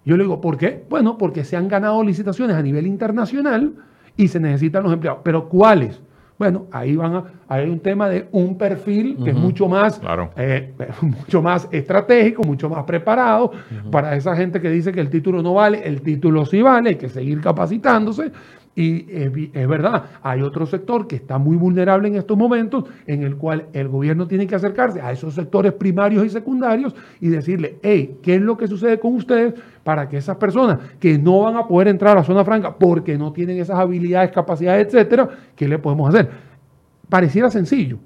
Yo 0.04 0.16
le 0.16 0.22
digo, 0.22 0.40
¿por 0.40 0.56
qué? 0.56 0.84
Bueno, 0.88 1.18
porque 1.18 1.44
se 1.44 1.56
han 1.56 1.68
ganado 1.68 2.02
licitaciones 2.02 2.56
a 2.56 2.62
nivel 2.62 2.86
internacional 2.86 3.74
y 4.16 4.28
se 4.28 4.40
necesitan 4.40 4.82
los 4.82 4.92
empleados, 4.92 5.20
pero 5.24 5.48
¿cuáles? 5.48 6.00
Bueno, 6.40 6.68
ahí 6.72 6.96
van 6.96 7.16
a, 7.16 7.24
hay 7.48 7.68
un 7.68 7.80
tema 7.80 8.08
de 8.08 8.26
un 8.32 8.56
perfil 8.56 9.18
que 9.22 9.28
es 9.28 9.36
mucho 9.36 9.68
más, 9.68 10.00
eh, 10.38 10.72
mucho 11.02 11.42
más 11.42 11.68
estratégico, 11.70 12.42
mucho 12.44 12.70
más 12.70 12.84
preparado 12.84 13.52
para 13.90 14.16
esa 14.16 14.34
gente 14.34 14.58
que 14.58 14.70
dice 14.70 14.90
que 14.90 15.00
el 15.00 15.10
título 15.10 15.42
no 15.42 15.52
vale, 15.52 15.86
el 15.86 16.00
título 16.00 16.46
sí 16.46 16.62
vale, 16.62 16.88
hay 16.88 16.96
que 16.96 17.10
seguir 17.10 17.42
capacitándose. 17.42 18.32
Y 18.76 19.06
es, 19.10 19.68
verdad, 19.68 20.04
hay 20.22 20.42
otro 20.42 20.64
sector 20.64 21.08
que 21.08 21.16
está 21.16 21.38
muy 21.38 21.56
vulnerable 21.56 22.06
en 22.08 22.16
estos 22.16 22.38
momentos, 22.38 22.84
en 23.06 23.24
el 23.24 23.36
cual 23.36 23.66
el 23.72 23.88
gobierno 23.88 24.28
tiene 24.28 24.46
que 24.46 24.54
acercarse 24.54 25.00
a 25.00 25.10
esos 25.10 25.34
sectores 25.34 25.72
primarios 25.72 26.24
y 26.24 26.30
secundarios 26.30 26.94
y 27.20 27.28
decirle, 27.28 27.78
hey, 27.82 28.18
¿qué 28.22 28.36
es 28.36 28.40
lo 28.40 28.56
que 28.56 28.68
sucede 28.68 29.00
con 29.00 29.16
ustedes 29.16 29.54
para 29.82 30.08
que 30.08 30.18
esas 30.18 30.36
personas 30.36 30.78
que 31.00 31.18
no 31.18 31.40
van 31.40 31.56
a 31.56 31.66
poder 31.66 31.88
entrar 31.88 32.12
a 32.12 32.20
la 32.20 32.24
zona 32.24 32.44
franca 32.44 32.76
porque 32.76 33.18
no 33.18 33.32
tienen 33.32 33.58
esas 33.58 33.78
habilidades, 33.78 34.30
capacidades, 34.30 34.86
etcétera, 34.86 35.28
¿qué 35.56 35.66
le 35.66 35.78
podemos 35.78 36.08
hacer? 36.08 36.30
Pareciera 37.08 37.50
sencillo, 37.50 37.98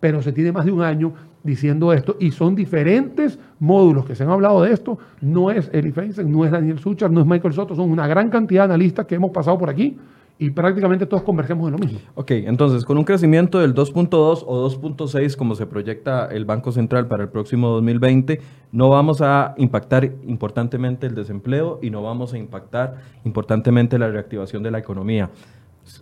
pero 0.00 0.22
se 0.22 0.32
tiene 0.32 0.52
más 0.52 0.64
de 0.64 0.72
un 0.72 0.82
año 0.82 1.12
diciendo 1.42 1.92
esto 1.92 2.16
y 2.18 2.30
son 2.30 2.54
diferentes 2.54 3.38
módulos 3.58 4.04
que 4.04 4.14
se 4.14 4.24
han 4.24 4.30
hablado 4.30 4.62
de 4.62 4.72
esto. 4.72 4.98
No 5.20 5.50
es 5.50 5.70
Eli 5.72 5.92
Feinstein, 5.92 6.30
no 6.30 6.44
es 6.44 6.50
Daniel 6.50 6.78
Suchar, 6.78 7.10
no 7.10 7.20
es 7.20 7.26
Michael 7.26 7.54
Soto, 7.54 7.74
son 7.74 7.90
una 7.90 8.06
gran 8.06 8.30
cantidad 8.30 8.62
de 8.62 8.74
analistas 8.74 9.06
que 9.06 9.14
hemos 9.14 9.30
pasado 9.30 9.58
por 9.58 9.70
aquí 9.70 9.96
y 10.40 10.50
prácticamente 10.50 11.04
todos 11.06 11.22
convergemos 11.24 11.66
en 11.66 11.72
lo 11.72 11.78
mismo. 11.78 11.98
Ok, 12.14 12.30
entonces 12.30 12.84
con 12.84 12.96
un 12.96 13.04
crecimiento 13.04 13.58
del 13.58 13.74
2.2 13.74 14.44
o 14.46 14.70
2.6 14.70 15.36
como 15.36 15.54
se 15.54 15.66
proyecta 15.66 16.26
el 16.26 16.44
Banco 16.44 16.70
Central 16.70 17.08
para 17.08 17.24
el 17.24 17.28
próximo 17.28 17.68
2020, 17.70 18.40
no 18.70 18.88
vamos 18.90 19.20
a 19.20 19.54
impactar 19.56 20.12
importantemente 20.26 21.06
el 21.06 21.14
desempleo 21.14 21.80
y 21.82 21.90
no 21.90 22.02
vamos 22.02 22.34
a 22.34 22.38
impactar 22.38 22.98
importantemente 23.24 23.98
la 23.98 24.08
reactivación 24.08 24.62
de 24.62 24.70
la 24.70 24.78
economía. 24.78 25.30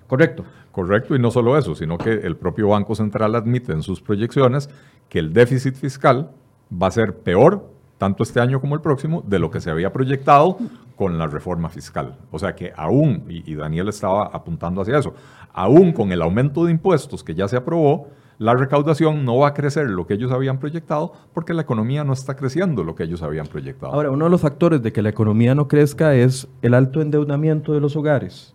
¿Correcto? 0.07 0.45
Correcto, 0.77 1.17
y 1.17 1.19
no 1.19 1.31
solo 1.31 1.57
eso, 1.57 1.75
sino 1.75 1.97
que 1.97 2.13
el 2.13 2.37
propio 2.37 2.69
Banco 2.69 2.95
Central 2.95 3.35
admite 3.35 3.73
en 3.73 3.81
sus 3.81 4.03
proyecciones 4.03 4.69
que 5.09 5.19
el 5.19 5.33
déficit 5.33 5.75
fiscal 5.75 6.29
va 6.71 6.89
a 6.89 6.91
ser 6.91 7.17
peor, 7.17 7.71
tanto 7.97 8.23
este 8.23 8.41
año 8.41 8.61
como 8.61 8.75
el 8.75 8.83
próximo, 8.83 9.25
de 9.27 9.39
lo 9.39 9.51
que 9.51 9.63
se 9.63 9.71
había 9.71 9.91
proyectado 9.91 10.59
con 10.95 11.17
la 11.17 11.29
reforma 11.29 11.71
fiscal. 11.71 12.19
O 12.31 12.39
sea 12.39 12.55
que 12.55 12.75
aún, 12.77 13.25
y, 13.27 13.55
Daniel 13.55 13.89
estaba 13.89 14.27
apuntando 14.27 14.83
hacia 14.83 14.99
eso, 14.99 15.15
aún 15.55 15.95
con 15.95 16.13
el 16.13 16.21
aumento 16.21 16.67
de 16.67 16.73
impuestos 16.73 17.25
que 17.25 17.35
ya 17.35 17.49
se 17.49 17.57
aprobó, 17.57 18.09
la 18.37 18.53
recaudación 18.53 19.25
no 19.25 19.39
va 19.39 19.49
a 19.49 19.55
crecer 19.55 19.89
lo 19.89 20.07
que 20.07 20.13
ellos 20.13 20.31
habían 20.31 20.59
proyectado 20.59 21.15
porque 21.33 21.55
la 21.55 21.63
economía 21.63 22.05
no 22.05 22.13
está 22.13 22.37
creciendo 22.37 22.85
lo 22.85 22.95
que 22.95 23.05
ellos 23.05 23.23
habían 23.23 23.47
proyectado. 23.47 23.95
Ahora, 23.95 24.11
uno 24.11 24.27
de 24.27 24.31
los 24.31 24.43
factores 24.43 24.83
de 24.83 24.93
que 24.93 25.01
la 25.01 25.09
economía 25.09 25.55
no 25.55 25.69
crezca 25.69 26.15
es 26.15 26.47
el 26.61 26.75
alto 26.75 27.01
endeudamiento 27.01 27.73
de 27.73 27.81
los 27.81 27.97
hogares. 27.97 28.53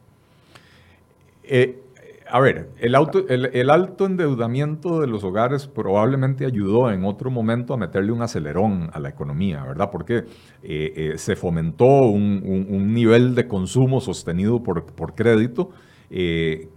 Eh, 1.44 1.82
a 2.32 2.40
ver, 2.40 2.70
el, 2.80 2.96
alto 2.96 4.06
endeudamiento 4.06 5.02
de 5.02 5.08
los 5.08 5.24
hogares 5.24 5.68
probablemente 5.68 6.46
ayudó 6.46 6.90
en 6.90 7.04
otro 7.04 7.30
momento 7.30 7.74
a 7.74 7.78
meterle 7.78 8.14
un 8.14 8.22
acelerón 8.22 8.90
a 8.94 9.00
la 9.00 9.10
economía, 9.10 9.64
¿verdad? 9.64 9.90
Porque 9.92 10.20
eh, 10.64 10.94
eh, 10.96 11.12
se 11.18 11.36
fomentó 11.36 11.86
un, 11.86 12.94
nivel 12.94 13.36
de 13.36 13.48
consumo 13.48 14.00
sostenido 14.00 14.64
por, 14.64 15.14
crédito 15.14 15.70
que, 16.10 16.70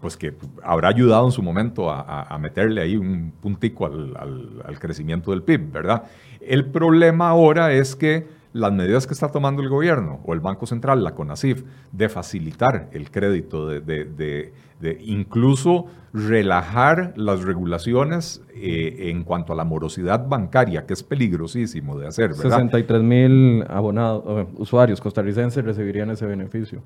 pues 0.00 0.16
que 0.16 0.32
habrá 0.62 0.88
ayudado 0.88 1.26
en 1.26 1.32
su 1.32 1.42
momento 1.42 1.90
a, 1.90 2.38
meterle 2.38 2.82
ahí 2.82 2.96
un 2.96 3.32
puntico 3.40 3.86
al, 3.86 4.78
crecimiento 4.78 5.32
del 5.32 5.42
PIB, 5.42 5.72
¿verdad? 5.72 6.04
El 6.40 6.70
problema 6.70 7.30
ahora 7.30 7.72
es 7.72 7.96
que 7.96 8.35
las 8.56 8.72
medidas 8.72 9.06
que 9.06 9.12
está 9.12 9.30
tomando 9.30 9.62
el 9.62 9.68
gobierno 9.68 10.20
o 10.24 10.32
el 10.32 10.40
Banco 10.40 10.66
Central, 10.66 11.04
la 11.04 11.14
CONACIF, 11.14 11.62
de 11.92 12.08
facilitar 12.08 12.88
el 12.92 13.10
crédito, 13.10 13.68
de, 13.68 14.52
incluso 15.00 15.86
relajar 16.12 17.12
las 17.16 17.44
regulaciones 17.44 18.42
eh, 18.54 19.10
en 19.10 19.24
cuanto 19.24 19.52
a 19.52 19.56
la 19.56 19.64
morosidad 19.64 20.26
bancaria, 20.26 20.86
que 20.86 20.94
es 20.94 21.02
peligrosísimo 21.02 21.98
de 21.98 22.06
hacer. 22.06 22.32
63 22.34 23.02
mil 23.02 23.64
abonados, 23.68 24.48
usuarios 24.56 25.00
costarricenses 25.00 25.62
recibirían 25.62 26.10
ese 26.10 26.24
beneficio. 26.24 26.82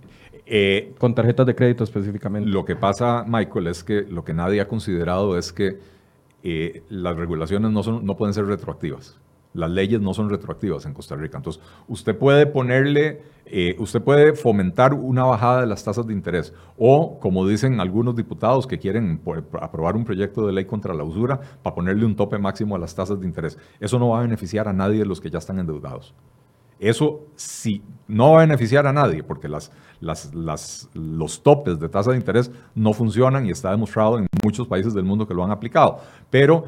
Eh, 0.47 0.95
con 0.99 1.15
tarjetas 1.15 1.47
de 1.47 1.55
crédito 1.55 1.85
específicamente. 1.85 2.51
Lo 2.51 2.65
que 2.65 2.75
pasa, 2.75 3.25
Michael, 3.27 3.69
es 3.69 3.85
que 3.85 4.03
lo 4.03 4.25
que 4.25 4.35
nadie 4.35 4.61
ha 4.61 4.67
considerado 4.67 5.39
es 5.39 5.53
que 5.53 5.79
eh, 6.43 6.83
las 6.89 7.17
regulaciones 7.17 7.71
no, 7.71 7.85
son, 7.85 8.05
no 8.05 8.17
pueden 8.17 8.35
ser 8.35 8.47
retroactivas. 8.47 9.21
Las 9.53 9.71
leyes 9.71 10.01
no 10.01 10.15
son 10.15 10.31
retroactivas 10.31 10.87
en 10.87 10.95
Costa 10.95 11.17
Rica. 11.17 11.37
Entonces, 11.37 11.61
usted 11.89 12.17
puede 12.17 12.47
ponerle, 12.47 13.23
eh, 13.47 13.75
usted 13.79 14.01
puede 14.01 14.35
fomentar 14.35 14.95
una 14.95 15.25
bajada 15.25 15.63
de 15.63 15.67
las 15.67 15.83
tasas 15.83 16.07
de 16.07 16.13
interés. 16.13 16.55
O, 16.79 17.19
como 17.19 17.47
dicen 17.47 17.81
algunos 17.81 18.15
diputados 18.15 18.67
que 18.67 18.79
quieren 18.79 19.21
aprobar 19.61 19.97
un 19.97 20.05
proyecto 20.05 20.47
de 20.47 20.53
ley 20.53 20.67
contra 20.67 20.95
la 20.95 21.03
usura, 21.03 21.41
para 21.63 21.75
ponerle 21.75 22.07
un 22.07 22.15
tope 22.15 22.39
máximo 22.39 22.77
a 22.77 22.79
las 22.79 22.95
tasas 22.95 23.21
de 23.21 23.27
interés. 23.27 23.59
Eso 23.81 23.99
no 23.99 24.11
va 24.11 24.21
a 24.21 24.23
beneficiar 24.23 24.69
a 24.69 24.73
nadie 24.73 25.01
de 25.01 25.07
los 25.07 25.21
que 25.21 25.31
ya 25.31 25.39
están 25.39 25.59
endeudados. 25.59 26.15
Eso 26.81 27.27
sí, 27.37 27.83
no 28.09 28.33
va 28.33 28.39
a 28.39 28.47
beneficiar 28.47 28.87
a 28.87 28.93
nadie, 28.93 29.23
porque 29.23 29.49
los 29.49 31.43
topes 31.43 31.79
de 31.79 31.89
tasa 31.91 32.13
de 32.13 32.17
interés 32.17 32.51
no 32.75 32.95
funcionan 32.95 33.45
y 33.45 33.51
está 33.51 33.71
demostrado 33.71 34.19
en 34.19 34.27
muchos 34.43 34.67
países 34.67 34.95
del 34.95 35.05
mundo 35.05 35.29
que 35.29 35.35
lo 35.35 35.45
han 35.45 35.51
aplicado. 35.51 35.99
Pero 36.31 36.65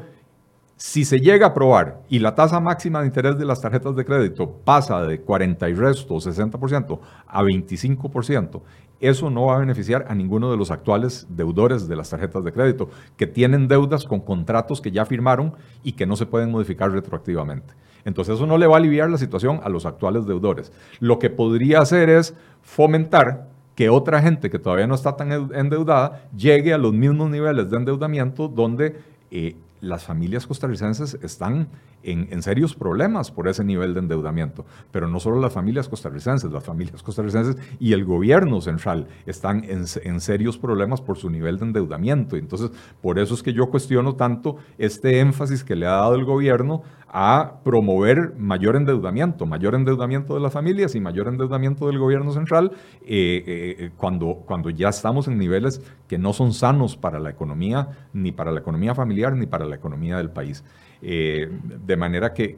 si 0.83 1.05
se 1.05 1.21
llega 1.21 1.45
a 1.45 1.49
aprobar 1.51 2.01
y 2.09 2.19
la 2.19 2.35
tasa 2.35 2.59
máxima 2.59 2.99
de 2.99 3.07
interés 3.07 3.37
de 3.37 3.45
las 3.45 3.61
tarjetas 3.61 3.95
de 3.95 4.03
crédito 4.03 4.51
pasa 4.65 5.01
de 5.03 5.21
40 5.21 5.69
y 5.69 5.73
resto, 5.75 6.15
60% 6.15 6.99
a 7.25 7.41
25%, 7.41 8.61
eso 8.99 9.29
no 9.29 9.45
va 9.45 9.55
a 9.55 9.59
beneficiar 9.59 10.03
a 10.09 10.13
ninguno 10.13 10.51
de 10.51 10.57
los 10.57 10.71
actuales 10.71 11.25
deudores 11.29 11.87
de 11.87 11.95
las 11.95 12.09
tarjetas 12.09 12.43
de 12.43 12.51
crédito, 12.51 12.89
que 13.15 13.27
tienen 13.27 13.69
deudas 13.69 14.03
con 14.03 14.19
contratos 14.19 14.81
que 14.81 14.91
ya 14.91 15.05
firmaron 15.05 15.53
y 15.85 15.93
que 15.93 16.05
no 16.05 16.17
se 16.17 16.25
pueden 16.25 16.51
modificar 16.51 16.91
retroactivamente. 16.91 17.73
Entonces 18.03 18.35
eso 18.35 18.45
no 18.45 18.57
le 18.57 18.67
va 18.67 18.75
a 18.75 18.79
aliviar 18.79 19.09
la 19.09 19.17
situación 19.17 19.61
a 19.63 19.69
los 19.69 19.85
actuales 19.85 20.25
deudores. 20.25 20.73
Lo 20.99 21.17
que 21.17 21.29
podría 21.29 21.79
hacer 21.79 22.09
es 22.09 22.35
fomentar 22.61 23.47
que 23.75 23.89
otra 23.89 24.21
gente 24.21 24.49
que 24.49 24.59
todavía 24.59 24.85
no 24.85 24.95
está 24.95 25.15
tan 25.15 25.31
endeudada 25.31 26.27
llegue 26.35 26.73
a 26.73 26.77
los 26.77 26.91
mismos 26.91 27.29
niveles 27.29 27.69
de 27.69 27.77
endeudamiento 27.77 28.49
donde 28.49 28.97
eh, 29.31 29.55
las 29.83 30.05
familias 30.05 30.47
costarricenses 30.47 31.17
están 31.21 31.67
en, 32.03 32.41
serios 32.41 32.73
problemas 32.73 33.31
por 33.31 33.47
ese 33.47 33.63
nivel 33.63 33.93
de 33.93 33.99
endeudamiento. 33.99 34.65
Pero 34.91 35.07
no 35.07 35.19
solo 35.19 35.39
las 35.39 35.53
familias 35.53 35.89
costarricenses, 35.89 36.51
las 36.51 36.63
familias 36.63 37.03
costarricenses 37.03 37.57
y 37.79 37.93
el 37.93 38.05
gobierno 38.05 38.61
central 38.61 39.07
están 39.25 39.63
en, 39.65 39.85
en, 40.03 40.19
serios 40.21 40.57
problemas 40.57 41.01
por 41.01 41.17
su 41.17 41.29
nivel 41.29 41.59
de 41.59 41.65
endeudamiento. 41.65 42.37
Entonces, 42.37 42.71
por 43.01 43.19
eso 43.19 43.33
es 43.33 43.43
que 43.43 43.53
yo 43.53 43.69
cuestiono 43.69 44.15
tanto 44.15 44.57
este 44.77 45.19
énfasis 45.19 45.63
que 45.63 45.75
le 45.75 45.85
ha 45.85 45.91
dado 45.91 46.15
el 46.15 46.25
gobierno 46.25 46.83
a 47.15 47.59
promover 47.63 48.33
mayor 48.37 48.75
endeudamiento, 48.75 49.45
mayor 49.45 49.75
endeudamiento 49.75 50.33
de 50.33 50.39
las 50.39 50.51
familias 50.51 50.95
y 50.95 50.99
mayor 50.99 51.27
endeudamiento 51.27 51.85
del 51.87 51.99
gobierno 51.99 52.31
central 52.31 52.71
eh, 53.05 53.43
eh, 53.45 53.91
cuando, 53.95 54.41
cuando 54.45 54.71
ya 54.71 54.89
estamos 54.89 55.27
en 55.27 55.37
niveles 55.37 55.81
que 56.07 56.17
no 56.17 56.33
son 56.33 56.53
sanos 56.53 56.97
para 56.97 57.19
la 57.19 57.29
economía, 57.29 57.89
ni 58.13 58.31
para 58.31 58.51
la 58.51 58.61
economía 58.61 58.95
familiar, 58.95 59.35
ni 59.35 59.45
para 59.45 59.65
la 59.65 59.75
economía 59.75 60.17
del 60.17 60.31
país. 60.31 60.63
Eh, 61.03 61.49
de 61.85 61.97
manera 61.97 62.33
que, 62.33 62.55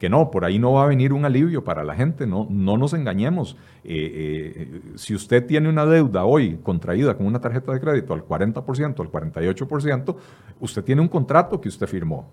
que 0.00 0.08
no, 0.08 0.30
por 0.30 0.46
ahí 0.46 0.58
no 0.58 0.72
va 0.72 0.84
a 0.84 0.86
venir 0.86 1.12
un 1.12 1.26
alivio 1.26 1.62
para 1.62 1.84
la 1.84 1.94
gente, 1.94 2.26
no, 2.26 2.46
no 2.48 2.78
nos 2.78 2.94
engañemos. 2.94 3.58
Eh, 3.84 4.54
eh, 4.56 4.80
si 4.94 5.14
usted 5.14 5.46
tiene 5.46 5.68
una 5.68 5.84
deuda 5.84 6.24
hoy 6.24 6.58
contraída 6.62 7.14
con 7.14 7.26
una 7.26 7.38
tarjeta 7.38 7.70
de 7.72 7.80
crédito 7.80 8.14
al 8.14 8.24
40%, 8.24 8.98
al 8.98 9.12
48%, 9.12 10.16
usted 10.58 10.84
tiene 10.84 11.02
un 11.02 11.08
contrato 11.08 11.60
que 11.60 11.68
usted 11.68 11.86
firmó. 11.86 12.30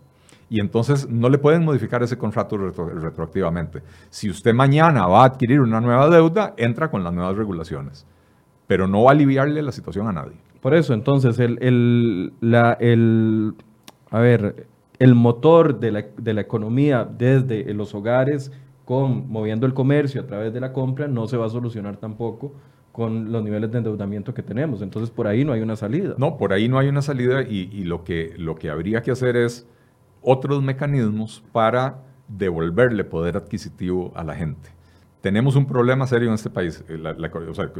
Y 0.49 0.61
entonces 0.61 1.09
no 1.09 1.29
le 1.29 1.37
pueden 1.37 1.65
modificar 1.65 2.01
ese 2.03 2.17
contrato 2.17 2.57
retroactivamente. 2.57 3.81
Si 4.09 4.29
usted 4.29 4.53
mañana 4.53 5.05
va 5.05 5.23
a 5.23 5.25
adquirir 5.25 5.59
una 5.59 5.81
nueva 5.81 6.09
deuda, 6.09 6.53
entra 6.57 6.89
con 6.89 7.03
las 7.03 7.13
nuevas 7.13 7.35
regulaciones. 7.35 8.05
Pero 8.65 8.87
no 8.87 9.03
va 9.03 9.11
a 9.11 9.13
aliviarle 9.13 9.61
la 9.61 9.71
situación 9.71 10.07
a 10.07 10.13
nadie. 10.13 10.37
Por 10.61 10.73
eso, 10.73 10.93
entonces, 10.93 11.39
el, 11.39 11.57
el, 11.61 12.33
la, 12.41 12.73
el, 12.79 13.53
a 14.09 14.19
ver, 14.19 14.67
el 14.99 15.15
motor 15.15 15.79
de 15.79 15.91
la, 15.91 16.05
de 16.17 16.33
la 16.33 16.41
economía 16.41 17.05
desde 17.05 17.73
los 17.73 17.93
hogares, 17.93 18.51
con 18.85 19.29
moviendo 19.29 19.65
el 19.65 19.73
comercio 19.73 20.21
a 20.21 20.25
través 20.25 20.53
de 20.53 20.61
la 20.61 20.73
compra, 20.73 21.07
no 21.07 21.27
se 21.27 21.37
va 21.37 21.45
a 21.45 21.49
solucionar 21.49 21.97
tampoco 21.97 22.53
con 22.91 23.31
los 23.31 23.43
niveles 23.43 23.71
de 23.71 23.77
endeudamiento 23.77 24.33
que 24.33 24.41
tenemos. 24.41 24.81
Entonces, 24.81 25.11
por 25.11 25.27
ahí 25.27 25.45
no 25.45 25.53
hay 25.53 25.61
una 25.61 25.75
salida. 25.75 26.15
No, 26.17 26.37
por 26.37 26.51
ahí 26.51 26.67
no 26.67 26.79
hay 26.79 26.87
una 26.87 27.01
salida 27.01 27.43
y, 27.43 27.69
y 27.71 27.83
lo, 27.83 28.03
que, 28.03 28.33
lo 28.37 28.55
que 28.55 28.69
habría 28.69 29.01
que 29.03 29.11
hacer 29.11 29.35
es 29.35 29.67
otros 30.21 30.61
mecanismos 30.61 31.43
para 31.51 32.03
devolverle 32.27 33.03
poder 33.03 33.37
adquisitivo 33.37 34.11
a 34.15 34.23
la 34.23 34.35
gente. 34.35 34.69
Tenemos 35.21 35.55
un 35.55 35.65
problema 35.65 36.05
serio 36.05 36.29
en 36.29 36.35
este 36.35 36.49
país. 36.49 36.83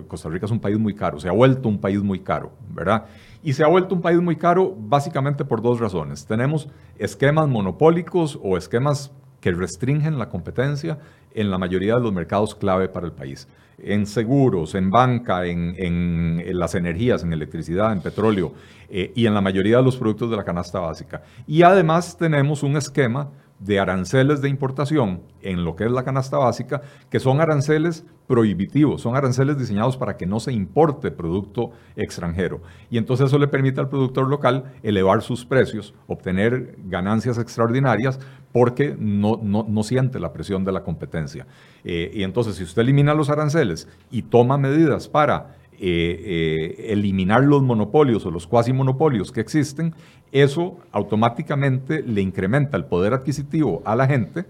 Costa 0.08 0.30
Rica 0.30 0.48
es 0.48 0.52
un 0.52 0.60
país 0.60 0.78
muy 0.80 0.96
caro, 0.96 1.20
se 1.20 1.30
ha 1.30 1.32
vuelto 1.32 1.70
un 1.70 1.80
país 1.80 2.02
muy 2.02 2.20
caro, 2.20 2.52
¿verdad? 2.74 3.06
Y 3.44 3.54
se 3.54 3.64
ha 3.64 3.68
vuelto 3.68 3.96
un 3.96 4.02
país 4.02 4.20
muy 4.20 4.36
caro 4.36 4.76
básicamente 4.78 5.46
por 5.46 5.62
dos 5.62 5.80
razones. 5.80 6.26
Tenemos 6.26 6.68
esquemas 6.98 7.48
monopólicos 7.48 8.40
o 8.42 8.58
esquemas 8.58 9.12
que 9.40 9.52
restringen 9.52 10.18
la 10.18 10.30
competencia 10.30 10.98
en 11.34 11.52
la 11.52 11.58
mayoría 11.58 11.96
de 11.96 12.02
los 12.02 12.12
mercados 12.12 12.56
clave 12.56 12.90
para 12.90 13.06
el 13.06 13.14
país. 13.14 13.48
En 13.80 14.06
seguros, 14.08 14.74
en 14.76 14.90
banca, 14.90 15.46
en, 15.46 16.42
las 16.60 16.74
energías, 16.76 17.24
en 17.24 17.32
electricidad, 17.32 17.94
en 17.94 18.02
petróleo 18.02 18.54
eh, 18.90 19.12
y 19.16 19.28
en 19.28 19.34
la 19.34 19.42
mayoría 19.42 19.78
de 19.78 19.84
los 19.84 19.98
productos 19.98 20.32
de 20.32 20.38
la 20.38 20.44
canasta 20.44 20.80
básica. 20.80 21.22
Y 21.46 21.62
además 21.62 22.18
tenemos 22.18 22.64
un 22.64 22.76
esquema 22.76 23.30
de 23.60 23.80
aranceles 23.80 24.42
de 24.42 24.50
importación 24.50 25.22
en 25.42 25.64
lo 25.64 25.76
que 25.76 25.86
es 25.86 25.92
la 25.92 26.04
canasta 26.04 26.38
básica, 26.38 26.82
que 27.10 27.20
son 27.20 27.42
aranceles 27.42 28.06
prohibitivos, 28.28 29.02
son 29.02 29.16
aranceles 29.16 29.58
diseñados 29.58 29.98
para 29.98 30.18
que 30.18 30.26
no 30.26 30.40
se 30.40 30.52
importe 30.52 31.12
producto 31.12 31.72
extranjero. 31.96 32.62
Y 32.90 32.98
entonces 32.98 33.28
eso 33.28 33.40
le 33.40 33.48
permite 33.48 33.80
al 33.80 33.90
productor 33.90 34.28
local 34.28 34.74
elevar 34.84 35.22
sus 35.22 35.46
precios, 35.46 35.94
obtener 36.08 36.78
ganancias 36.86 37.38
extraordinarias, 37.38 38.20
porque 38.52 38.96
no, 38.98 39.40
no, 39.44 39.84
siente 39.84 40.20
la 40.20 40.34
presión 40.34 40.66
de 40.66 40.72
la 40.72 40.84
competencia. 40.84 41.46
Eh, 41.84 42.12
y 42.14 42.24
entonces 42.24 42.56
si 42.56 42.64
usted 42.64 42.82
elimina 42.82 43.14
los 43.14 43.30
aranceles 43.30 43.88
y 44.10 44.24
toma 44.24 44.58
medidas 44.58 45.08
para 45.08 45.58
eh, 45.80 46.76
eh, 46.80 46.94
eliminar 46.94 47.44
los 47.44 47.62
monopolios 47.62 48.26
o 48.26 48.32
los 48.32 48.48
cuasi 48.48 48.74
monopolios 48.74 49.32
que 49.32 49.42
existen, 49.42 49.94
eso 50.32 50.78
automáticamente 50.92 52.02
le 52.02 52.22
incrementa 52.22 52.78
el 52.78 52.86
poder 52.86 53.14
adquisitivo 53.14 53.84
a 53.86 53.96
la 53.96 54.08
gente 54.08 54.46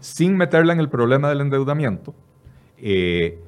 sin 0.00 0.36
meterla 0.36 0.72
en 0.72 0.80
el 0.80 0.88
problema 0.88 1.28
del 1.28 1.42
endeudamiento. 1.42 2.14
Eh, 2.78 3.38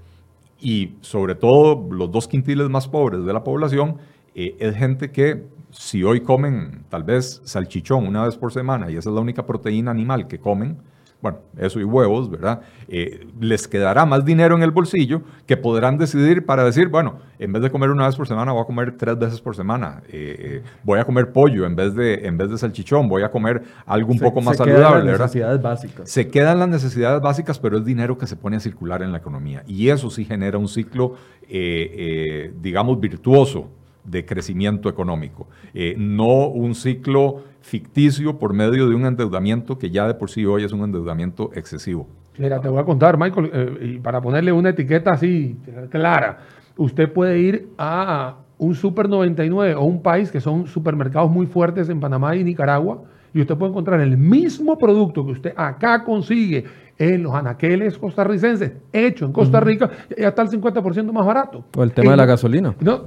y 0.60 0.94
sobre 1.00 1.34
todo 1.34 1.88
los 1.90 2.12
dos 2.12 2.28
quintiles 2.28 2.70
más 2.70 2.86
pobres 2.86 3.24
de 3.24 3.32
la 3.32 3.42
población 3.42 3.96
es 4.34 4.76
gente 4.76 5.10
que 5.10 5.44
si 5.70 6.02
hoy 6.02 6.20
comen 6.20 6.84
tal 6.88 7.02
vez 7.02 7.40
salchichón 7.44 8.06
una 8.06 8.24
vez 8.24 8.36
por 8.36 8.52
semana 8.52 8.90
y 8.90 8.96
esa 8.96 9.10
es 9.10 9.14
la 9.14 9.20
única 9.20 9.44
proteína 9.44 9.90
animal 9.90 10.26
que 10.26 10.38
comen, 10.38 10.78
bueno, 11.24 11.38
eso 11.56 11.80
y 11.80 11.84
huevos, 11.84 12.30
¿verdad? 12.30 12.60
Eh, 12.86 13.26
les 13.40 13.66
quedará 13.66 14.04
más 14.04 14.26
dinero 14.26 14.54
en 14.56 14.62
el 14.62 14.72
bolsillo 14.72 15.22
que 15.46 15.56
podrán 15.56 15.96
decidir 15.96 16.44
para 16.44 16.64
decir, 16.64 16.88
bueno, 16.88 17.14
en 17.38 17.50
vez 17.50 17.62
de 17.62 17.70
comer 17.70 17.88
una 17.88 18.04
vez 18.04 18.14
por 18.14 18.28
semana, 18.28 18.52
voy 18.52 18.60
a 18.60 18.66
comer 18.66 18.94
tres 18.98 19.18
veces 19.18 19.40
por 19.40 19.56
semana. 19.56 20.02
Eh, 20.08 20.36
eh, 20.38 20.62
voy 20.82 20.98
a 20.98 21.04
comer 21.06 21.32
pollo 21.32 21.64
en 21.64 21.74
vez 21.74 21.94
de, 21.94 22.26
en 22.26 22.36
vez 22.36 22.50
de 22.50 22.58
salchichón, 22.58 23.08
voy 23.08 23.22
a 23.22 23.30
comer 23.30 23.62
algo 23.86 24.12
un 24.12 24.18
poco 24.18 24.42
más 24.42 24.58
saludable. 24.58 24.82
Se 24.84 24.92
quedan 24.92 25.06
las 25.06 25.18
necesidades 25.18 25.62
básicas. 25.62 26.10
Se 26.10 26.28
quedan 26.28 26.58
las 26.58 26.68
necesidades 26.68 27.22
básicas, 27.22 27.58
pero 27.58 27.78
es 27.78 27.86
dinero 27.86 28.18
que 28.18 28.26
se 28.26 28.36
pone 28.36 28.58
a 28.58 28.60
circular 28.60 29.00
en 29.00 29.10
la 29.10 29.16
economía. 29.16 29.62
Y 29.66 29.88
eso 29.88 30.10
sí 30.10 30.26
genera 30.26 30.58
un 30.58 30.68
ciclo, 30.68 31.14
digamos, 31.48 33.00
virtuoso 33.00 33.70
de 34.04 34.24
crecimiento 34.24 34.88
económico, 34.88 35.46
eh, 35.72 35.94
no 35.96 36.48
un 36.48 36.74
ciclo 36.74 37.42
ficticio 37.60 38.38
por 38.38 38.52
medio 38.52 38.88
de 38.88 38.94
un 38.94 39.06
endeudamiento 39.06 39.78
que 39.78 39.90
ya 39.90 40.06
de 40.06 40.14
por 40.14 40.30
sí 40.30 40.44
hoy 40.44 40.64
es 40.64 40.72
un 40.72 40.82
endeudamiento 40.82 41.50
excesivo. 41.54 42.06
Mira, 42.36 42.60
te 42.60 42.68
voy 42.68 42.80
a 42.80 42.84
contar, 42.84 43.16
Michael, 43.18 43.50
eh, 43.52 43.78
y 43.94 43.98
para 43.98 44.20
ponerle 44.20 44.52
una 44.52 44.70
etiqueta 44.70 45.12
así 45.12 45.56
clara, 45.90 46.40
usted 46.76 47.10
puede 47.12 47.38
ir 47.38 47.68
a 47.78 48.36
un 48.58 48.74
Super 48.74 49.08
99 49.08 49.74
o 49.74 49.84
un 49.84 50.02
país 50.02 50.30
que 50.30 50.40
son 50.40 50.66
supermercados 50.66 51.30
muy 51.30 51.46
fuertes 51.46 51.88
en 51.88 52.00
Panamá 52.00 52.36
y 52.36 52.44
Nicaragua, 52.44 53.02
y 53.32 53.40
usted 53.40 53.56
puede 53.56 53.70
encontrar 53.70 54.00
el 54.00 54.16
mismo 54.16 54.78
producto 54.78 55.24
que 55.24 55.32
usted 55.32 55.54
acá 55.56 56.04
consigue 56.04 56.64
en 56.98 57.24
los 57.24 57.34
anaqueles 57.34 57.98
costarricenses, 57.98 58.72
hecho 58.92 59.26
en 59.26 59.32
Costa 59.32 59.58
Rica, 59.58 59.90
y 60.16 60.22
hasta 60.22 60.42
el 60.42 60.48
50% 60.48 61.12
más 61.12 61.26
barato. 61.26 61.64
O 61.76 61.82
el 61.82 61.92
tema 61.92 62.12
de 62.12 62.16
la 62.16 62.26
gasolina. 62.26 62.76
No, 62.80 63.06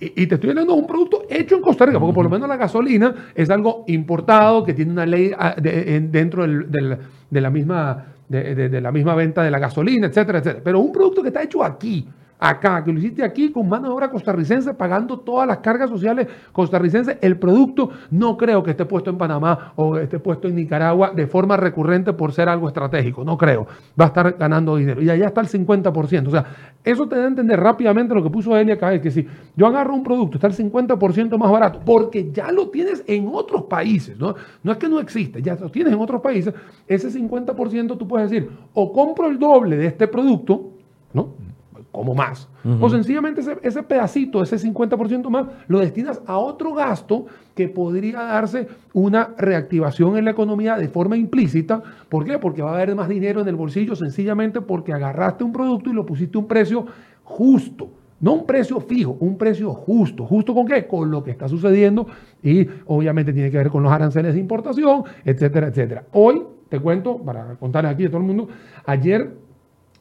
y, 0.00 0.26
te 0.26 0.36
estoy 0.36 0.50
hablando 0.50 0.74
de 0.74 0.80
un 0.80 0.86
producto 0.86 1.24
hecho 1.28 1.56
en 1.56 1.62
Costa 1.62 1.84
Rica, 1.84 1.98
porque 1.98 2.14
por 2.14 2.24
lo 2.24 2.30
menos 2.30 2.48
la 2.48 2.56
gasolina 2.56 3.14
es 3.34 3.50
algo 3.50 3.84
importado 3.88 4.64
que 4.64 4.72
tiene 4.72 4.92
una 4.92 5.04
ley 5.04 5.32
ah, 5.36 5.56
dentro 5.58 6.46
de, 6.46 7.40
la 7.40 7.50
misma, 7.50 8.06
de, 8.28 8.80
la 8.80 8.92
misma 8.92 9.14
venta 9.16 9.42
de 9.42 9.50
la 9.50 9.58
gasolina, 9.58 10.06
etcétera, 10.06 10.38
etcétera. 10.38 10.62
Pero 10.62 10.78
un 10.80 10.92
producto 10.92 11.22
que 11.22 11.28
está 11.28 11.42
hecho 11.42 11.64
aquí, 11.64 12.06
acá, 12.38 12.84
que 12.84 12.92
lo 12.92 12.98
hiciste 12.98 13.22
aquí 13.22 13.50
con 13.50 13.68
mano 13.68 13.88
de 13.88 13.94
obra 13.94 14.10
costarricense, 14.10 14.74
pagando 14.74 15.18
todas 15.18 15.46
las 15.46 15.58
cargas 15.58 15.90
sociales 15.90 16.28
costarricenses, 16.52 17.18
el 17.20 17.38
producto 17.38 17.90
no 18.10 18.36
creo 18.36 18.62
que 18.62 18.70
esté 18.70 18.84
puesto 18.84 19.10
en 19.10 19.18
Panamá 19.18 19.72
o 19.76 19.96
esté 19.98 20.18
puesto 20.18 20.48
en 20.48 20.54
Nicaragua 20.54 21.12
de 21.14 21.26
forma 21.26 21.56
recurrente 21.56 22.12
por 22.12 22.32
ser 22.32 22.48
algo 22.48 22.68
estratégico, 22.68 23.24
no 23.24 23.36
creo. 23.36 23.66
Va 24.00 24.06
a 24.06 24.08
estar 24.08 24.36
ganando 24.38 24.76
dinero. 24.76 25.02
Y 25.02 25.10
allá 25.10 25.26
está 25.26 25.40
el 25.40 25.48
50%. 25.48 26.28
O 26.28 26.30
sea, 26.30 26.44
eso 26.84 27.08
te 27.08 27.16
da 27.16 27.24
a 27.24 27.28
entender 27.28 27.58
rápidamente 27.58 28.14
lo 28.14 28.22
que 28.22 28.30
puso 28.30 28.56
Elia 28.56 28.74
acá, 28.74 28.94
es 28.94 29.00
que 29.00 29.10
si 29.10 29.26
yo 29.56 29.66
agarro 29.66 29.94
un 29.94 30.02
producto, 30.02 30.36
está 30.36 30.46
el 30.46 30.54
50% 30.54 31.36
más 31.36 31.50
barato, 31.50 31.80
porque 31.84 32.30
ya 32.32 32.52
lo 32.52 32.68
tienes 32.68 33.02
en 33.06 33.28
otros 33.32 33.64
países, 33.64 34.16
¿no? 34.18 34.34
No 34.62 34.72
es 34.72 34.78
que 34.78 34.88
no 34.88 35.00
existe, 35.00 35.42
ya 35.42 35.56
lo 35.56 35.70
tienes 35.70 35.92
en 35.92 36.00
otros 36.00 36.20
países, 36.20 36.54
ese 36.86 37.10
50% 37.10 37.98
tú 37.98 38.06
puedes 38.06 38.30
decir, 38.30 38.50
o 38.74 38.92
compro 38.92 39.28
el 39.28 39.38
doble 39.38 39.76
de 39.76 39.86
este 39.86 40.08
producto, 40.08 40.70
¿no? 41.12 41.47
Como 41.92 42.14
más. 42.14 42.48
O 42.80 42.90
sencillamente 42.90 43.40
ese, 43.62 43.82
pedacito, 43.82 44.42
ese 44.42 44.56
50% 44.56 45.30
más, 45.30 45.46
lo 45.68 45.78
destinas 45.78 46.20
a 46.26 46.36
otro 46.36 46.74
gasto 46.74 47.26
que 47.54 47.68
podría 47.68 48.22
darse 48.22 48.68
una 48.92 49.30
reactivación 49.38 50.18
en 50.18 50.26
la 50.26 50.32
economía 50.32 50.76
de 50.76 50.88
forma 50.88 51.16
implícita. 51.16 51.82
¿Por 52.08 52.24
qué? 52.24 52.38
Porque 52.38 52.60
va 52.60 52.72
a 52.72 52.74
haber 52.74 52.94
más 52.94 53.08
dinero 53.08 53.40
en 53.40 53.48
el 53.48 53.56
bolsillo, 53.56 53.96
sencillamente 53.96 54.60
porque 54.60 54.92
agarraste 54.92 55.44
un 55.44 55.52
producto 55.52 55.88
y 55.88 55.94
lo 55.94 56.04
pusiste 56.04 56.36
a 56.36 56.40
un 56.42 56.48
precio 56.48 56.86
justo. 57.24 57.90
No 58.20 58.34
un 58.34 58.46
precio 58.46 58.80
fijo, 58.80 59.16
un 59.20 59.38
precio 59.38 59.72
justo. 59.72 60.26
¿Justo 60.26 60.52
con 60.52 60.66
qué? 60.66 60.86
Con 60.86 61.10
lo 61.10 61.22
que 61.22 61.30
está 61.30 61.48
sucediendo 61.48 62.06
y 62.42 62.66
obviamente 62.86 63.32
tiene 63.32 63.50
que 63.50 63.56
ver 63.56 63.70
con 63.70 63.82
los 63.82 63.92
aranceles 63.92 64.34
de 64.34 64.40
importación, 64.40 65.04
etcétera, 65.24 65.68
etcétera. 65.68 66.04
Hoy, 66.12 66.42
te 66.68 66.80
cuento, 66.80 67.16
para 67.18 67.54
contarles 67.54 67.92
aquí 67.92 68.04
a 68.04 68.08
todo 68.08 68.18
el 68.18 68.26
mundo, 68.26 68.48
ayer 68.84 69.47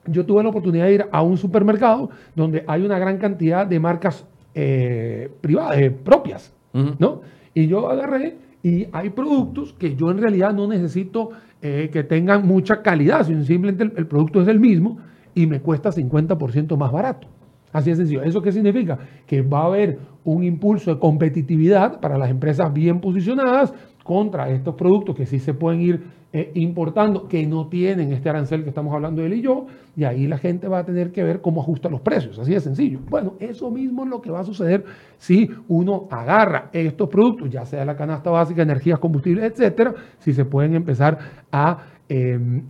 yo 0.07 0.25
tuve 0.25 0.43
la 0.43 0.49
oportunidad 0.49 0.85
de 0.85 0.93
ir 0.93 1.05
a 1.11 1.21
un 1.21 1.37
supermercado 1.37 2.09
donde 2.35 2.63
hay 2.67 2.83
una 2.83 2.99
gran 2.99 3.17
cantidad 3.17 3.65
de 3.65 3.79
marcas 3.79 4.25
eh, 4.53 5.29
privadas, 5.41 5.77
eh, 5.77 5.91
propias, 5.91 6.53
¿no? 6.99 7.21
Y 7.53 7.67
yo 7.67 7.89
agarré 7.89 8.37
y 8.61 8.87
hay 8.91 9.09
productos 9.09 9.73
que 9.73 9.95
yo 9.95 10.11
en 10.11 10.19
realidad 10.19 10.53
no 10.53 10.67
necesito 10.67 11.31
eh, 11.61 11.89
que 11.91 12.03
tengan 12.03 12.45
mucha 12.45 12.81
calidad, 12.81 13.25
sino 13.25 13.43
simplemente 13.43 13.83
el, 13.83 13.93
el, 13.97 14.07
producto 14.07 14.41
es 14.41 14.47
el 14.47 14.59
mismo 14.59 14.99
y 15.33 15.47
me 15.47 15.59
cuesta 15.59 15.89
50% 15.89 16.77
más 16.77 16.91
barato. 16.91 17.27
Así 17.71 17.89
de 17.89 17.95
sencillo. 17.95 18.23
¿Eso 18.23 18.41
qué 18.41 18.51
significa? 18.51 18.99
Que 19.25 19.41
va 19.41 19.61
a 19.61 19.65
haber 19.65 19.99
un 20.23 20.43
impulso 20.43 20.93
de 20.93 20.99
competitividad 20.99 21.99
para 21.99 22.17
las 22.17 22.29
empresas 22.29 22.71
bien 22.73 22.99
posicionadas 22.99 23.73
contra 24.07 24.49
estos 24.49 24.73
productos 24.75 25.15
que 25.15 25.25
sí 25.25 25.37
se 25.37 25.53
pueden 25.53 25.81
ir 25.81 26.03
eh, 26.33 26.51
importando, 26.55 27.27
que 27.27 27.45
no 27.45 27.67
tienen 27.67 28.11
este 28.13 28.29
arancel 28.29 28.63
que 28.63 28.69
estamos 28.69 28.93
hablando 28.93 29.23
él 29.23 29.33
y 29.33 29.41
yo, 29.41 29.67
y 29.95 30.05
ahí 30.05 30.27
la 30.27 30.37
gente 30.37 30.67
va 30.67 30.79
a 30.79 30.85
tener 30.85 31.11
que 31.11 31.23
ver 31.23 31.41
cómo 31.41 31.61
ajusta 31.61 31.89
los 31.89 32.01
precios, 32.01 32.39
así 32.39 32.53
de 32.53 32.61
sencillo. 32.61 32.99
Bueno, 33.09 33.33
eso 33.39 33.69
mismo 33.69 34.03
es 34.03 34.09
lo 34.09 34.21
que 34.21 34.31
va 34.31 34.39
a 34.39 34.43
suceder 34.43 34.85
si 35.17 35.49
uno 35.67 36.07
agarra 36.09 36.69
estos 36.71 37.09
productos, 37.09 37.49
ya 37.49 37.65
sea 37.65 37.83
la 37.85 37.95
canasta 37.97 38.29
básica, 38.29 38.61
energías, 38.61 38.99
combustibles, 38.99 39.51
etcétera, 39.51 39.93
si 40.19 40.33
se 40.33 40.45
pueden 40.45 40.75
empezar 40.75 41.17
a, 41.51 41.79
em, 42.07 42.63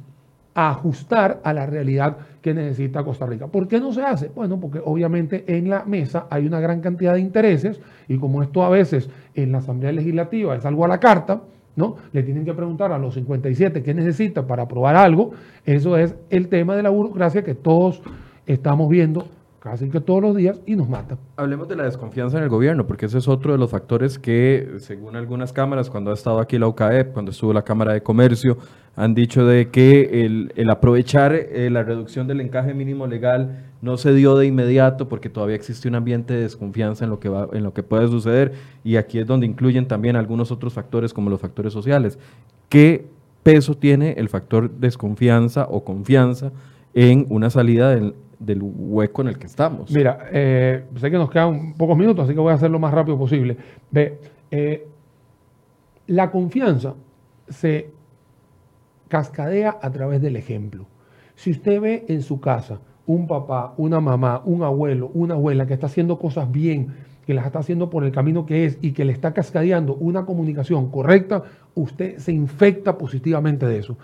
ajustar 0.57 1.39
a 1.43 1.53
la 1.53 1.67
realidad 1.67 2.17
que 2.41 2.51
necesita 2.51 3.03
Costa 3.03 3.27
Rica. 3.27 3.45
¿Por 3.45 3.67
qué 3.67 3.79
no 3.79 3.93
se 3.93 4.01
hace? 4.01 4.31
Bueno, 4.33 4.59
porque 4.59 4.81
obviamente 4.83 5.43
en 5.47 5.69
la 5.69 5.85
mesa 5.85 6.25
hay 6.31 6.47
una 6.47 6.59
gran 6.59 6.81
cantidad 6.81 7.13
de 7.13 7.19
intereses 7.19 7.79
y 8.07 8.17
como 8.17 8.41
esto 8.41 8.63
a 8.63 8.69
veces 8.69 9.07
en 9.35 9.51
la 9.51 9.59
Asamblea 9.59 9.91
Legislativa 9.91 10.55
es 10.55 10.65
algo 10.65 10.83
a 10.83 10.87
la 10.87 10.99
carta, 10.99 11.41
¿no? 11.75 11.97
Le 12.11 12.23
tienen 12.23 12.43
que 12.43 12.55
preguntar 12.55 12.91
a 12.91 12.97
los 12.97 13.13
57 13.13 13.83
qué 13.83 13.93
necesita 13.93 14.47
para 14.47 14.63
aprobar 14.63 14.95
algo. 14.95 15.33
Eso 15.63 15.95
es 15.95 16.15
el 16.31 16.47
tema 16.47 16.75
de 16.75 16.81
la 16.81 16.89
burocracia 16.89 17.43
que 17.43 17.53
todos 17.53 18.01
estamos 18.47 18.89
viendo 18.89 19.27
casi 19.69 19.89
que 19.89 19.99
todos 19.99 20.21
los 20.21 20.35
días 20.35 20.61
y 20.65 20.75
nos 20.75 20.87
mata. 20.87 21.17
Hablemos 21.35 21.67
de 21.67 21.75
la 21.75 21.83
desconfianza 21.83 22.37
en 22.37 22.43
el 22.43 22.49
gobierno, 22.49 22.87
porque 22.87 23.07
ese 23.07 23.17
es 23.17 23.27
otro 23.27 23.51
de 23.51 23.57
los 23.57 23.69
factores 23.69 24.17
que, 24.17 24.75
según 24.77 25.15
algunas 25.15 25.51
cámaras, 25.51 25.89
cuando 25.89 26.11
ha 26.11 26.13
estado 26.13 26.39
aquí 26.39 26.57
la 26.57 26.67
UCAEP, 26.67 27.11
cuando 27.11 27.31
estuvo 27.31 27.51
la 27.51 27.63
Cámara 27.63 27.93
de 27.93 28.01
Comercio, 28.01 28.57
han 28.95 29.13
dicho 29.13 29.45
de 29.45 29.69
que 29.69 30.25
el, 30.25 30.69
aprovechar 30.69 31.33
eh, 31.35 31.69
la 31.69 31.83
reducción 31.83 32.27
del 32.27 32.41
encaje 32.41 32.73
mínimo 32.73 33.07
legal 33.07 33.65
no 33.81 33.97
se 33.97 34.13
dio 34.13 34.37
de 34.37 34.47
inmediato 34.47 35.07
porque 35.07 35.29
todavía 35.29 35.55
existe 35.55 35.87
un 35.87 35.95
ambiente 35.95 36.33
de 36.33 36.41
desconfianza 36.41 37.03
en 37.03 37.11
lo 37.11 37.19
que 37.19 37.29
va, 37.29 37.47
en 37.53 37.63
lo 37.63 37.73
que 37.73 37.83
puede 37.83 38.07
suceder 38.07 38.53
y 38.83 38.95
aquí 38.95 39.19
es 39.19 39.27
donde 39.27 39.45
incluyen 39.45 39.87
también 39.87 40.15
algunos 40.15 40.51
otros 40.51 40.73
factores 40.73 41.13
como 41.13 41.29
los 41.29 41.39
factores 41.39 41.73
sociales. 41.73 42.17
¿Qué 42.69 43.05
peso 43.43 43.75
tiene 43.75 44.13
el 44.13 44.29
factor 44.29 44.71
desconfianza 44.71 45.67
o 45.69 45.83
confianza 45.83 46.51
en 46.95 47.27
una 47.29 47.51
salida 47.51 47.91
del, 47.91 48.15
del 48.39 48.61
hueco 48.61 49.21
en 49.21 49.29
el 49.29 49.37
que 49.37 49.47
estamos. 49.47 49.91
Mira, 49.91 50.27
eh, 50.31 50.85
sé 50.95 51.09
que 51.09 51.17
nos 51.17 51.29
quedan 51.29 51.73
pocos 51.73 51.97
minutos, 51.97 52.25
así 52.25 52.33
que 52.33 52.39
voy 52.39 52.51
a 52.51 52.55
hacer 52.55 52.69
lo 52.69 52.79
más 52.79 52.93
rápido 52.93 53.17
posible. 53.17 53.57
Ve, 53.91 54.19
eh, 54.51 54.87
la 56.07 56.31
confianza 56.31 56.95
se 57.49 57.91
cascadea 59.07 59.77
a 59.81 59.91
través 59.91 60.21
del 60.21 60.35
ejemplo. 60.35 60.85
Si 61.35 61.51
usted 61.51 61.81
ve 61.81 62.05
en 62.07 62.21
su 62.21 62.39
casa 62.39 62.79
un 63.05 63.27
papá, 63.27 63.73
una 63.77 63.99
mamá, 63.99 64.41
un 64.45 64.63
abuelo, 64.63 65.09
una 65.13 65.35
abuela 65.35 65.65
que 65.65 65.73
está 65.73 65.87
haciendo 65.87 66.19
cosas 66.19 66.51
bien, 66.51 66.93
que 67.25 67.33
las 67.33 67.45
está 67.45 67.59
haciendo 67.59 67.89
por 67.89 68.03
el 68.03 68.11
camino 68.11 68.45
que 68.45 68.65
es 68.65 68.77
y 68.81 68.91
que 68.91 69.05
le 69.05 69.13
está 69.13 69.33
cascadeando 69.33 69.95
una 69.95 70.25
comunicación 70.25 70.89
correcta, 70.89 71.43
usted 71.75 72.17
se 72.17 72.31
infecta 72.31 72.97
positivamente 72.97 73.65
de 73.65 73.79
eso. 73.79 73.97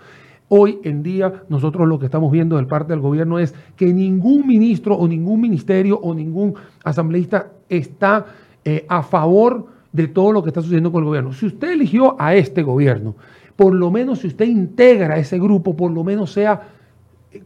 Hoy 0.48 0.78
en 0.84 1.02
día 1.02 1.44
nosotros 1.48 1.88
lo 1.88 1.98
que 1.98 2.04
estamos 2.04 2.30
viendo 2.30 2.56
del 2.56 2.66
parte 2.66 2.92
del 2.92 3.00
gobierno 3.00 3.38
es 3.38 3.54
que 3.76 3.92
ningún 3.94 4.46
ministro 4.46 4.94
o 4.94 5.08
ningún 5.08 5.40
ministerio 5.40 5.98
o 5.98 6.14
ningún 6.14 6.54
asambleísta 6.84 7.50
está 7.68 8.26
eh, 8.64 8.84
a 8.88 9.02
favor 9.02 9.66
de 9.92 10.08
todo 10.08 10.32
lo 10.32 10.42
que 10.42 10.50
está 10.50 10.60
sucediendo 10.60 10.92
con 10.92 11.02
el 11.02 11.06
gobierno. 11.06 11.32
Si 11.32 11.46
usted 11.46 11.72
eligió 11.72 12.16
a 12.18 12.34
este 12.34 12.62
gobierno, 12.62 13.14
por 13.56 13.72
lo 13.72 13.90
menos 13.90 14.18
si 14.18 14.26
usted 14.26 14.46
integra 14.46 15.16
ese 15.16 15.38
grupo, 15.38 15.76
por 15.76 15.90
lo 15.90 16.04
menos 16.04 16.32
sea 16.32 16.60
eh, 17.32 17.42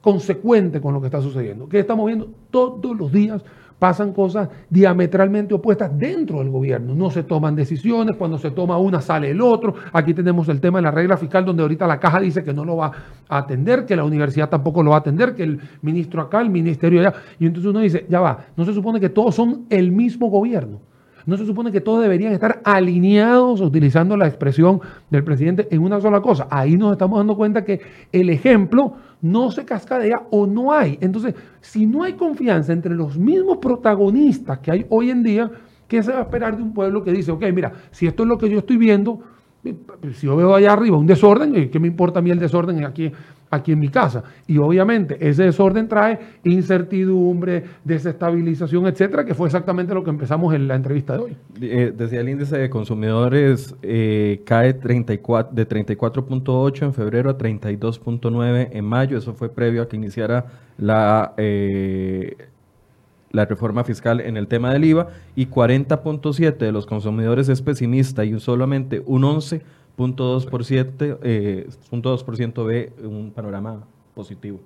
consecuente 0.00 0.80
con 0.80 0.94
lo 0.94 1.00
que 1.00 1.06
está 1.06 1.20
sucediendo. 1.20 1.68
Que 1.68 1.80
estamos 1.80 2.06
viendo 2.06 2.30
todos 2.50 2.96
los 2.96 3.10
días 3.10 3.42
pasan 3.80 4.12
cosas 4.12 4.48
diametralmente 4.68 5.54
opuestas 5.54 5.98
dentro 5.98 6.38
del 6.38 6.50
gobierno. 6.50 6.94
No 6.94 7.10
se 7.10 7.24
toman 7.24 7.56
decisiones, 7.56 8.14
cuando 8.16 8.38
se 8.38 8.52
toma 8.52 8.78
una 8.78 9.00
sale 9.00 9.30
el 9.30 9.40
otro. 9.40 9.74
Aquí 9.92 10.14
tenemos 10.14 10.48
el 10.50 10.60
tema 10.60 10.78
de 10.78 10.82
la 10.82 10.90
regla 10.92 11.16
fiscal 11.16 11.44
donde 11.44 11.62
ahorita 11.62 11.86
la 11.88 11.98
caja 11.98 12.20
dice 12.20 12.44
que 12.44 12.52
no 12.52 12.64
lo 12.64 12.76
va 12.76 12.92
a 13.28 13.38
atender, 13.38 13.86
que 13.86 13.96
la 13.96 14.04
universidad 14.04 14.50
tampoco 14.50 14.82
lo 14.82 14.90
va 14.90 14.96
a 14.96 15.00
atender, 15.00 15.34
que 15.34 15.42
el 15.42 15.60
ministro 15.80 16.20
acá, 16.20 16.42
el 16.42 16.50
ministerio 16.50 17.00
allá. 17.00 17.14
Y 17.40 17.46
entonces 17.46 17.70
uno 17.70 17.80
dice, 17.80 18.06
ya 18.08 18.20
va, 18.20 18.46
no 18.54 18.64
se 18.64 18.74
supone 18.74 19.00
que 19.00 19.08
todos 19.08 19.34
son 19.34 19.64
el 19.70 19.90
mismo 19.90 20.28
gobierno. 20.28 20.78
No 21.26 21.36
se 21.36 21.46
supone 21.46 21.72
que 21.72 21.80
todos 21.80 22.02
deberían 22.02 22.32
estar 22.32 22.60
alineados, 22.64 23.60
utilizando 23.60 24.16
la 24.16 24.26
expresión 24.26 24.80
del 25.10 25.24
presidente, 25.24 25.68
en 25.70 25.82
una 25.82 26.00
sola 26.00 26.20
cosa. 26.20 26.48
Ahí 26.50 26.76
nos 26.76 26.92
estamos 26.92 27.18
dando 27.18 27.36
cuenta 27.36 27.64
que 27.64 27.80
el 28.12 28.30
ejemplo 28.30 28.94
no 29.22 29.50
se 29.50 29.64
cascadea 29.64 30.22
o 30.30 30.46
no 30.46 30.72
hay. 30.72 30.98
Entonces, 31.00 31.34
si 31.60 31.86
no 31.86 32.02
hay 32.02 32.14
confianza 32.14 32.72
entre 32.72 32.94
los 32.94 33.18
mismos 33.18 33.58
protagonistas 33.58 34.58
que 34.60 34.70
hay 34.70 34.86
hoy 34.88 35.10
en 35.10 35.22
día, 35.22 35.50
¿qué 35.88 36.02
se 36.02 36.12
va 36.12 36.20
a 36.20 36.22
esperar 36.22 36.56
de 36.56 36.62
un 36.62 36.72
pueblo 36.72 37.02
que 37.02 37.12
dice, 37.12 37.30
ok, 37.30 37.44
mira, 37.52 37.72
si 37.90 38.06
esto 38.06 38.22
es 38.22 38.28
lo 38.28 38.38
que 38.38 38.48
yo 38.48 38.58
estoy 38.58 38.76
viendo, 38.76 39.20
si 39.62 40.26
yo 40.26 40.36
veo 40.36 40.54
allá 40.54 40.72
arriba 40.72 40.96
un 40.96 41.06
desorden, 41.06 41.70
¿qué 41.70 41.78
me 41.78 41.88
importa 41.88 42.20
a 42.20 42.22
mí 42.22 42.30
el 42.30 42.38
desorden 42.38 42.84
aquí, 42.84 43.12
aquí 43.50 43.72
en 43.72 43.78
mi 43.78 43.88
casa? 43.88 44.24
Y 44.46 44.56
obviamente 44.58 45.16
ese 45.20 45.44
desorden 45.44 45.86
trae 45.86 46.18
incertidumbre, 46.44 47.64
desestabilización, 47.84 48.86
etcétera, 48.86 49.24
que 49.24 49.34
fue 49.34 49.48
exactamente 49.48 49.92
lo 49.92 50.02
que 50.02 50.10
empezamos 50.10 50.54
en 50.54 50.66
la 50.66 50.76
entrevista 50.76 51.14
de 51.14 51.18
hoy. 51.18 51.36
Eh, 51.60 51.92
decía 51.94 52.20
el 52.20 52.28
índice 52.30 52.56
de 52.56 52.70
consumidores 52.70 53.74
eh, 53.82 54.42
cae 54.46 54.72
34, 54.74 55.54
de 55.54 55.68
34.8 55.68 56.82
en 56.82 56.94
febrero 56.94 57.30
a 57.30 57.36
32.9 57.36 58.68
en 58.72 58.84
mayo. 58.84 59.18
Eso 59.18 59.34
fue 59.34 59.50
previo 59.50 59.82
a 59.82 59.88
que 59.88 59.96
iniciara 59.96 60.46
la... 60.78 61.34
Eh, 61.36 62.36
la 63.30 63.44
reforma 63.44 63.84
fiscal 63.84 64.20
en 64.20 64.36
el 64.36 64.48
tema 64.48 64.72
del 64.72 64.84
IVA 64.84 65.08
y 65.36 65.46
40.7 65.46 66.56
de 66.56 66.72
los 66.72 66.86
consumidores 66.86 67.48
es 67.48 67.62
pesimista 67.62 68.24
y 68.24 68.38
solamente 68.40 69.02
un 69.06 69.22
11.2% 69.22 71.18
eh, 71.22 71.68
ve 72.64 72.92
un 73.04 73.30
panorama 73.30 73.84
positivo. 74.14 74.60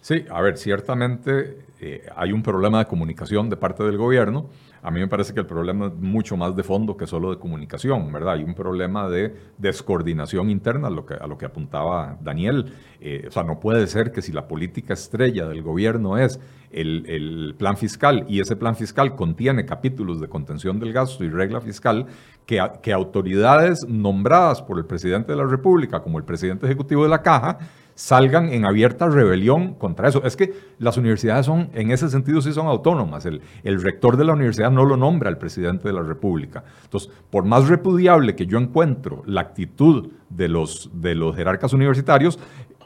Sí, 0.00 0.24
a 0.30 0.40
ver, 0.40 0.56
ciertamente 0.56 1.58
eh, 1.80 2.06
hay 2.16 2.32
un 2.32 2.42
problema 2.42 2.78
de 2.78 2.86
comunicación 2.86 3.50
de 3.50 3.56
parte 3.56 3.84
del 3.84 3.98
gobierno. 3.98 4.46
A 4.82 4.90
mí 4.90 5.00
me 5.00 5.08
parece 5.08 5.34
que 5.34 5.40
el 5.40 5.46
problema 5.46 5.86
es 5.86 5.94
mucho 5.94 6.36
más 6.36 6.56
de 6.56 6.62
fondo 6.62 6.96
que 6.96 7.06
solo 7.06 7.30
de 7.30 7.38
comunicación, 7.38 8.10
¿verdad? 8.12 8.34
Hay 8.34 8.44
un 8.44 8.54
problema 8.54 9.08
de 9.08 9.34
descoordinación 9.58 10.48
interna, 10.48 10.88
a 10.88 10.90
lo 10.90 11.04
que, 11.38 11.44
apuntaba 11.44 12.16
Daniel. 12.22 12.72
Eh, 13.00 13.26
o 13.28 13.30
sea, 13.30 13.42
no 13.42 13.60
puede 13.60 13.86
ser 13.86 14.12
que 14.12 14.22
si 14.22 14.32
la 14.32 14.48
política 14.48 14.94
estrella 14.94 15.46
del 15.48 15.62
gobierno 15.62 16.16
es 16.16 16.40
el, 16.70 17.54
plan 17.58 17.76
fiscal 17.76 18.24
y 18.28 18.40
ese 18.40 18.56
plan 18.56 18.76
fiscal 18.76 19.16
contiene 19.16 19.66
capítulos 19.66 20.20
de 20.20 20.28
contención 20.28 20.78
del 20.78 20.92
gasto 20.92 21.24
y 21.24 21.28
regla 21.28 21.60
fiscal, 21.60 22.06
que 22.46 22.92
autoridades 22.92 23.86
nombradas 23.86 24.60
por 24.62 24.78
el 24.78 24.84
presidente 24.84 25.32
de 25.32 25.38
la 25.38 25.46
República, 25.46 26.00
como 26.00 26.18
el 26.18 26.24
presidente 26.24 26.66
ejecutivo 26.66 27.04
de 27.04 27.08
la 27.08 27.22
Caja, 27.22 27.58
salgan 28.00 28.48
en 28.48 28.64
abierta 28.64 29.08
rebelión 29.08 29.74
contra 29.74 30.08
eso. 30.08 30.24
Es 30.24 30.34
que 30.34 30.54
las 30.78 30.96
universidades 30.96 31.44
son, 31.44 31.68
en 31.74 31.90
ese 31.90 32.08
sentido, 32.08 32.40
sí 32.40 32.50
son 32.54 32.66
autónomas. 32.66 33.26
El, 33.26 33.42
rector 33.82 34.16
de 34.16 34.24
la 34.24 34.32
universidad 34.32 34.70
no 34.70 34.86
lo 34.86 34.96
nombra 34.96 35.28
el 35.28 35.36
presidente 35.36 35.86
de 35.86 35.92
la 35.92 36.02
República. 36.02 36.64
Entonces, 36.82 37.10
por 37.28 37.44
más 37.44 37.68
repudiable 37.68 38.34
que 38.34 38.46
yo 38.46 38.56
encuentro 38.56 39.22
la 39.26 39.42
actitud 39.42 40.12
de 40.30 40.48
los, 40.48 40.88
de 40.94 41.14
los 41.14 41.36
jerarcas 41.36 41.74
universitarios, 41.74 42.38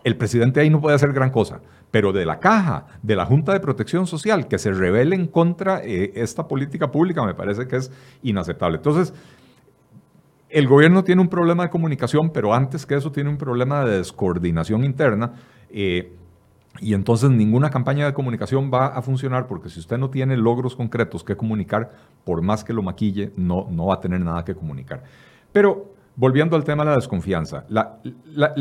el 0.02 0.16
presidente 0.16 0.60
ahí 0.60 0.68
no 0.68 0.80
puede 0.80 0.96
hacer 0.96 1.12
gran 1.12 1.30
cosa. 1.30 1.60
Pero 1.92 2.12
de 2.12 2.26
la 2.26 2.40
caja, 2.40 2.86
de 3.00 3.14
la 3.14 3.24
Junta 3.24 3.52
de 3.52 3.60
Protección 3.60 4.08
Social, 4.08 4.48
que 4.48 4.58
se 4.58 4.72
rebelen 4.72 5.28
contra 5.28 5.80
eh, 5.84 6.10
esta 6.16 6.48
política 6.48 6.90
pública, 6.90 7.24
me 7.24 7.34
parece 7.34 7.68
que 7.68 7.76
es 7.76 7.92
inaceptable. 8.24 8.78
Entonces, 8.78 9.14
el 10.54 10.68
gobierno 10.68 11.02
tiene 11.02 11.20
un 11.20 11.28
problema 11.28 11.64
de 11.64 11.70
comunicación, 11.70 12.30
pero 12.30 12.54
antes 12.54 12.86
que 12.86 12.94
eso 12.94 13.10
tiene 13.10 13.28
un 13.28 13.36
problema 13.36 13.84
de 13.84 13.98
descoordinación 13.98 14.84
interna. 14.84 15.32
Eh, 15.68 16.12
y 16.80 16.94
entonces 16.94 17.28
ninguna 17.30 17.70
campaña 17.70 18.06
de 18.06 18.14
comunicación 18.14 18.70
va 18.72 18.86
a 18.86 19.02
funcionar 19.02 19.48
porque 19.48 19.68
si 19.68 19.80
usted 19.80 19.98
no 19.98 20.10
tiene 20.10 20.36
logros 20.36 20.76
concretos 20.76 21.24
que 21.24 21.36
comunicar, 21.36 21.90
por 22.24 22.40
más 22.40 22.62
que 22.62 22.72
lo 22.72 22.82
maquille, 22.82 23.32
no, 23.36 23.66
no 23.68 23.86
va 23.86 23.94
a 23.94 24.00
tener 24.00 24.20
nada 24.20 24.44
que 24.44 24.54
comunicar. 24.54 25.02
Pero 25.52 25.92
volviendo 26.14 26.54
al 26.54 26.62
tema 26.62 26.84
de 26.84 26.90
la 26.90 26.96
desconfianza, 26.96 27.64
la, 27.68 27.98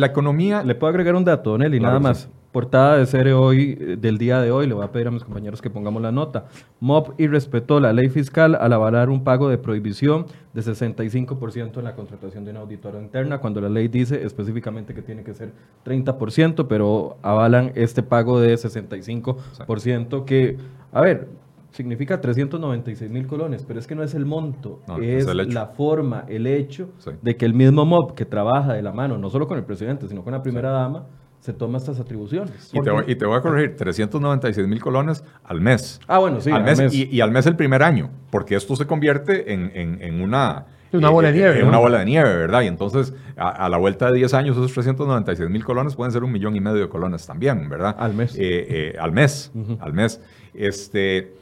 economía... 0.03 0.63
Le 0.63 0.73
puedo 0.73 0.89
agregar 0.89 1.13
un 1.13 1.23
dato, 1.23 1.59
Nelly, 1.59 1.79
nada 1.79 1.99
más 1.99 2.27
portada 2.53 2.97
de 2.97 3.05
serie 3.07 3.33
hoy, 3.33 3.77
eh, 3.81 3.97
del 3.99 4.17
día 4.17 4.39
de 4.39 4.51
hoy, 4.51 4.67
le 4.67 4.75
voy 4.75 4.85
a 4.85 4.91
pedir 4.91 5.07
a 5.07 5.11
mis 5.11 5.23
compañeros 5.23 5.61
que 5.61 5.69
pongamos 5.69 6.01
la 6.01 6.11
nota. 6.11 6.45
MOB 6.79 7.15
irrespetó 7.17 7.79
la 7.79 7.91
ley 7.91 8.09
fiscal 8.09 8.55
al 8.55 8.71
avalar 8.71 9.09
un 9.09 9.23
pago 9.23 9.49
de 9.49 9.57
prohibición 9.57 10.27
de 10.53 10.61
65% 10.61 11.79
en 11.79 11.83
la 11.83 11.95
contratación 11.95 12.45
de 12.45 12.51
una 12.51 12.61
auditora 12.61 13.01
interna, 13.01 13.39
cuando 13.39 13.59
la 13.59 13.69
ley 13.69 13.87
dice 13.87 14.23
específicamente 14.23 14.93
que 14.93 15.01
tiene 15.01 15.23
que 15.23 15.33
ser 15.33 15.51
30%, 15.83 16.67
pero 16.67 17.17
avalan 17.23 17.71
este 17.75 18.03
pago 18.03 18.39
de 18.39 18.53
65% 18.53 20.23
que, 20.23 20.57
a 20.91 21.01
ver, 21.01 21.27
significa 21.71 22.21
396 22.21 23.09
mil 23.09 23.25
colones, 23.25 23.65
pero 23.67 23.79
es 23.79 23.87
que 23.87 23.95
no 23.95 24.03
es 24.03 24.13
el 24.13 24.25
monto, 24.27 24.79
es, 25.01 25.25
la 25.25 25.65
forma, 25.65 26.23
el 26.27 26.45
hecho 26.45 26.89
de 27.23 27.35
que 27.35 27.45
el 27.45 27.55
mismo 27.55 27.83
MOB 27.83 28.13
que 28.13 28.25
trabaja 28.25 28.73
de 28.73 28.83
la 28.83 28.91
mano, 28.91 29.17
no 29.17 29.31
solo 29.31 29.47
con 29.47 29.57
el 29.57 29.63
presidente, 29.63 30.07
sino 30.07 30.23
con 30.23 30.33
la 30.33 30.43
primera 30.43 30.69
dama, 30.69 31.07
se 31.43 31.51
toma 31.51 31.77
estas 31.77 31.99
atribuciones. 31.99 32.71
Y 32.71 32.79
te, 33.15 33.25
voy, 33.25 33.37
a 33.37 33.41
corregir, 33.41 33.75
396 33.75 34.65
mil 34.65 34.79
colones 34.79 35.25
al 35.43 35.59
mes. 35.59 35.99
Ah, 36.07 36.19
bueno, 36.19 36.39
sí. 36.39 36.49
Al, 36.49 36.63
mes, 36.63 36.93
Y, 36.93 37.19
al 37.19 37.31
mes 37.31 37.45
el 37.45 37.57
primer 37.57 37.83
año, 37.83 38.11
porque 38.29 38.55
esto 38.55 38.77
se 38.77 38.87
convierte 38.87 39.51
en, 39.51 40.21
una... 40.21 40.67
Una 40.93 41.09
bola 41.09 41.33
de 41.33 41.39
nieve. 41.39 41.59
En 41.59 41.67
una 41.67 41.79
bola 41.79 41.99
de 41.99 42.05
nieve, 42.05 42.33
¿verdad? 42.33 42.61
Y 42.61 42.67
entonces, 42.67 43.13
a, 43.35 43.67
la 43.67 43.75
vuelta 43.75 44.09
de 44.09 44.19
10 44.19 44.33
años, 44.35 44.55
esos 44.55 44.71
396 44.71 45.49
mil 45.49 45.65
colones 45.65 45.97
pueden 45.97 46.13
ser 46.13 46.23
un 46.23 46.31
millón 46.31 46.55
y 46.55 46.61
medio 46.61 46.79
de 46.79 46.87
colones 46.87 47.27
también, 47.27 47.67
¿verdad? 47.67 47.93
Al 47.99 48.13
mes. 48.13 48.35
Eh, 48.35 48.39
eh, 48.39 48.95
al 48.97 49.11
mes, 49.11 49.51
al 49.81 49.91
mes. 49.91 50.21
Este, 50.53 51.33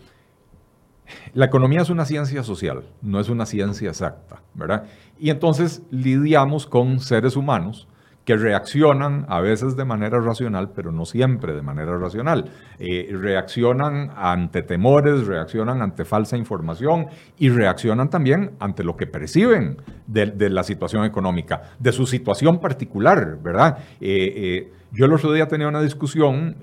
la 1.35 1.45
economía 1.45 1.81
es 1.81 1.91
una 1.91 2.05
ciencia 2.05 2.41
social, 2.41 2.85
no 3.03 3.19
es 3.19 3.29
una 3.29 3.45
ciencia 3.45 3.89
exacta, 3.89 4.41
¿verdad? 4.55 4.85
Y 5.19 5.29
entonces 5.29 5.83
lidiamos 5.91 6.65
con 6.65 6.99
seres 6.99 7.35
humanos 7.35 7.87
que 8.31 8.37
reaccionan 8.37 9.25
a 9.27 9.41
veces 9.41 9.75
de 9.75 9.83
manera 9.83 10.21
racional, 10.21 10.69
pero 10.73 10.93
no 10.93 11.03
siempre 11.03 11.53
de 11.53 11.61
manera 11.61 11.97
racional. 11.97 12.49
Eh, 12.79 13.09
reaccionan 13.11 14.09
ante 14.15 14.61
temores, 14.61 15.27
reaccionan 15.27 15.81
ante 15.81 16.05
falsa 16.05 16.37
información 16.37 17.07
y 17.37 17.49
reaccionan 17.49 18.09
también 18.09 18.51
ante 18.59 18.85
lo 18.85 18.95
que 18.95 19.05
perciben 19.05 19.81
de, 20.07 20.49
la 20.49 20.63
situación 20.63 21.03
económica, 21.03 21.73
de 21.77 21.91
su 21.91 22.05
situación 22.05 22.61
particular, 22.61 23.37
¿verdad? 23.43 23.79
Eh, 23.99 24.33
eh, 24.35 24.71
yo 24.93 25.07
el 25.07 25.11
otro 25.13 25.33
día 25.33 25.49
tenía 25.49 25.67
una 25.67 25.81
discusión 25.81 26.55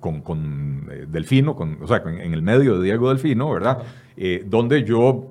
con, 0.00 0.90
Delfino, 1.12 1.52
o 1.80 1.86
sea, 1.86 2.02
en, 2.04 2.34
el 2.34 2.42
medio 2.42 2.78
de 2.78 2.86
Diego 2.86 3.08
Delfino, 3.08 3.52
¿verdad? 3.52 3.84
donde 4.46 4.82
yo 4.82 5.28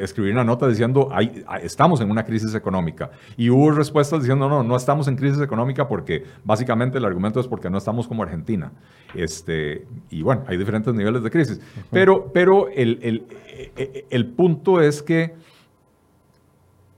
escribir 0.00 0.32
una 0.32 0.44
nota 0.44 0.66
diciendo, 0.66 1.08
hay, 1.12 1.44
estamos 1.62 2.00
en 2.00 2.10
una 2.10 2.24
crisis 2.24 2.54
económica. 2.54 3.10
Y 3.36 3.50
hubo 3.50 3.70
respuestas 3.70 4.20
diciendo, 4.20 4.48
no, 4.48 4.62
no 4.62 4.76
estamos 4.76 5.08
en 5.08 5.16
crisis 5.16 5.40
económica 5.40 5.86
porque 5.86 6.24
básicamente 6.44 6.98
el 6.98 7.04
argumento 7.04 7.40
es 7.40 7.46
porque 7.46 7.70
no 7.70 7.78
estamos 7.78 8.08
como 8.08 8.22
Argentina. 8.22 8.72
Este, 9.14 9.86
y 10.10 10.22
bueno, 10.22 10.44
hay 10.46 10.56
diferentes 10.56 10.94
niveles 10.94 11.22
de 11.22 11.30
crisis. 11.30 11.60
Pero, 11.90 12.30
pero 12.32 12.68
el, 12.68 12.98
el, 13.02 13.26
e, 13.48 13.72
e, 13.76 14.06
el 14.10 14.26
punto 14.26 14.80
es 14.80 15.02
que 15.02 15.34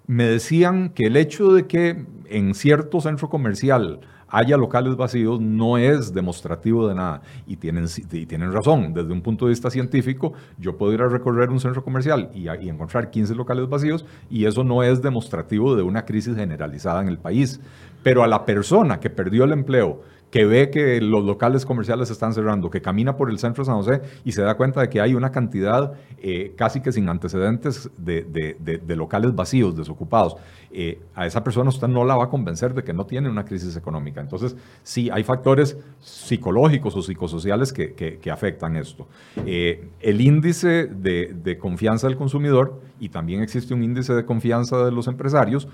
me 0.07 0.25
decían 0.25 0.91
que 0.91 1.07
el 1.07 1.17
hecho 1.17 1.53
de 1.53 1.67
que 1.67 2.05
en 2.29 2.55
cierto 2.55 3.01
centro 3.01 3.29
comercial 3.29 4.01
haya 4.33 4.57
locales 4.57 4.97
vacíos 4.97 5.41
no 5.41 5.77
es 5.77 6.13
demostrativo 6.13 6.89
de 6.89 6.95
nada. 6.95 7.23
Y 7.47 7.57
tienen, 7.57 7.87
y 8.11 8.27
tienen 8.27 8.51
razón. 8.51 8.95
Desde 8.95 9.13
un 9.13 9.21
punto 9.21 9.45
de 9.45 9.51
vista 9.51 9.71
científico, 9.71 10.33
yo 10.59 10.77
puedo 10.77 10.93
ir 10.93 11.03
a 11.03 11.09
recorrer 11.09 11.51
un 11.51 11.61
centro 11.61 11.85
comercial 11.85 12.31
y, 12.35 12.49
y, 12.49 12.69
encontrar 12.69 13.11
15 13.11 13.35
locales 13.35 13.69
vacíos 13.69 14.07
y 14.31 14.47
eso 14.47 14.65
no 14.65 14.83
es 14.83 15.03
demostrativo 15.03 15.77
de 15.77 15.83
una 15.83 16.07
crisis 16.07 16.35
generalizada 16.35 17.03
en 17.03 17.09
el 17.09 17.19
país. 17.19 17.61
Pero 18.03 18.25
a 18.25 18.27
la 18.27 18.47
persona 18.47 18.99
que 18.99 19.11
perdió 19.11 19.45
el 19.45 19.53
empleo, 19.53 20.01
que 20.33 20.47
ve 20.47 20.71
que 20.71 20.99
los 21.03 21.25
locales 21.25 21.67
comerciales 21.67 22.11
están 22.11 22.33
cerrando, 22.33 22.71
que 22.71 22.81
camina 22.81 23.17
por 23.19 23.31
el 23.31 23.39
centro 23.39 23.63
de 23.63 23.67
San 23.67 23.77
José 23.77 24.01
y 24.25 24.33
se 24.33 24.41
da 24.41 24.57
cuenta 24.57 24.81
de 24.81 24.89
que 24.89 24.99
hay 24.99 25.15
una 25.15 25.31
cantidad 25.31 25.93
eh, 26.23 26.55
casi 26.57 26.81
que 26.81 26.91
sin 26.91 27.07
antecedentes 27.11 27.91
de, 27.99 28.97
locales 28.97 29.35
vacíos, 29.35 29.77
desocupados, 29.77 30.37
eh, 30.71 30.99
a 31.15 31.27
esa 31.27 31.45
persona 31.45 31.69
usted 31.69 31.87
no 31.87 32.07
la 32.07 32.17
va 32.17 32.25
a 32.25 32.29
convencer 32.31 32.73
de 32.73 32.83
que 32.83 32.95
no 32.95 33.05
tiene 33.05 33.29
una 33.29 33.45
crisis 33.45 33.77
económica. 33.77 34.23
Entonces, 34.23 34.57
sí, 34.83 35.11
hay 35.13 35.23
factores 35.23 35.77
psicológicos 36.01 36.97
o 36.97 37.03
psicosociales 37.03 37.71
que, 37.71 38.19
afectan 38.33 38.77
esto. 38.77 39.07
Eh, 39.45 39.91
el 40.01 40.23
índice 40.23 40.87
de 40.87 41.59
confianza 41.59 42.09
del 42.09 42.17
consumidor, 42.17 42.81
y 42.99 43.11
también 43.11 43.43
existe 43.43 43.75
un 43.75 43.83
índice 43.83 44.15
de 44.15 44.25
confianza 44.25 44.83
de 44.83 44.93
los 44.93 45.09
empresarios, 45.09 45.69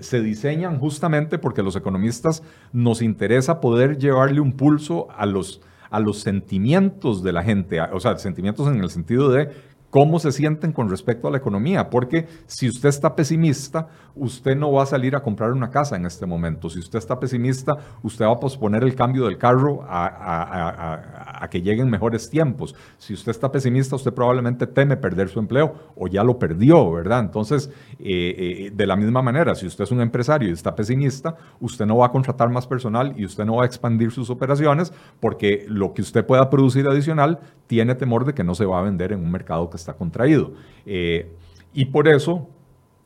se 0.00 0.22
diseñan 0.22 0.78
justamente 0.78 1.38
porque 1.38 1.62
los 1.62 1.76
economistas 1.76 2.42
nos 2.72 3.02
interesa 3.02 3.60
poder 3.60 3.98
llevarle 3.98 4.40
un 4.40 4.52
pulso 4.52 5.08
a 5.16 5.26
los, 5.26 5.60
a 5.90 6.00
los 6.00 6.20
sentimientos 6.20 7.22
de 7.22 7.32
la 7.32 7.42
gente, 7.42 7.80
o 7.80 8.00
sea, 8.00 8.16
sentimientos 8.18 8.66
en 8.68 8.82
el 8.82 8.90
sentido 8.90 9.30
de 9.30 9.50
cómo 9.90 10.18
se 10.18 10.32
sienten 10.32 10.72
con 10.72 10.90
respecto 10.90 11.28
a 11.28 11.30
la 11.30 11.38
economía, 11.38 11.88
porque 11.88 12.26
si 12.46 12.68
usted 12.68 12.88
está 12.88 13.16
pesimista, 13.16 13.88
usted 14.14 14.56
no 14.56 14.72
va 14.72 14.82
a 14.82 14.86
salir 14.86 15.16
a 15.16 15.22
comprar 15.22 15.52
una 15.52 15.70
casa 15.70 15.96
en 15.96 16.04
este 16.04 16.26
momento. 16.26 16.68
Si 16.68 16.78
usted 16.78 16.98
está 16.98 17.18
pesimista, 17.18 17.76
usted 18.02 18.26
va 18.26 18.32
a 18.32 18.40
posponer 18.40 18.82
el 18.82 18.94
cambio 18.94 19.24
del 19.24 19.38
carro 19.38 19.84
a, 19.88 21.46
que 21.50 21.62
lleguen 21.62 21.88
mejores 21.88 22.28
tiempos. 22.28 22.74
Si 22.98 23.14
usted 23.14 23.30
está 23.30 23.50
pesimista, 23.50 23.96
usted 23.96 24.12
probablemente 24.12 24.66
teme 24.66 24.96
perder 24.96 25.28
su 25.28 25.38
empleo 25.38 25.74
o 25.96 26.06
ya 26.06 26.22
lo 26.22 26.38
perdió, 26.38 26.92
¿verdad? 26.92 27.20
Entonces, 27.20 27.70
eh, 27.98 28.66
eh, 28.68 28.70
de 28.74 28.86
la 28.86 28.96
misma 28.96 29.22
manera, 29.22 29.54
si 29.54 29.66
usted 29.66 29.84
es 29.84 29.90
un 29.90 30.02
empresario 30.02 30.50
y 30.50 30.52
está 30.52 30.74
pesimista, 30.74 31.36
usted 31.60 31.86
no 31.86 31.98
va 31.98 32.06
a 32.06 32.10
contratar 32.10 32.50
más 32.50 32.66
personal 32.66 33.14
y 33.16 33.24
usted 33.24 33.46
no 33.46 33.56
va 33.56 33.62
a 33.62 33.66
expandir 33.66 34.10
sus 34.10 34.28
operaciones 34.28 34.92
porque 35.20 35.64
lo 35.68 35.94
que 35.94 36.02
usted 36.02 36.26
pueda 36.26 36.50
producir 36.50 36.86
adicional 36.86 37.38
tiene 37.66 37.94
temor 37.94 38.24
de 38.24 38.34
que 38.34 38.44
no 38.44 38.54
se 38.54 38.66
va 38.66 38.80
a 38.80 38.82
vender 38.82 39.12
en 39.12 39.20
un 39.20 39.30
mercado 39.30 39.70
que 39.70 39.77
está 39.78 39.94
contraído. 39.94 40.52
Eh, 40.84 41.30
y 41.72 41.86
por 41.86 42.08
eso 42.08 42.48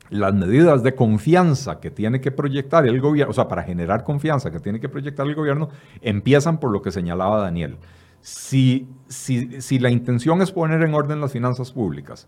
las 0.09 0.33
medidas 0.33 0.83
de 0.83 0.93
confianza 0.93 1.79
que 1.79 1.89
tiene 1.89 2.21
que 2.21 2.31
proyectar 2.31 2.85
el 2.85 3.01
gobierno, 3.01 3.31
o 3.31 3.33
sea, 3.33 3.47
para 3.47 3.63
generar 3.63 4.03
confianza 4.03 4.51
que 4.51 4.59
tiene 4.59 4.79
que 4.79 4.89
proyectar 4.89 5.25
el 5.25 5.33
gobierno, 5.33 5.69
empiezan 6.01 6.59
por 6.59 6.71
lo 6.71 6.81
que 6.81 6.91
señalaba 6.91 7.39
Daniel. 7.39 7.77
Si, 8.21 8.87
si, 9.07 9.79
la 9.79 9.89
intención 9.89 10.41
es 10.41 10.51
poner 10.51 10.81
en 10.81 10.93
orden 10.93 11.19
las 11.19 11.33
finanzas 11.33 11.73
públicas 11.73 12.27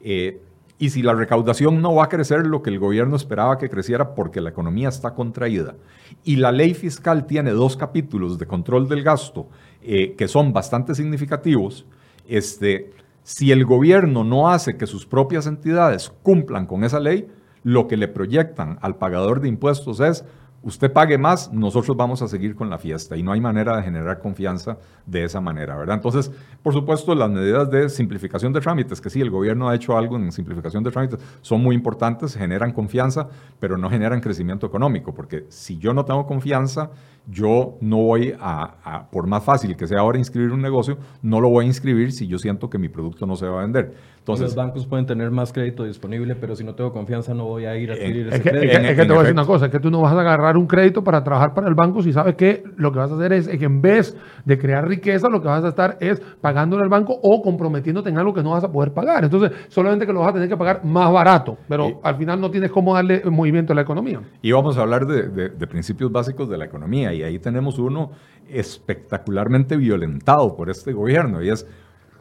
eh, 0.00 0.42
y 0.80 0.90
si 0.90 1.02
la 1.02 1.14
recaudación 1.14 1.80
no 1.80 1.94
va 1.94 2.04
a 2.04 2.08
crecer 2.08 2.44
lo 2.44 2.60
que 2.60 2.70
el 2.70 2.80
gobierno 2.80 3.14
esperaba 3.14 3.56
que 3.56 3.68
creciera 3.68 4.14
porque 4.16 4.40
la 4.40 4.50
economía 4.50 4.88
está 4.88 5.14
contraída 5.14 5.76
y 6.24 6.36
la 6.36 6.50
ley 6.50 6.74
fiscal 6.74 7.26
tiene 7.26 7.52
dos 7.52 7.76
capítulos 7.76 8.38
de 8.38 8.46
control 8.46 8.88
del 8.88 9.04
gasto 9.04 9.48
eh, 9.80 10.16
que 10.18 10.26
son 10.26 10.52
bastante 10.52 10.94
significativos, 10.94 11.86
este, 12.26 12.90
si 13.28 13.52
el 13.52 13.66
gobierno 13.66 14.24
no 14.24 14.48
hace 14.48 14.78
que 14.78 14.86
sus 14.86 15.04
propias 15.04 15.46
entidades 15.46 16.10
cumplan 16.22 16.64
con 16.64 16.82
esa 16.82 16.98
ley, 16.98 17.28
lo 17.62 17.86
que 17.86 17.98
le 17.98 18.08
proyectan 18.08 18.78
al 18.80 18.96
pagador 18.96 19.42
de 19.42 19.48
impuestos 19.48 20.00
es 20.00 20.24
usted 20.62 20.90
pague 20.90 21.18
más, 21.18 21.52
nosotros 21.52 21.94
vamos 21.94 22.22
a 22.22 22.28
seguir 22.28 22.54
con 22.54 22.70
la 22.70 22.78
fiesta 22.78 23.18
y 23.18 23.22
no 23.22 23.32
hay 23.32 23.40
manera 23.40 23.76
de 23.76 23.82
generar 23.82 24.20
confianza 24.20 24.78
de 25.04 25.24
esa 25.24 25.42
manera, 25.42 25.76
¿verdad? 25.76 25.96
Entonces, 25.96 26.32
por 26.62 26.72
supuesto, 26.72 27.14
las 27.14 27.30
medidas 27.30 27.70
de 27.70 27.90
simplificación 27.90 28.54
de 28.54 28.60
trámites, 28.60 28.98
que 29.00 29.10
sí, 29.10 29.20
el 29.20 29.30
gobierno 29.30 29.68
ha 29.68 29.74
hecho 29.74 29.96
algo 29.96 30.16
en 30.16 30.32
simplificación 30.32 30.82
de 30.82 30.90
trámites, 30.90 31.20
son 31.42 31.62
muy 31.62 31.76
importantes, 31.76 32.34
generan 32.34 32.72
confianza, 32.72 33.28
pero 33.60 33.76
no 33.76 33.90
generan 33.90 34.20
crecimiento 34.20 34.66
económico, 34.66 35.12
porque 35.14 35.44
si 35.48 35.78
yo 35.78 35.92
no 35.92 36.06
tengo 36.06 36.26
confianza, 36.26 36.90
yo 37.30 37.76
no 37.80 37.98
voy 37.98 38.34
a, 38.40 39.06
por 39.10 39.26
más 39.26 39.44
fácil 39.44 39.76
que 39.76 39.86
sea 39.86 40.00
ahora 40.00 40.18
inscribir 40.18 40.50
un 40.52 40.62
negocio, 40.62 40.96
no 41.22 41.40
lo 41.40 41.50
voy 41.50 41.64
a 41.64 41.68
inscribir 41.68 42.12
si 42.12 42.26
yo 42.26 42.38
siento 42.38 42.70
que 42.70 42.78
mi 42.78 42.88
producto 42.88 43.26
no 43.26 43.36
se 43.36 43.46
va 43.46 43.58
a 43.58 43.62
vender. 43.62 43.92
Entonces, 44.18 44.46
los 44.46 44.56
bancos 44.56 44.86
pueden 44.86 45.06
tener 45.06 45.30
más 45.30 45.52
crédito 45.52 45.84
disponible, 45.84 46.34
pero 46.34 46.54
si 46.54 46.62
no 46.62 46.74
tengo 46.74 46.92
confianza 46.92 47.32
no 47.32 47.46
voy 47.46 47.64
a 47.64 47.76
ir 47.76 47.90
a 47.90 47.94
adquirir 47.94 48.28
ese 48.28 48.42
crédito. 48.42 48.78
Es 48.78 48.96
que, 48.96 49.06
te 49.06 49.08
voy 49.08 49.16
a 49.16 49.20
decir 49.20 49.32
una 49.32 49.46
cosa, 49.46 49.66
es 49.66 49.72
que 49.72 49.80
tú 49.80 49.90
no 49.90 50.02
vas 50.02 50.12
a 50.12 50.20
agarrar 50.20 50.56
un 50.56 50.66
crédito 50.66 51.02
para 51.02 51.24
trabajar 51.24 51.54
para 51.54 51.68
el 51.68 51.74
banco 51.74 52.02
si 52.02 52.12
sabes 52.12 52.34
que 52.34 52.62
lo 52.76 52.92
que 52.92 52.98
vas 52.98 53.10
a 53.10 53.14
hacer 53.14 53.32
es, 53.32 53.48
que 53.48 53.64
en 53.64 53.80
vez 53.80 54.16
de 54.44 54.58
crear 54.58 54.86
riqueza, 54.86 55.28
lo 55.28 55.40
que 55.40 55.48
vas 55.48 55.64
a 55.64 55.68
estar 55.68 55.96
es 56.00 56.20
pagándole 56.40 56.82
al 56.82 56.90
banco 56.90 57.18
o 57.22 57.42
comprometiéndote 57.42 58.10
en 58.10 58.18
algo 58.18 58.34
que 58.34 58.42
no 58.42 58.50
vas 58.50 58.64
a 58.64 58.72
poder 58.72 58.92
pagar. 58.92 59.24
Entonces, 59.24 59.50
solamente 59.68 60.06
que 60.06 60.12
lo 60.12 60.20
vas 60.20 60.30
a 60.30 60.32
tener 60.34 60.48
que 60.48 60.56
pagar 60.56 60.84
más 60.84 61.10
barato, 61.10 61.56
pero 61.68 62.00
al 62.02 62.16
final 62.16 62.40
no 62.40 62.50
tienes 62.50 62.70
cómo 62.70 62.94
darle 62.94 63.22
movimiento 63.24 63.72
a 63.72 63.76
la 63.76 63.82
economía. 63.82 64.20
Y 64.42 64.52
vamos 64.52 64.76
a 64.76 64.82
hablar 64.82 65.06
de, 65.06 65.48
de 65.48 65.66
principios 65.66 66.12
básicos 66.12 66.48
de 66.48 66.58
la 66.58 66.66
economía, 66.66 67.14
y 67.18 67.22
ahí 67.22 67.38
tenemos 67.38 67.78
uno 67.78 68.12
espectacularmente 68.48 69.76
violentado 69.76 70.56
por 70.56 70.70
este 70.70 70.92
gobierno, 70.92 71.42
y 71.42 71.50
es 71.50 71.66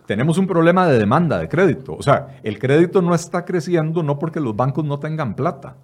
tenemos 0.08 0.38
un 0.38 0.48
problema 0.48 0.88
de 0.88 0.98
demanda 0.98 1.38
de 1.38 1.50
crédito. 1.50 1.94
O 1.94 2.02
sea, 2.02 2.40
el 2.42 2.58
crédito 2.58 3.02
no 3.02 3.14
está 3.14 3.44
creciendo 3.44 4.02
no 4.04 4.18
porque 4.18 4.40
los 4.40 4.56
bancos 4.56 4.86
no 4.86 5.00
tengan 5.00 5.36
plata. 5.36 5.76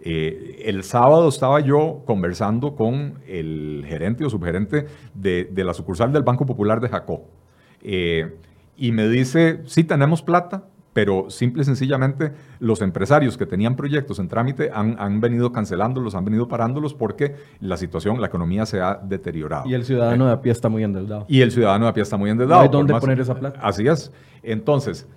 Eh, 0.00 0.62
el 0.64 0.84
sábado 0.84 1.28
estaba 1.28 1.60
yo 1.60 2.02
conversando 2.06 2.74
con 2.74 3.18
el 3.26 3.84
gerente 3.86 4.24
o 4.24 4.30
subgerente 4.30 4.86
de, 5.14 5.48
la 5.56 5.74
sucursal 5.74 6.12
del 6.12 6.22
Banco 6.22 6.46
Popular 6.46 6.80
de 6.80 6.88
Jacó. 6.88 7.24
Eh, 7.82 8.36
y 8.76 8.92
me 8.92 9.08
dice, 9.08 9.60
sí 9.66 9.84
tenemos 9.84 10.22
plata, 10.22 10.64
pero 10.92 11.30
simple 11.30 11.62
y 11.62 11.64
sencillamente 11.64 12.32
los 12.58 12.82
empresarios 12.82 13.38
que 13.38 13.46
tenían 13.46 13.76
proyectos 13.76 14.18
en 14.18 14.28
trámite 14.28 14.70
han, 14.72 15.20
venido 15.20 15.52
cancelándolos, 15.52 16.14
han 16.14 16.24
venido 16.24 16.48
parándolos 16.48 16.94
porque 16.94 17.36
la 17.60 17.76
situación, 17.76 18.20
la 18.20 18.26
economía 18.26 18.66
se 18.66 18.80
ha 18.80 18.96
deteriorado. 18.96 19.68
Y 19.68 19.74
el 19.74 19.84
ciudadano 19.84 20.26
de 20.26 20.32
a 20.32 20.40
pie 20.40 20.52
está 20.52 20.68
muy 20.68 20.84
endeudado. 20.84 21.24
Y 21.28 21.40
el 21.40 21.50
ciudadano 21.50 21.86
de 21.86 21.90
a 21.90 21.94
pie 21.94 22.02
está 22.02 22.16
muy 22.16 22.30
endeudado. 22.30 22.60
No 22.60 22.64
hay 22.64 22.70
dónde 22.70 22.94
poner 22.94 23.20
esa 23.20 23.34
plata. 23.34 23.60
Así 23.62 23.86
es. 23.86 24.12
Entonces, 24.42 25.08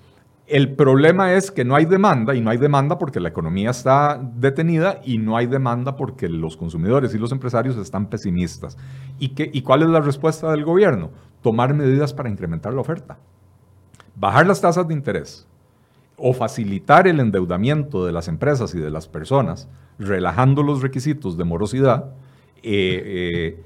el 0.48 0.76
problema 0.76 1.34
es 1.34 1.50
que 1.50 1.66
no 1.66 1.76
hay 1.76 1.86
demanda 1.86 2.36
y 2.36 2.42
no 2.42 2.52
hay 2.52 2.58
demanda 2.58 3.00
porque 3.00 3.20
la 3.20 3.30
economía 3.30 3.72
está 3.72 4.22
detenida 4.36 5.02
y 5.04 5.18
no 5.18 5.36
hay 5.36 5.48
demanda 5.48 5.96
porque 5.96 6.30
los 6.30 6.56
consumidores 6.56 7.16
y 7.16 7.18
los 7.18 7.32
empresarios 7.32 7.76
están 7.78 8.08
pesimistas. 8.08 8.78
¿Y, 9.18 9.30
qué, 9.30 9.50
y 9.52 9.62
cuál 9.64 9.82
es 9.82 9.90
la 9.90 10.02
respuesta 10.02 10.52
del 10.52 10.64
gobierno? 10.64 11.10
Tomar 11.42 11.74
medidas 11.74 12.14
para 12.14 12.30
incrementar 12.30 12.74
la 12.74 12.82
oferta. 12.82 13.18
Bajar 14.16 14.46
las 14.46 14.62
tasas 14.62 14.88
de 14.88 14.94
interés, 14.94 15.48
o 16.18 16.34
facilitar 16.34 17.08
el 17.08 17.20
endeudamiento 17.20 18.06
de 18.06 18.12
las 18.12 18.28
empresas 18.28 18.74
y 18.74 18.80
de 18.80 18.90
las 18.90 19.08
personas, 19.08 19.68
relajando 20.00 20.64
los 20.64 20.82
requisitos 20.82 21.38
de 21.38 21.44
morosidad, 21.44 22.14
eh, 22.64 23.60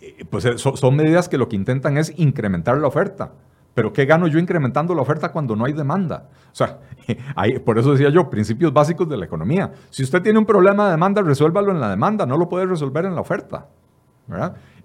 eh, 0.00 0.24
pues 0.28 0.44
eh, 0.44 0.58
son, 0.58 0.96
medidas 0.96 1.28
que 1.28 1.38
lo 1.38 1.48
que 1.48 1.56
intentan 1.56 1.96
es 1.96 2.12
incrementar 2.18 2.78
la 2.78 2.88
oferta. 2.88 3.32
Pero 3.74 3.92
¿qué 3.92 4.04
gano 4.04 4.26
yo 4.26 4.38
incrementando 4.38 4.94
la 4.94 5.00
oferta 5.00 5.32
cuando 5.32 5.56
no 5.56 5.64
hay 5.64 5.72
demanda? 5.72 6.28
O 6.50 6.54
sea, 6.54 6.80
por 7.64 7.78
eso 7.78 7.92
decía 7.92 8.10
yo, 8.10 8.28
principios 8.28 8.72
básicos 8.72 9.08
de 9.08 9.16
la 9.16 9.24
economía. 9.24 9.72
Si 9.90 10.02
usted 10.02 10.22
tiene 10.22 10.38
un 10.38 10.44
problema 10.44 10.86
de 10.86 10.90
demanda, 10.92 11.22
resuélvalo 11.22 11.72
en 11.72 11.80
la 11.80 11.88
demanda, 11.88 12.26
no 12.26 12.36
lo 12.36 12.48
puede 12.48 12.66
resolver 12.66 13.04
en 13.06 13.14
la 13.14 13.20
oferta. 13.20 13.68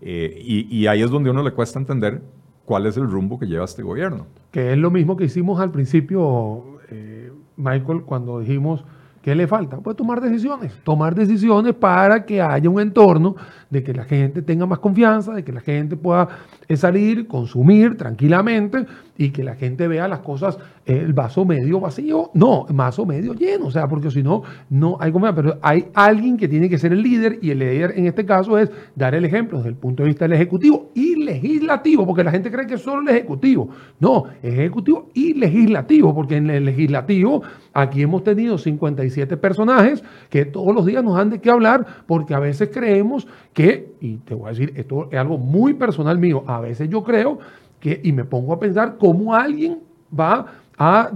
y, 0.01 0.77
y 0.77 0.87
ahí 0.87 1.01
es 1.01 1.09
donde 1.09 1.29
uno 1.29 1.43
le 1.43 1.51
cuesta 1.51 1.79
entender 1.79 2.21
cuál 2.67 2.85
es 2.85 2.97
el 2.97 3.09
rumbo 3.09 3.39
que 3.39 3.47
lleva 3.47 3.65
este 3.65 3.81
gobierno. 3.81 4.27
Que 4.51 4.73
es 4.73 4.77
lo 4.77 4.91
mismo 4.91 5.15
que 5.17 5.23
hicimos 5.23 5.59
al 5.59 5.71
principio, 5.71 6.76
eh, 6.89 7.31
Michael, 7.57 8.03
cuando 8.03 8.39
dijimos 8.39 8.83
¿Qué 9.27 9.35
le 9.35 9.45
falta? 9.45 9.75
Pues 9.75 9.97
tomar 9.97 10.21
decisiones, 10.21 10.71
tomar 10.85 11.13
decisiones 11.13 11.73
para 11.73 12.25
que 12.25 12.41
haya 12.41 12.69
un 12.69 12.79
entorno 12.79 13.35
de 13.69 13.83
que 13.83 13.93
la 13.93 14.05
gente 14.05 14.41
tenga 14.41 14.65
más 14.65 14.79
confianza, 14.79 15.33
de 15.33 15.43
que 15.43 15.51
la 15.51 15.59
gente 15.59 15.97
pueda 15.97 16.29
salir, 16.77 17.27
consumir 17.27 17.97
tranquilamente 17.97 18.85
y 19.17 19.31
que 19.31 19.43
la 19.43 19.55
gente 19.55 19.87
vea 19.87 20.07
las 20.07 20.19
cosas, 20.19 20.57
eh, 20.85 20.97
el 20.97 21.13
vaso 21.13 21.45
medio 21.45 21.79
vacío, 21.79 22.29
no, 22.33 22.65
vaso 22.69 23.05
medio 23.05 23.33
lleno, 23.33 23.67
o 23.67 23.71
sea, 23.71 23.87
porque 23.87 24.11
si 24.11 24.23
no, 24.23 24.43
no 24.69 24.97
hay 24.99 25.11
como, 25.11 25.33
pero 25.33 25.57
hay 25.61 25.87
alguien 25.93 26.37
que 26.37 26.47
tiene 26.47 26.69
que 26.69 26.77
ser 26.77 26.93
el 26.93 27.01
líder 27.01 27.39
y 27.41 27.51
el 27.51 27.59
líder 27.59 27.93
en 27.95 28.05
este 28.05 28.25
caso 28.25 28.57
es 28.57 28.71
dar 28.95 29.15
el 29.15 29.25
ejemplo 29.25 29.57
desde 29.57 29.69
el 29.69 29.75
punto 29.75 30.03
de 30.03 30.07
vista 30.07 30.25
del 30.25 30.33
ejecutivo 30.33 30.91
y 30.93 31.15
legislativo, 31.23 32.05
porque 32.05 32.23
la 32.23 32.31
gente 32.31 32.51
cree 32.51 32.67
que 32.67 32.75
es 32.75 32.81
solo 32.81 33.01
el 33.01 33.09
ejecutivo, 33.09 33.69
no, 33.99 34.25
es 34.41 34.53
ejecutivo 34.53 35.09
y 35.13 35.33
legislativo, 35.33 36.13
porque 36.13 36.37
en 36.37 36.49
el 36.49 36.65
legislativo 36.65 37.41
aquí 37.73 38.01
hemos 38.01 38.23
tenido 38.23 38.57
57 38.57 39.37
personajes 39.37 40.03
que 40.29 40.45
todos 40.45 40.73
los 40.73 40.85
días 40.85 41.03
nos 41.03 41.17
han 41.17 41.29
de 41.29 41.39
qué 41.39 41.49
hablar, 41.49 41.85
porque 42.05 42.33
a 42.33 42.39
veces 42.39 42.69
creemos 42.71 43.27
que, 43.53 43.93
y 43.99 44.17
te 44.17 44.35
voy 44.35 44.47
a 44.47 44.49
decir, 44.49 44.73
esto 44.75 45.09
es 45.11 45.17
algo 45.17 45.37
muy 45.37 45.73
personal 45.73 46.17
mío, 46.19 46.43
a 46.47 46.59
veces 46.59 46.89
yo 46.89 47.03
creo 47.03 47.39
que, 47.79 47.99
y 48.03 48.11
me 48.11 48.23
pongo 48.25 48.53
a 48.53 48.59
pensar 48.59 48.97
cómo 48.97 49.33
alguien 49.33 49.79
va 50.17 50.45
a, 50.77 51.11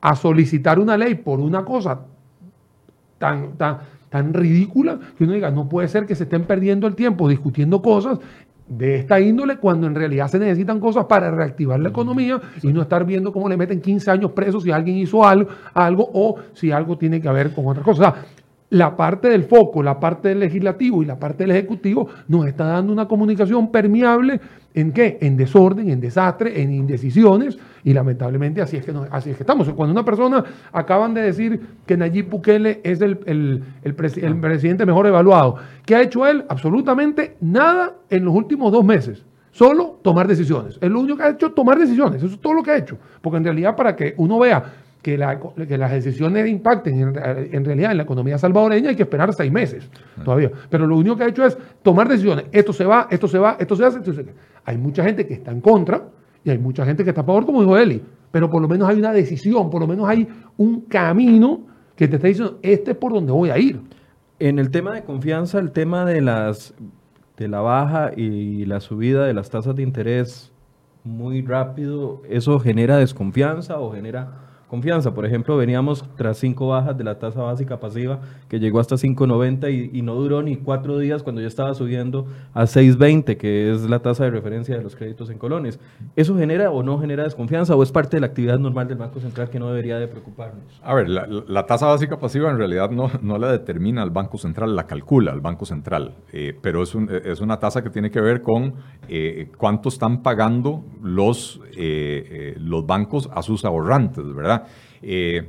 a 0.00 0.16
solicitar 0.16 0.78
una 0.78 0.96
ley 0.96 1.14
por 1.14 1.40
una 1.40 1.64
cosa 1.64 2.00
tan, 3.18 3.52
tan, 3.56 3.78
tan 4.08 4.34
ridícula 4.34 4.98
que 5.16 5.24
uno 5.24 5.34
diga, 5.34 5.50
no 5.50 5.68
puede 5.68 5.88
ser 5.88 6.06
que 6.06 6.14
se 6.14 6.24
estén 6.24 6.44
perdiendo 6.44 6.86
el 6.86 6.94
tiempo 6.94 7.28
discutiendo 7.28 7.80
cosas 7.80 8.18
de 8.70 8.96
esta 8.96 9.20
índole 9.20 9.56
cuando 9.56 9.88
en 9.88 9.96
realidad 9.96 10.28
se 10.28 10.38
necesitan 10.38 10.78
cosas 10.78 11.06
para 11.06 11.30
reactivar 11.30 11.80
la 11.80 11.88
economía 11.88 12.40
y 12.62 12.72
no 12.72 12.82
estar 12.82 13.04
viendo 13.04 13.32
cómo 13.32 13.48
le 13.48 13.56
meten 13.56 13.80
15 13.80 14.10
años 14.12 14.30
presos 14.30 14.62
si 14.62 14.70
alguien 14.70 14.96
hizo 14.96 15.26
algo, 15.26 15.50
algo 15.74 16.08
o 16.14 16.36
si 16.54 16.70
algo 16.70 16.96
tiene 16.96 17.20
que 17.20 17.28
ver 17.30 17.52
con 17.52 17.66
otra 17.66 17.82
cosa 17.82 18.14
la 18.70 18.96
parte 18.96 19.28
del 19.28 19.44
foco, 19.44 19.82
la 19.82 19.98
parte 19.98 20.28
del 20.28 20.40
legislativo 20.40 21.02
y 21.02 21.06
la 21.06 21.18
parte 21.18 21.44
del 21.44 21.50
ejecutivo 21.50 22.08
nos 22.28 22.46
está 22.46 22.64
dando 22.64 22.92
una 22.92 23.06
comunicación 23.06 23.70
permeable 23.70 24.40
en 24.72 24.92
qué? 24.92 25.18
En 25.20 25.36
desorden, 25.36 25.90
en 25.90 26.00
desastre, 26.00 26.62
en 26.62 26.72
indecisiones 26.72 27.58
y 27.82 27.92
lamentablemente 27.92 28.62
así 28.62 28.76
es 28.76 28.84
que, 28.84 28.94
así 29.10 29.30
es 29.30 29.36
que 29.36 29.42
estamos. 29.42 29.68
Cuando 29.70 29.92
una 29.92 30.04
persona 30.04 30.44
acaban 30.72 31.14
de 31.14 31.22
decir 31.22 31.60
que 31.84 31.96
Nayib 31.96 32.30
Bukele 32.30 32.80
es 32.84 33.00
el, 33.00 33.18
el, 33.82 33.94
presidente 33.94 34.86
mejor 34.86 35.08
evaluado, 35.08 35.56
¿qué 35.84 35.96
ha 35.96 36.02
hecho 36.02 36.24
él? 36.26 36.44
Absolutamente 36.48 37.36
nada 37.40 37.96
en 38.08 38.24
los 38.24 38.34
últimos 38.34 38.70
dos 38.70 38.84
meses. 38.84 39.24
Solo 39.50 39.98
tomar 40.02 40.28
decisiones. 40.28 40.78
Es 40.80 40.88
lo 40.88 41.00
único 41.00 41.16
que 41.16 41.24
ha 41.24 41.30
hecho 41.30 41.50
tomar 41.50 41.76
decisiones. 41.76 42.22
Eso 42.22 42.34
es 42.34 42.40
todo 42.40 42.54
lo 42.54 42.62
que 42.62 42.70
ha 42.70 42.76
hecho. 42.76 42.96
Porque 43.20 43.38
en 43.38 43.44
realidad 43.44 43.74
para 43.74 43.96
que 43.96 44.14
uno 44.16 44.38
vea 44.38 44.62
que, 45.02 45.16
las 45.16 45.90
decisiones 45.92 46.48
impacten 46.48 47.00
en, 47.00 47.64
realidad 47.64 47.90
en 47.92 47.96
la 47.96 48.02
economía 48.02 48.38
salvadoreña 48.38 48.90
hay 48.90 48.96
que 48.96 49.04
esperar 49.04 49.32
seis 49.32 49.50
meses 49.50 49.88
todavía. 50.24 50.50
Pero 50.68 50.86
lo 50.86 50.96
único 50.96 51.16
que 51.16 51.24
ha 51.24 51.28
hecho 51.28 51.44
es 51.44 51.56
tomar 51.82 52.08
decisiones. 52.08 52.46
Esto 52.52 52.72
se 52.72 52.84
va, 52.84 53.08
esto 53.10 53.26
se 53.26 53.38
va, 53.38 53.56
esto 53.58 53.76
se 53.76 53.84
hace. 53.84 53.98
Esto 53.98 54.12
se... 54.12 54.26
Hay 54.64 54.76
mucha 54.76 55.02
gente 55.02 55.26
que 55.26 55.34
está 55.34 55.50
en 55.50 55.60
contra 55.60 56.02
y 56.44 56.50
hay 56.50 56.58
mucha 56.58 56.84
gente 56.84 57.04
que 57.04 57.10
está 57.10 57.22
a 57.22 57.24
favor, 57.24 57.46
como 57.46 57.60
dijo 57.60 57.76
Eli. 57.78 58.02
Pero 58.30 58.50
por 58.50 58.60
lo 58.62 58.68
menos 58.68 58.88
hay 58.88 58.98
una 58.98 59.12
decisión, 59.12 59.70
por 59.70 59.80
lo 59.80 59.86
menos 59.86 60.08
hay 60.08 60.28
un 60.56 60.82
camino 60.82 61.66
que 61.96 62.06
te 62.06 62.16
está 62.16 62.28
diciendo, 62.28 62.58
este 62.62 62.92
es 62.92 62.96
por 62.96 63.12
donde 63.12 63.32
voy 63.32 63.50
a 63.50 63.58
ir. 63.58 63.80
En 64.38 64.58
el 64.58 64.70
tema 64.70 64.94
de 64.94 65.02
confianza, 65.02 65.58
el 65.58 65.72
tema 65.72 66.04
de 66.04 66.20
las 66.20 66.74
de 67.36 67.48
la 67.48 67.60
baja 67.60 68.10
y 68.14 68.66
la 68.66 68.80
subida 68.80 69.24
de 69.24 69.32
las 69.32 69.48
tasas 69.48 69.74
de 69.74 69.82
interés 69.82 70.52
muy 71.04 71.40
rápido, 71.40 72.22
¿eso 72.28 72.60
genera 72.60 72.98
desconfianza 72.98 73.78
o 73.78 73.92
genera 73.92 74.49
confianza. 74.70 75.12
Por 75.12 75.26
ejemplo, 75.26 75.56
veníamos 75.56 76.04
tras 76.16 76.38
cinco 76.38 76.68
bajas 76.68 76.96
de 76.96 77.04
la 77.04 77.18
tasa 77.18 77.42
básica 77.42 77.80
pasiva 77.80 78.20
que 78.48 78.60
llegó 78.60 78.78
hasta 78.80 78.94
5.90 78.94 79.90
y, 79.92 80.00
no 80.00 80.14
duró 80.14 80.42
ni 80.42 80.56
cuatro 80.56 80.98
días 80.98 81.22
cuando 81.22 81.42
ya 81.42 81.48
estaba 81.48 81.74
subiendo 81.74 82.26
a 82.54 82.62
6.20, 82.62 83.36
que 83.36 83.72
es 83.72 83.82
la 83.82 83.98
tasa 83.98 84.24
de 84.24 84.30
referencia 84.30 84.76
de 84.76 84.82
los 84.82 84.96
créditos 84.96 85.28
en 85.28 85.38
colones. 85.38 85.78
¿Eso 86.16 86.36
genera 86.36 86.70
o 86.70 86.82
no 86.82 86.98
genera 86.98 87.24
desconfianza 87.24 87.74
o 87.74 87.82
es 87.82 87.92
parte 87.92 88.16
de 88.16 88.20
la 88.20 88.28
actividad 88.28 88.58
normal 88.58 88.88
del 88.88 88.96
Banco 88.96 89.20
Central 89.20 89.50
que 89.50 89.58
no 89.58 89.68
debería 89.68 89.98
de 89.98 90.06
preocuparnos? 90.06 90.80
A 90.82 90.94
ver, 90.94 91.08
la, 91.08 91.66
tasa 91.66 91.86
básica 91.86 92.18
pasiva 92.18 92.50
en 92.50 92.56
realidad 92.56 92.90
no, 92.90 93.10
no, 93.20 93.38
la 93.38 93.52
determina 93.52 94.02
el 94.02 94.10
Banco 94.10 94.38
Central, 94.38 94.74
la 94.76 94.86
calcula 94.86 95.32
el 95.32 95.40
Banco 95.40 95.66
Central, 95.66 96.14
eh, 96.32 96.56
pero 96.62 96.82
es, 96.82 96.94
es, 97.24 97.40
una 97.40 97.58
tasa 97.58 97.82
que 97.82 97.90
tiene 97.90 98.10
que 98.10 98.20
ver 98.20 98.40
con 98.40 98.74
eh, 99.08 99.50
cuánto 99.58 99.88
están 99.88 100.22
pagando 100.22 100.84
los, 101.02 101.60
eh, 101.76 102.54
los 102.58 102.86
bancos 102.86 103.28
a 103.34 103.42
sus 103.42 103.64
ahorrantes, 103.64 104.32
¿verdad? 104.34 104.59
Eh, 105.02 105.48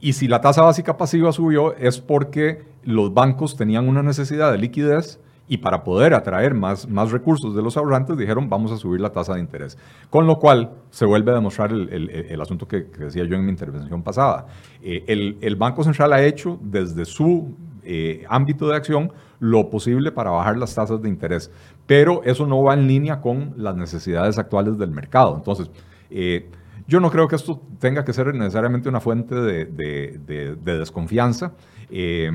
y 0.00 0.12
si 0.12 0.28
la 0.28 0.40
tasa 0.40 0.62
básica 0.62 0.96
pasiva 0.96 1.32
subió 1.32 1.74
es 1.74 2.00
porque 2.00 2.62
los 2.84 3.12
bancos 3.12 3.56
tenían 3.56 3.88
una 3.88 4.02
necesidad 4.02 4.52
de 4.52 4.58
liquidez 4.58 5.20
y 5.48 5.58
para 5.58 5.82
poder 5.82 6.14
atraer 6.14 6.54
más, 6.54 6.86
más 6.88 7.10
recursos 7.10 7.56
de 7.56 7.62
los 7.62 7.76
ahorrantes 7.76 8.16
dijeron 8.16 8.48
vamos 8.48 8.70
a 8.70 8.76
subir 8.76 9.00
la 9.00 9.10
tasa 9.10 9.34
de 9.34 9.40
interés. 9.40 9.76
Con 10.10 10.26
lo 10.26 10.38
cual 10.38 10.70
se 10.90 11.06
vuelve 11.06 11.32
a 11.32 11.34
demostrar 11.34 11.72
el, 11.72 12.40
asunto 12.40 12.68
que, 12.68 12.82
decía 12.82 13.24
yo 13.24 13.34
en 13.34 13.44
mi 13.44 13.50
intervención 13.50 14.02
pasada. 14.02 14.46
Eh, 14.82 15.36
el, 15.40 15.56
Banco 15.56 15.82
Central 15.82 16.12
ha 16.12 16.22
hecho 16.22 16.58
desde 16.62 17.04
su 17.04 17.56
eh, 17.82 18.24
ámbito 18.28 18.68
de 18.68 18.76
acción 18.76 19.12
lo 19.40 19.70
posible 19.70 20.12
para 20.12 20.30
bajar 20.30 20.58
las 20.58 20.74
tasas 20.74 21.00
de 21.00 21.08
interés, 21.08 21.50
pero 21.86 22.22
eso 22.24 22.46
no 22.46 22.62
va 22.62 22.74
en 22.74 22.86
línea 22.86 23.20
con 23.20 23.54
las 23.56 23.74
necesidades 23.74 24.38
actuales 24.38 24.78
del 24.78 24.90
mercado. 24.90 25.34
Entonces, 25.36 25.70
yo 26.88 27.00
no 27.00 27.10
creo 27.10 27.28
que 27.28 27.36
esto 27.36 27.60
tenga 27.78 28.02
que 28.02 28.14
ser 28.14 28.34
necesariamente 28.34 28.88
una 28.88 29.00
fuente 29.00 29.34
de, 29.34 30.58
desconfianza. 30.64 31.52
Eh, 31.90 32.30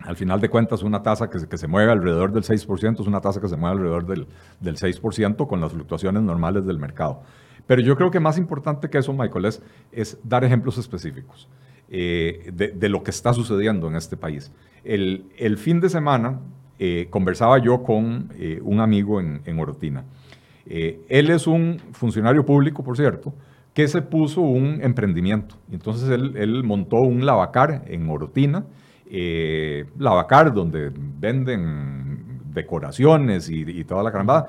al 0.00 0.16
final 0.16 0.40
de 0.40 0.48
cuentas, 0.48 0.82
una 0.82 1.02
tasa 1.02 1.28
que, 1.28 1.58
se 1.58 1.66
mueve 1.68 1.92
alrededor 1.92 2.32
del 2.32 2.42
6% 2.42 3.00
es 3.00 3.06
una 3.06 3.20
tasa 3.20 3.38
que 3.38 3.48
se 3.48 3.56
mueve 3.56 3.76
alrededor 3.76 4.06
del, 4.06 4.26
6% 4.62 5.46
con 5.46 5.60
las 5.60 5.72
fluctuaciones 5.72 6.22
normales 6.22 6.64
del 6.64 6.78
mercado. 6.78 7.20
Pero 7.66 7.82
yo 7.82 7.96
creo 7.96 8.10
que 8.10 8.18
más 8.18 8.38
importante 8.38 8.88
que 8.88 8.96
eso, 8.96 9.12
Michael, 9.12 9.44
es, 9.92 10.18
dar 10.24 10.42
ejemplos 10.42 10.78
específicos 10.78 11.46
eh, 11.90 12.50
de, 12.54 12.88
lo 12.88 13.02
que 13.02 13.10
está 13.10 13.34
sucediendo 13.34 13.88
en 13.88 13.96
este 13.96 14.16
país. 14.16 14.52
El, 14.84 15.58
fin 15.58 15.80
de 15.80 15.90
semana 15.90 16.40
eh, 16.78 17.08
conversaba 17.10 17.58
yo 17.58 17.82
con 17.82 18.30
un 18.62 18.80
amigo 18.80 19.20
en, 19.20 19.42
en 19.44 19.58
Orotina. 19.58 20.04
él 20.66 21.30
es 21.30 21.46
un 21.46 21.78
funcionario 21.92 22.42
público, 22.46 22.82
por 22.82 22.96
cierto, 22.96 23.34
que 23.76 23.86
se 23.88 24.00
puso 24.00 24.40
un 24.40 24.80
emprendimiento. 24.80 25.56
Entonces 25.70 26.08
él, 26.08 26.64
montó 26.64 26.96
un 26.96 27.26
lavacar 27.26 27.84
en 27.86 28.08
Orotina, 28.08 28.64
eh, 29.04 29.84
lavacar 29.98 30.54
donde 30.54 30.90
venden 30.94 32.40
decoraciones 32.54 33.50
y, 33.50 33.84
toda 33.84 34.02
la 34.02 34.10
carambada. 34.10 34.48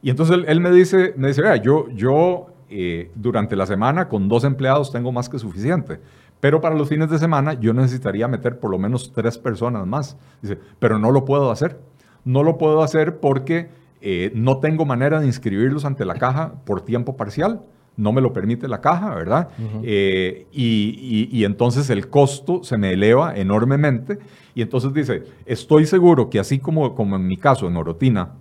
Y 0.00 0.10
entonces 0.10 0.44
él, 0.46 0.60
me 0.60 0.70
dice, 0.70 1.12
me 1.16 1.26
dice, 1.26 1.42
yo, 1.60 1.88
yo 1.88 2.52
eh, 2.70 3.10
durante 3.16 3.56
la 3.56 3.66
semana 3.66 4.08
con 4.08 4.28
dos 4.28 4.44
empleados 4.44 4.92
tengo 4.92 5.10
más 5.10 5.28
que 5.28 5.40
suficiente. 5.40 5.98
Pero 6.38 6.60
para 6.60 6.76
los 6.76 6.88
fines 6.88 7.10
de 7.10 7.18
semana 7.18 7.54
yo 7.54 7.74
necesitaría 7.74 8.28
meter 8.28 8.60
por 8.60 8.70
lo 8.70 8.78
menos 8.78 9.12
tres 9.12 9.38
personas 9.38 9.88
más. 9.88 10.16
Dice, 10.40 10.56
pero 10.78 11.00
no 11.00 11.10
lo 11.10 11.24
puedo 11.24 11.50
hacer. 11.50 11.80
No 12.24 12.44
lo 12.44 12.58
puedo 12.58 12.84
hacer 12.84 13.18
porque 13.18 13.70
eh, 14.00 14.30
no 14.36 14.58
tengo 14.58 14.86
manera 14.86 15.18
de 15.18 15.26
inscribirlos 15.26 15.84
ante 15.84 16.04
la 16.04 16.14
caja 16.14 16.62
por 16.64 16.82
tiempo 16.82 17.16
parcial 17.16 17.62
no 17.98 18.12
me 18.12 18.20
lo 18.22 18.32
permite 18.32 18.68
la 18.68 18.80
caja, 18.80 19.14
¿verdad? 19.14 19.48
Eh, 19.82 20.46
y, 20.52 21.44
entonces 21.44 21.90
el 21.90 22.08
costo 22.08 22.62
se 22.62 22.78
me 22.78 22.92
eleva 22.92 23.36
enormemente. 23.36 24.18
Y 24.54 24.62
entonces 24.62 24.94
dice, 24.94 25.24
estoy 25.44 25.84
seguro 25.84 26.30
que 26.30 26.38
así 26.38 26.60
como, 26.60 26.94
como 26.94 27.16
en 27.16 27.26
mi 27.26 27.36
caso, 27.36 27.66
en 27.66 27.76
Orotina, 27.76 28.34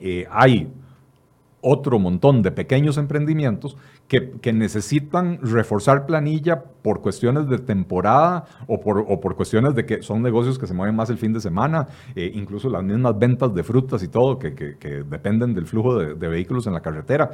eh, 0.00 0.26
hay 0.30 0.68
otro 1.62 1.98
montón 1.98 2.42
de 2.42 2.50
pequeños 2.50 2.96
emprendimientos 2.96 3.76
que, 4.08 4.52
necesitan 4.52 5.38
reforzar 5.42 6.04
planilla 6.04 6.62
por 6.82 7.00
cuestiones 7.00 7.48
de 7.48 7.58
temporada 7.58 8.44
o 8.66 8.80
por, 8.80 9.06
por, 9.20 9.36
cuestiones 9.36 9.74
de 9.74 9.86
que 9.86 10.02
son 10.02 10.22
negocios 10.22 10.58
que 10.58 10.66
se 10.66 10.74
mueven 10.74 10.96
más 10.96 11.10
el 11.10 11.18
fin 11.18 11.32
de 11.32 11.40
semana, 11.40 11.86
eh, 12.16 12.30
incluso 12.34 12.68
las 12.68 12.82
mismas 12.82 13.18
ventas 13.18 13.54
de 13.54 13.62
frutas 13.62 14.02
y 14.02 14.08
todo 14.08 14.38
que, 14.38 14.50
dependen 15.08 15.54
del 15.54 15.66
flujo 15.66 15.98
de, 15.98 16.28
vehículos 16.28 16.66
en 16.66 16.74
la 16.74 16.80
carretera. 16.80 17.30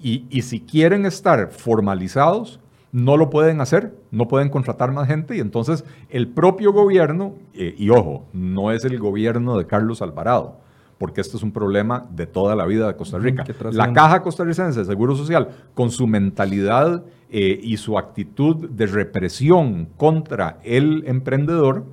Y, 0.00 0.42
si 0.42 0.60
quieren 0.60 1.06
estar 1.06 1.50
formalizados, 1.50 2.60
no 2.92 3.16
lo 3.16 3.30
pueden 3.30 3.60
hacer, 3.60 3.94
no 4.10 4.28
pueden 4.28 4.48
contratar 4.48 4.92
más 4.92 5.08
gente 5.08 5.36
y 5.36 5.40
entonces 5.40 5.84
el 6.08 6.28
propio 6.28 6.72
gobierno, 6.72 7.34
eh, 7.52 7.74
y 7.76 7.90
ojo, 7.90 8.24
no 8.32 8.72
es 8.72 8.84
el 8.84 8.98
gobierno 8.98 9.58
de 9.58 9.66
Carlos 9.66 10.00
Alvarado, 10.00 10.60
porque 10.98 11.20
esto 11.20 11.36
es 11.36 11.42
un 11.42 11.52
problema 11.52 12.06
de 12.10 12.26
toda 12.26 12.56
la 12.56 12.64
vida 12.64 12.86
de 12.86 12.96
Costa 12.96 13.18
Rica. 13.18 13.44
La 13.72 13.92
Caja 13.92 14.22
Costarricense 14.22 14.80
de 14.80 14.86
Seguro 14.86 15.16
Social, 15.16 15.48
con 15.74 15.90
su 15.90 16.06
mentalidad 16.06 17.04
eh, 17.30 17.60
y 17.62 17.76
su 17.76 17.98
actitud 17.98 18.68
de 18.70 18.86
represión 18.86 19.88
contra 19.96 20.58
el 20.64 21.04
emprendedor, 21.06 21.84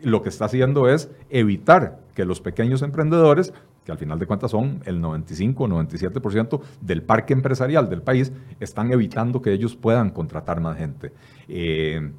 lo 0.00 0.22
que 0.22 0.28
está 0.28 0.44
haciendo 0.44 0.88
es 0.88 1.10
evitar 1.30 2.00
que 2.14 2.24
los 2.24 2.40
pequeños 2.40 2.82
emprendedores 2.82 3.52
que 3.84 3.92
al 3.92 3.98
final 3.98 4.18
de 4.18 4.26
cuentas 4.26 4.50
son 4.50 4.80
el 4.86 5.00
95 5.00 5.64
o 5.64 5.68
97% 5.68 6.60
del 6.80 7.02
parque 7.02 7.34
empresarial 7.34 7.88
del 7.90 8.02
país, 8.02 8.32
están 8.60 8.92
evitando 8.92 9.42
que 9.42 9.52
ellos 9.52 9.76
puedan 9.76 10.10
contratar 10.10 10.60
más 10.60 10.78
gente. 10.78 11.12
Eh, 11.48 12.12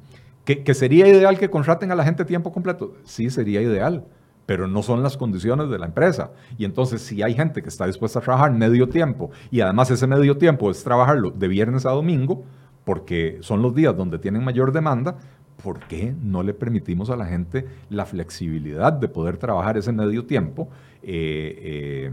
¿Que, 0.44 0.74
sería 0.74 1.08
ideal 1.08 1.40
que 1.40 1.50
contraten 1.50 1.90
a 1.90 1.96
la 1.96 2.04
gente 2.04 2.24
tiempo 2.24 2.52
completo? 2.52 2.94
Sí, 3.02 3.30
sería 3.30 3.60
ideal, 3.60 4.04
pero 4.46 4.68
no 4.68 4.84
son 4.84 5.02
las 5.02 5.16
condiciones 5.16 5.68
de 5.68 5.76
la 5.76 5.86
empresa. 5.86 6.30
Y 6.56 6.64
entonces, 6.64 7.02
si 7.02 7.20
hay 7.20 7.34
gente 7.34 7.62
que 7.62 7.68
está 7.68 7.84
dispuesta 7.84 8.20
a 8.20 8.22
trabajar 8.22 8.52
medio 8.52 8.88
tiempo 8.88 9.32
y 9.50 9.60
además 9.60 9.90
ese 9.90 10.06
medio 10.06 10.38
tiempo 10.38 10.70
es 10.70 10.84
trabajarlo 10.84 11.32
de 11.32 11.48
viernes 11.48 11.84
a 11.84 11.90
domingo, 11.90 12.44
porque 12.84 13.38
son 13.40 13.60
los 13.60 13.74
días 13.74 13.96
donde 13.96 14.20
tienen 14.20 14.44
mayor 14.44 14.70
demanda, 14.70 15.16
¿por 15.64 15.80
qué 15.80 16.14
no 16.22 16.44
le 16.44 16.54
permitimos 16.54 17.10
a 17.10 17.16
la 17.16 17.26
gente 17.26 17.66
la 17.90 18.06
flexibilidad 18.06 18.92
de 18.92 19.08
poder 19.08 19.38
trabajar 19.38 19.76
ese 19.76 19.90
medio 19.90 20.26
tiempo 20.26 20.68
eh, 21.08 22.10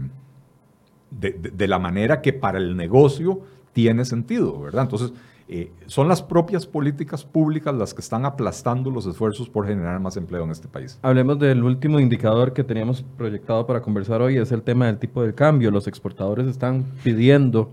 de, 1.10 1.66
la 1.66 1.80
manera 1.80 2.22
que 2.22 2.32
para 2.32 2.58
el 2.58 2.76
negocio 2.76 3.40
tiene 3.72 4.04
sentido, 4.04 4.60
¿verdad? 4.60 4.84
Entonces, 4.84 5.12
eh, 5.48 5.72
son 5.86 6.06
las 6.06 6.22
propias 6.22 6.64
políticas 6.64 7.24
públicas 7.24 7.74
las 7.74 7.92
que 7.92 8.00
están 8.00 8.24
aplastando 8.24 8.92
los 8.92 9.06
esfuerzos 9.06 9.48
por 9.48 9.66
generar 9.66 9.98
más 9.98 10.16
empleo 10.16 10.44
en 10.44 10.52
este 10.52 10.68
país. 10.68 11.00
Hablemos 11.02 11.40
del 11.40 11.64
último 11.64 11.98
indicador 11.98 12.52
que 12.52 12.62
teníamos 12.62 13.04
proyectado 13.16 13.66
para 13.66 13.82
conversar 13.82 14.22
hoy, 14.22 14.36
es 14.36 14.52
el 14.52 14.62
tema 14.62 14.86
del 14.86 14.98
tipo 14.98 15.24
de 15.24 15.34
cambio. 15.34 15.72
Los 15.72 15.88
exportadores 15.88 16.46
están 16.46 16.84
pidiendo 17.02 17.72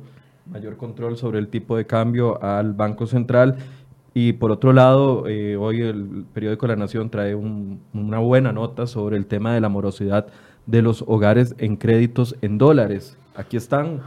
mayor 0.51 0.76
control 0.76 1.17
sobre 1.17 1.38
el 1.38 1.49
tipo 1.49 1.78
de 1.78 1.86
cambio 1.86 2.43
al 2.43 2.74
Banco 2.74 3.05
Central. 3.05 3.57
Y 4.15 4.34
por 4.34 4.51
otro 4.51 4.74
lado, 4.74 5.22
hoy 5.22 5.82
el 5.82 6.26
periódico 6.34 6.67
La 6.67 6.76
Nación 6.76 7.09
trae 7.11 7.36
una 7.36 8.19
buena 8.19 8.51
nota 8.51 8.88
sobre 8.88 9.17
el 9.17 9.28
tema 9.28 9.53
de 9.53 9.61
la 9.61 9.69
morosidad 9.69 10.28
de 10.72 10.82
los 10.82 11.03
hogares 11.05 11.53
en 11.57 11.76
créditos 11.76 12.36
en 12.41 12.57
dólares. 12.57 13.17
Aquí 13.36 13.57
están 13.57 14.01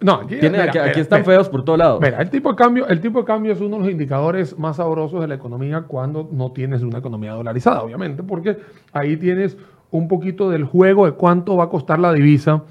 no, 0.00 0.20
aquí, 0.20 1.00
están 1.00 1.24
feos 1.24 1.48
por 1.48 1.64
todo 1.64 1.78
lado. 1.78 1.98
Mira, 1.98 2.20
el 2.20 2.28
tipo, 2.28 2.50
de 2.50 2.56
cambio, 2.56 2.86
el 2.88 3.00
tipo 3.00 3.20
de 3.20 3.24
cambio 3.24 3.52
es 3.52 3.60
uno 3.60 3.76
de 3.76 3.82
los 3.84 3.90
indicadores 3.90 4.58
más 4.58 4.76
sabrosos 4.76 5.22
de 5.22 5.28
la 5.28 5.34
economía 5.36 5.84
cuando 5.88 6.28
no 6.30 6.52
tienes 6.52 6.82
una 6.82 6.98
economía 6.98 7.32
dolarizada, 7.32 7.82
obviamente, 7.82 8.22
porque 8.22 8.58
ahí 8.92 9.16
tienes 9.16 9.56
un 9.90 10.08
poquito 10.08 10.50
del 10.50 10.64
juego 10.64 11.06
de 11.06 11.12
cuánto 11.12 11.56
va 11.56 11.64
a 11.64 11.68
costar 11.70 12.00
la 12.00 12.12
divisa 12.12 12.64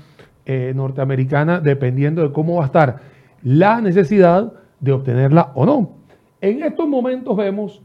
eh, 0.46 0.74
norteamericana 0.76 1.60
dependiendo 1.60 2.22
de 2.22 2.32
cómo 2.32 2.58
va 2.58 2.64
a 2.64 2.66
estar 2.68 3.00
la 3.42 3.82
necesidad 3.82 4.54
de 4.80 4.92
obtenerla 4.92 5.54
o 5.56 5.66
no. 5.66 5.90
En 6.40 6.62
estos 6.62 6.88
momentos 6.88 7.36
vemos 7.36 7.82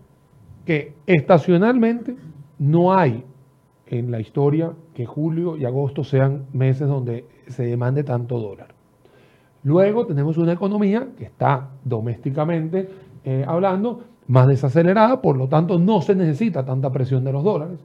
que 0.67 0.93
estacionalmente 1.07 2.17
no 2.59 2.93
hay 2.93 3.25
en 3.91 4.11
la 4.11 4.21
historia 4.21 4.73
que 4.95 5.07
julio 5.07 5.57
y 5.57 5.65
agosto 5.65 6.05
sean 6.05 6.47
meses 6.53 6.89
donde 6.89 7.25
se 7.47 7.65
demande 7.65 8.05
tanto 8.05 8.39
dólar. 8.39 8.75
Luego 9.65 10.07
tenemos 10.07 10.39
una 10.39 10.53
economía 10.53 11.09
que 11.17 11.25
está 11.25 11.71
domésticamente 11.85 12.89
eh, 13.25 13.45
hablando 13.47 14.01
más 14.29 14.47
desacelerada, 14.47 15.21
por 15.21 15.37
lo 15.37 15.49
tanto 15.49 15.79
no 15.79 16.01
se 16.03 16.15
necesita 16.15 16.65
tanta 16.65 16.93
presión 16.93 17.25
de 17.25 17.33
los 17.33 17.43
dólares. 17.43 17.79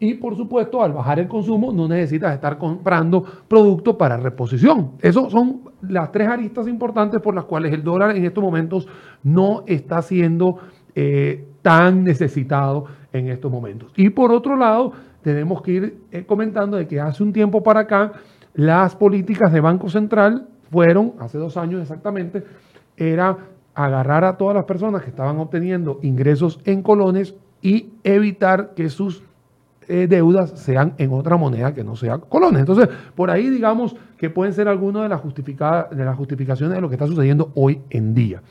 Y 0.00 0.14
por 0.14 0.36
supuesto, 0.36 0.80
al 0.82 0.92
bajar 0.92 1.18
el 1.18 1.26
consumo, 1.26 1.72
no 1.72 1.88
necesitas 1.88 2.32
estar 2.32 2.56
comprando 2.56 3.24
productos 3.48 3.96
para 3.96 4.16
reposición. 4.16 4.92
Esas 5.00 5.32
son 5.32 5.62
las 5.82 6.12
tres 6.12 6.28
aristas 6.28 6.68
importantes 6.68 7.20
por 7.20 7.34
las 7.34 7.44
cuales 7.44 7.72
el 7.72 7.82
dólar 7.82 8.16
en 8.16 8.24
estos 8.24 8.42
momentos 8.42 8.86
no 9.24 9.64
está 9.66 10.00
siendo 10.02 10.58
eh, 10.94 11.48
tan 11.62 12.04
necesitado 12.04 12.84
en 13.12 13.28
estos 13.28 13.50
momentos. 13.50 13.92
Y 13.96 14.10
por 14.10 14.30
otro 14.30 14.56
lado, 14.56 14.92
tenemos 15.22 15.62
que 15.62 15.70
ir 15.72 15.98
eh, 16.10 16.24
comentando 16.24 16.76
de 16.76 16.86
que 16.86 17.00
hace 17.00 17.22
un 17.22 17.32
tiempo 17.32 17.62
para 17.62 17.80
acá, 17.80 18.12
las 18.54 18.96
políticas 18.96 19.52
de 19.52 19.60
Banco 19.60 19.88
Central 19.88 20.48
fueron, 20.70 21.14
hace 21.20 21.38
dos 21.38 21.56
años 21.56 21.80
exactamente, 21.82 22.44
era 22.96 23.36
agarrar 23.74 24.24
a 24.24 24.36
todas 24.36 24.56
las 24.56 24.64
personas 24.64 25.02
que 25.02 25.10
estaban 25.10 25.38
obteniendo 25.38 26.00
ingresos 26.02 26.60
en 26.64 26.82
colones 26.82 27.34
y 27.62 27.92
evitar 28.02 28.74
que 28.74 28.88
sus 28.88 29.22
eh, 29.86 30.06
deudas 30.08 30.50
sean 30.58 30.94
en 30.98 31.12
otra 31.12 31.36
moneda 31.36 31.72
que 31.72 31.84
no 31.84 31.96
sea 31.96 32.18
colones. 32.18 32.60
Entonces, 32.60 32.88
por 33.14 33.30
ahí 33.30 33.48
digamos 33.48 33.96
que 34.16 34.30
pueden 34.30 34.52
ser 34.52 34.68
algunas 34.68 35.02
de 35.02 35.08
de 35.96 36.04
las 36.04 36.16
justificaciones 36.16 36.74
de 36.74 36.80
lo 36.80 36.88
que 36.88 36.96
está 36.96 37.06
sucediendo 37.06 37.52
hoy 37.54 37.80
en 37.90 38.14
día. 38.14 38.42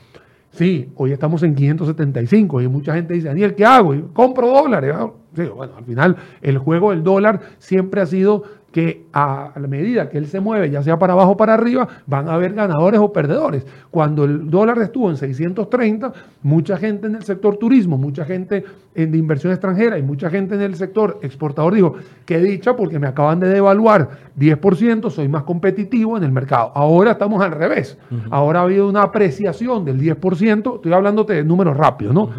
Sí, 0.50 0.90
hoy 0.96 1.12
estamos 1.12 1.42
en 1.42 1.54
575 1.54 2.62
y 2.62 2.68
mucha 2.68 2.94
gente 2.94 3.14
dice, 3.14 3.28
Daniel, 3.28 3.54
¿qué 3.54 3.64
hago? 3.64 3.94
compro 4.12 4.48
dólares. 4.48 4.94
Ah, 4.96 5.10
bueno, 5.54 5.74
al 5.76 5.84
final 5.84 6.16
el 6.40 6.58
juego 6.58 6.90
del 6.90 7.02
dólar 7.02 7.40
siempre 7.58 8.00
ha 8.00 8.06
sido 8.06 8.42
que 8.72 9.06
a 9.14 9.52
la 9.56 9.66
medida 9.66 10.10
que 10.10 10.18
él 10.18 10.26
se 10.26 10.40
mueve, 10.40 10.70
ya 10.70 10.82
sea 10.82 10.98
para 10.98 11.14
abajo 11.14 11.32
o 11.32 11.36
para 11.36 11.54
arriba, 11.54 11.88
van 12.06 12.28
a 12.28 12.34
haber 12.34 12.52
ganadores 12.52 13.00
o 13.00 13.12
perdedores. 13.12 13.66
Cuando 13.90 14.24
el 14.24 14.50
dólar 14.50 14.78
estuvo 14.78 15.08
en 15.08 15.16
630, 15.16 16.12
mucha 16.42 16.76
gente 16.76 17.06
en 17.06 17.14
el 17.16 17.22
sector 17.22 17.56
turismo, 17.56 17.96
mucha 17.96 18.24
gente 18.24 18.64
en 18.94 19.10
de 19.10 19.18
inversión 19.18 19.52
extranjera 19.52 19.98
y 19.98 20.02
mucha 20.02 20.28
gente 20.28 20.54
en 20.54 20.60
el 20.60 20.74
sector 20.74 21.18
exportador 21.22 21.74
dijo, 21.74 21.94
qué 22.26 22.38
dicha 22.38 22.76
porque 22.76 22.98
me 22.98 23.06
acaban 23.06 23.40
de 23.40 23.48
devaluar 23.48 24.10
10%, 24.38 25.10
soy 25.10 25.28
más 25.28 25.44
competitivo 25.44 26.16
en 26.18 26.24
el 26.24 26.32
mercado. 26.32 26.70
Ahora 26.74 27.12
estamos 27.12 27.42
al 27.42 27.52
revés. 27.52 27.96
Ahora 28.30 28.60
ha 28.60 28.62
habido 28.64 28.88
una 28.88 29.02
apreciación 29.02 29.84
del 29.84 29.98
10%, 30.00 30.76
estoy 30.76 30.92
hablándote 30.92 31.32
de 31.34 31.44
números 31.44 31.76
rápidos, 31.76 32.14
¿no? 32.14 32.30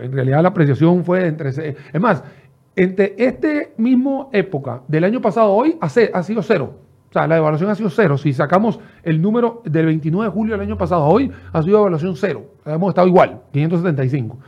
En 0.00 0.12
realidad 0.12 0.42
la 0.42 0.50
apreciación 0.50 1.04
fue 1.04 1.26
entre... 1.26 1.50
Es 1.50 2.00
más, 2.00 2.22
entre 2.78 3.16
este 3.18 3.74
mismo 3.76 4.30
época 4.32 4.82
del 4.86 5.02
año 5.02 5.20
pasado 5.20 5.50
hoy 5.50 5.76
ha, 5.80 5.88
sido 5.88 6.42
cero. 6.42 6.74
O 7.10 7.12
sea, 7.12 7.26
la 7.26 7.36
evaluación 7.36 7.68
ha 7.70 7.74
sido 7.74 7.90
cero. 7.90 8.16
Si 8.16 8.32
sacamos 8.32 8.78
el 9.02 9.20
número 9.20 9.62
del 9.64 9.86
29 9.86 10.28
de 10.28 10.32
julio 10.32 10.54
del 10.54 10.60
año 10.60 10.78
pasado 10.78 11.04
hoy, 11.04 11.28
ha 11.52 11.60
sido 11.60 11.80
evaluación 11.80 12.14
cero. 12.14 12.44
Hemos 12.64 12.90
estado 12.90 13.08
igual, 13.08 13.40
575. 13.52 14.38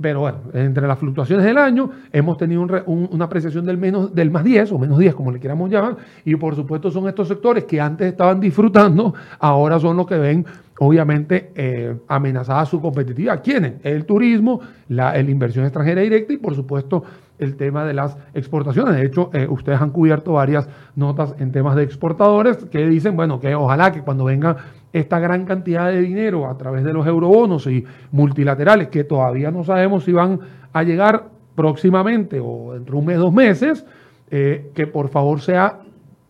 Pero 0.00 0.18
bueno, 0.18 0.38
entre 0.52 0.88
las 0.88 0.98
fluctuaciones 0.98 1.46
del 1.46 1.56
año 1.56 1.90
hemos 2.12 2.36
tenido 2.36 2.66
una 2.86 3.24
apreciación 3.24 3.64
del, 3.64 3.78
menos, 3.78 4.12
del 4.12 4.32
más 4.32 4.42
10 4.42 4.72
o 4.72 4.78
menos 4.80 4.98
10, 4.98 5.14
como 5.14 5.30
le 5.30 5.38
queramos 5.38 5.70
llamar, 5.70 5.96
y 6.24 6.34
por 6.34 6.56
supuesto 6.56 6.90
son 6.90 7.06
estos 7.06 7.28
sectores 7.28 7.64
que 7.64 7.80
antes 7.80 8.08
estaban 8.08 8.40
disfrutando, 8.40 9.14
ahora 9.38 9.78
son 9.78 9.96
los 9.96 10.08
que 10.08 10.18
ven 10.18 10.44
obviamente 10.78 11.52
eh, 11.54 11.96
amenazada 12.08 12.64
su 12.66 12.80
competitividad. 12.80 13.42
¿Quiénes? 13.42 13.74
El 13.84 14.04
turismo, 14.04 14.60
la, 14.88 15.18
inversión 15.20 15.64
extranjera 15.64 16.00
directa 16.00 16.32
y 16.32 16.36
por 16.36 16.54
supuesto 16.54 17.04
el 17.38 17.56
tema 17.56 17.84
de 17.84 17.94
las 17.94 18.16
exportaciones. 18.34 18.94
De 18.96 19.06
hecho, 19.06 19.30
eh, 19.32 19.46
ustedes 19.48 19.80
han 19.80 19.90
cubierto 19.90 20.32
varias 20.32 20.68
notas 20.96 21.34
en 21.38 21.52
temas 21.52 21.76
de 21.76 21.82
exportadores 21.82 22.56
que 22.56 22.86
dicen, 22.86 23.16
bueno, 23.16 23.40
que 23.40 23.54
ojalá 23.54 23.92
que 23.92 24.02
cuando 24.02 24.24
venga 24.24 24.56
esta 24.92 25.18
gran 25.18 25.44
cantidad 25.44 25.90
de 25.90 26.00
dinero 26.00 26.48
a 26.48 26.56
través 26.56 26.84
de 26.84 26.92
los 26.92 27.06
eurobonos 27.06 27.66
y 27.66 27.84
multilaterales, 28.12 28.88
que 28.88 29.04
todavía 29.04 29.50
no 29.50 29.64
sabemos 29.64 30.04
si 30.04 30.12
van 30.12 30.40
a 30.72 30.82
llegar 30.82 31.24
próximamente 31.54 32.40
o 32.40 32.72
dentro 32.74 32.94
de 32.94 33.00
un 33.00 33.06
mes, 33.06 33.18
dos 33.18 33.32
meses, 33.32 33.84
eh, 34.30 34.70
que 34.74 34.86
por 34.86 35.08
favor 35.08 35.40
sea 35.40 35.80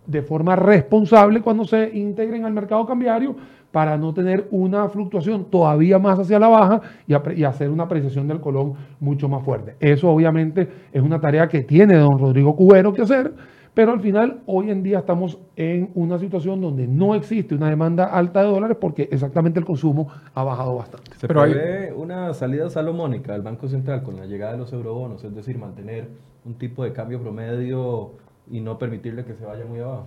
de 0.07 0.23
forma 0.23 0.57
responsable 0.57 1.41
cuando 1.41 1.65
se 1.65 1.91
integren 1.97 2.45
al 2.45 2.53
mercado 2.53 2.85
cambiario 2.87 3.37
para 3.75 3.99
no 3.99 4.15
tener 4.15 4.47
una 4.53 4.89
fluctuación 4.89 5.47
todavía 5.47 5.99
más 5.99 6.17
hacia 6.17 6.39
la 6.39 6.47
baja 6.47 6.81
y, 7.09 7.43
hacer 7.43 7.71
una 7.71 7.83
apreciación 7.83 8.29
del 8.29 8.41
colón 8.41 8.75
mucho 9.01 9.29
más 9.29 9.43
fuerte. 9.43 9.75
Eso 9.81 10.09
obviamente 10.11 10.69
es 10.93 11.03
una 11.03 11.21
tarea 11.21 11.49
que 11.49 11.63
tiene 11.65 11.97
don 11.97 12.17
Rodrigo 12.17 12.55
Cubero 12.55 12.93
que 12.93 13.03
hacer, 13.03 13.33
pero 13.75 13.91
al 13.91 14.01
final 14.01 14.43
hoy 14.47 14.71
en 14.71 14.85
día 14.85 15.01
estamos 15.01 15.41
en 15.57 15.91
una 15.97 16.21
situación 16.21 16.61
donde 16.61 16.87
no 16.87 17.17
existe 17.17 17.57
una 17.57 17.69
demanda 17.69 18.05
alta 18.05 18.43
de 18.45 18.47
dólares 18.47 18.77
porque 18.81 19.09
exactamente 19.11 19.59
el 19.59 19.65
consumo 19.65 20.07
ha 20.35 20.45
bajado 20.45 20.77
bastante. 20.77 21.11
Se 21.17 21.27
pero 21.27 21.43
hay 21.43 21.57
una 21.97 22.33
salida 22.33 22.71
salomónica 22.71 23.33
del 23.33 23.43
Banco 23.43 23.67
Central 23.67 24.05
con 24.05 24.15
la 24.15 24.27
llegada 24.27 24.53
de 24.53 24.59
los 24.59 24.73
eurobonos, 24.73 25.25
es 25.25 25.35
decir, 25.35 25.59
mantener 25.59 26.11
un 26.45 26.55
tipo 26.55 26.85
de 26.85 26.93
cambio 26.93 27.21
promedio 27.21 28.13
y 28.49 28.61
no 28.61 28.79
permitirle 28.79 29.25
que 29.25 29.35
se 29.35 29.45
vaya 29.45 29.65
muy 29.65 29.81
abajo. 29.81 30.07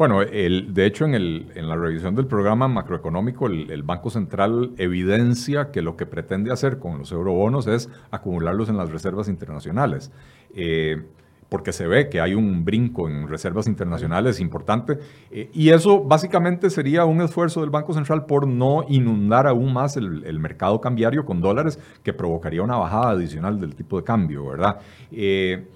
Bueno, 0.00 0.22
el, 0.22 0.72
de 0.72 0.86
hecho, 0.86 1.04
en, 1.04 1.14
el, 1.14 1.52
en, 1.54 1.68
la 1.68 1.76
revisión 1.76 2.14
del 2.14 2.24
programa 2.24 2.68
macroeconómico, 2.68 3.48
el, 3.48 3.82
Banco 3.82 4.08
Central 4.08 4.70
evidencia 4.78 5.70
que 5.72 5.82
lo 5.82 5.98
que 5.98 6.06
pretende 6.06 6.50
hacer 6.50 6.78
con 6.78 7.00
los 7.00 7.12
eurobonos 7.12 7.66
es 7.66 7.90
acumularlos 8.10 8.70
en 8.70 8.78
las 8.78 8.90
reservas 8.90 9.28
internacionales. 9.28 10.10
Eh, 10.54 11.02
porque 11.50 11.74
se 11.74 11.86
ve 11.86 12.08
que 12.08 12.18
hay 12.18 12.32
un 12.32 12.64
brinco 12.64 13.10
en 13.10 13.28
reservas 13.28 13.66
internacionales 13.66 14.40
importante. 14.40 14.98
Eh, 15.30 15.50
y 15.52 15.68
eso 15.68 16.02
básicamente 16.02 16.70
sería 16.70 17.04
un 17.04 17.20
esfuerzo 17.20 17.60
del 17.60 17.68
Banco 17.68 17.92
Central 17.92 18.24
por 18.24 18.48
no 18.48 18.86
inundar 18.88 19.46
aún 19.46 19.70
más 19.70 19.98
el, 19.98 20.38
mercado 20.38 20.80
cambiario 20.80 21.26
con 21.26 21.42
dólares, 21.42 21.78
que 22.02 22.14
provocaría 22.14 22.62
una 22.62 22.78
bajada 22.78 23.10
adicional 23.10 23.60
del 23.60 23.74
tipo 23.74 23.98
de 23.98 24.04
cambio, 24.04 24.46
¿verdad? 24.46 24.78
Eh, 25.12 25.68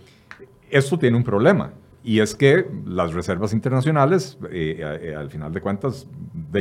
esto 0.71 0.99
tiene 0.99 1.15
un 1.15 1.25
problema 1.25 1.73
y 2.07 2.21
es 2.21 2.35
que 2.35 2.67
las 2.87 3.15
reservas 3.15 3.55
internacionales, 3.55 4.37
eh, 4.51 4.99
eh, 5.03 5.15
al 5.17 5.31
final 5.31 5.55
de 5.55 5.63
cuentas, 5.63 6.07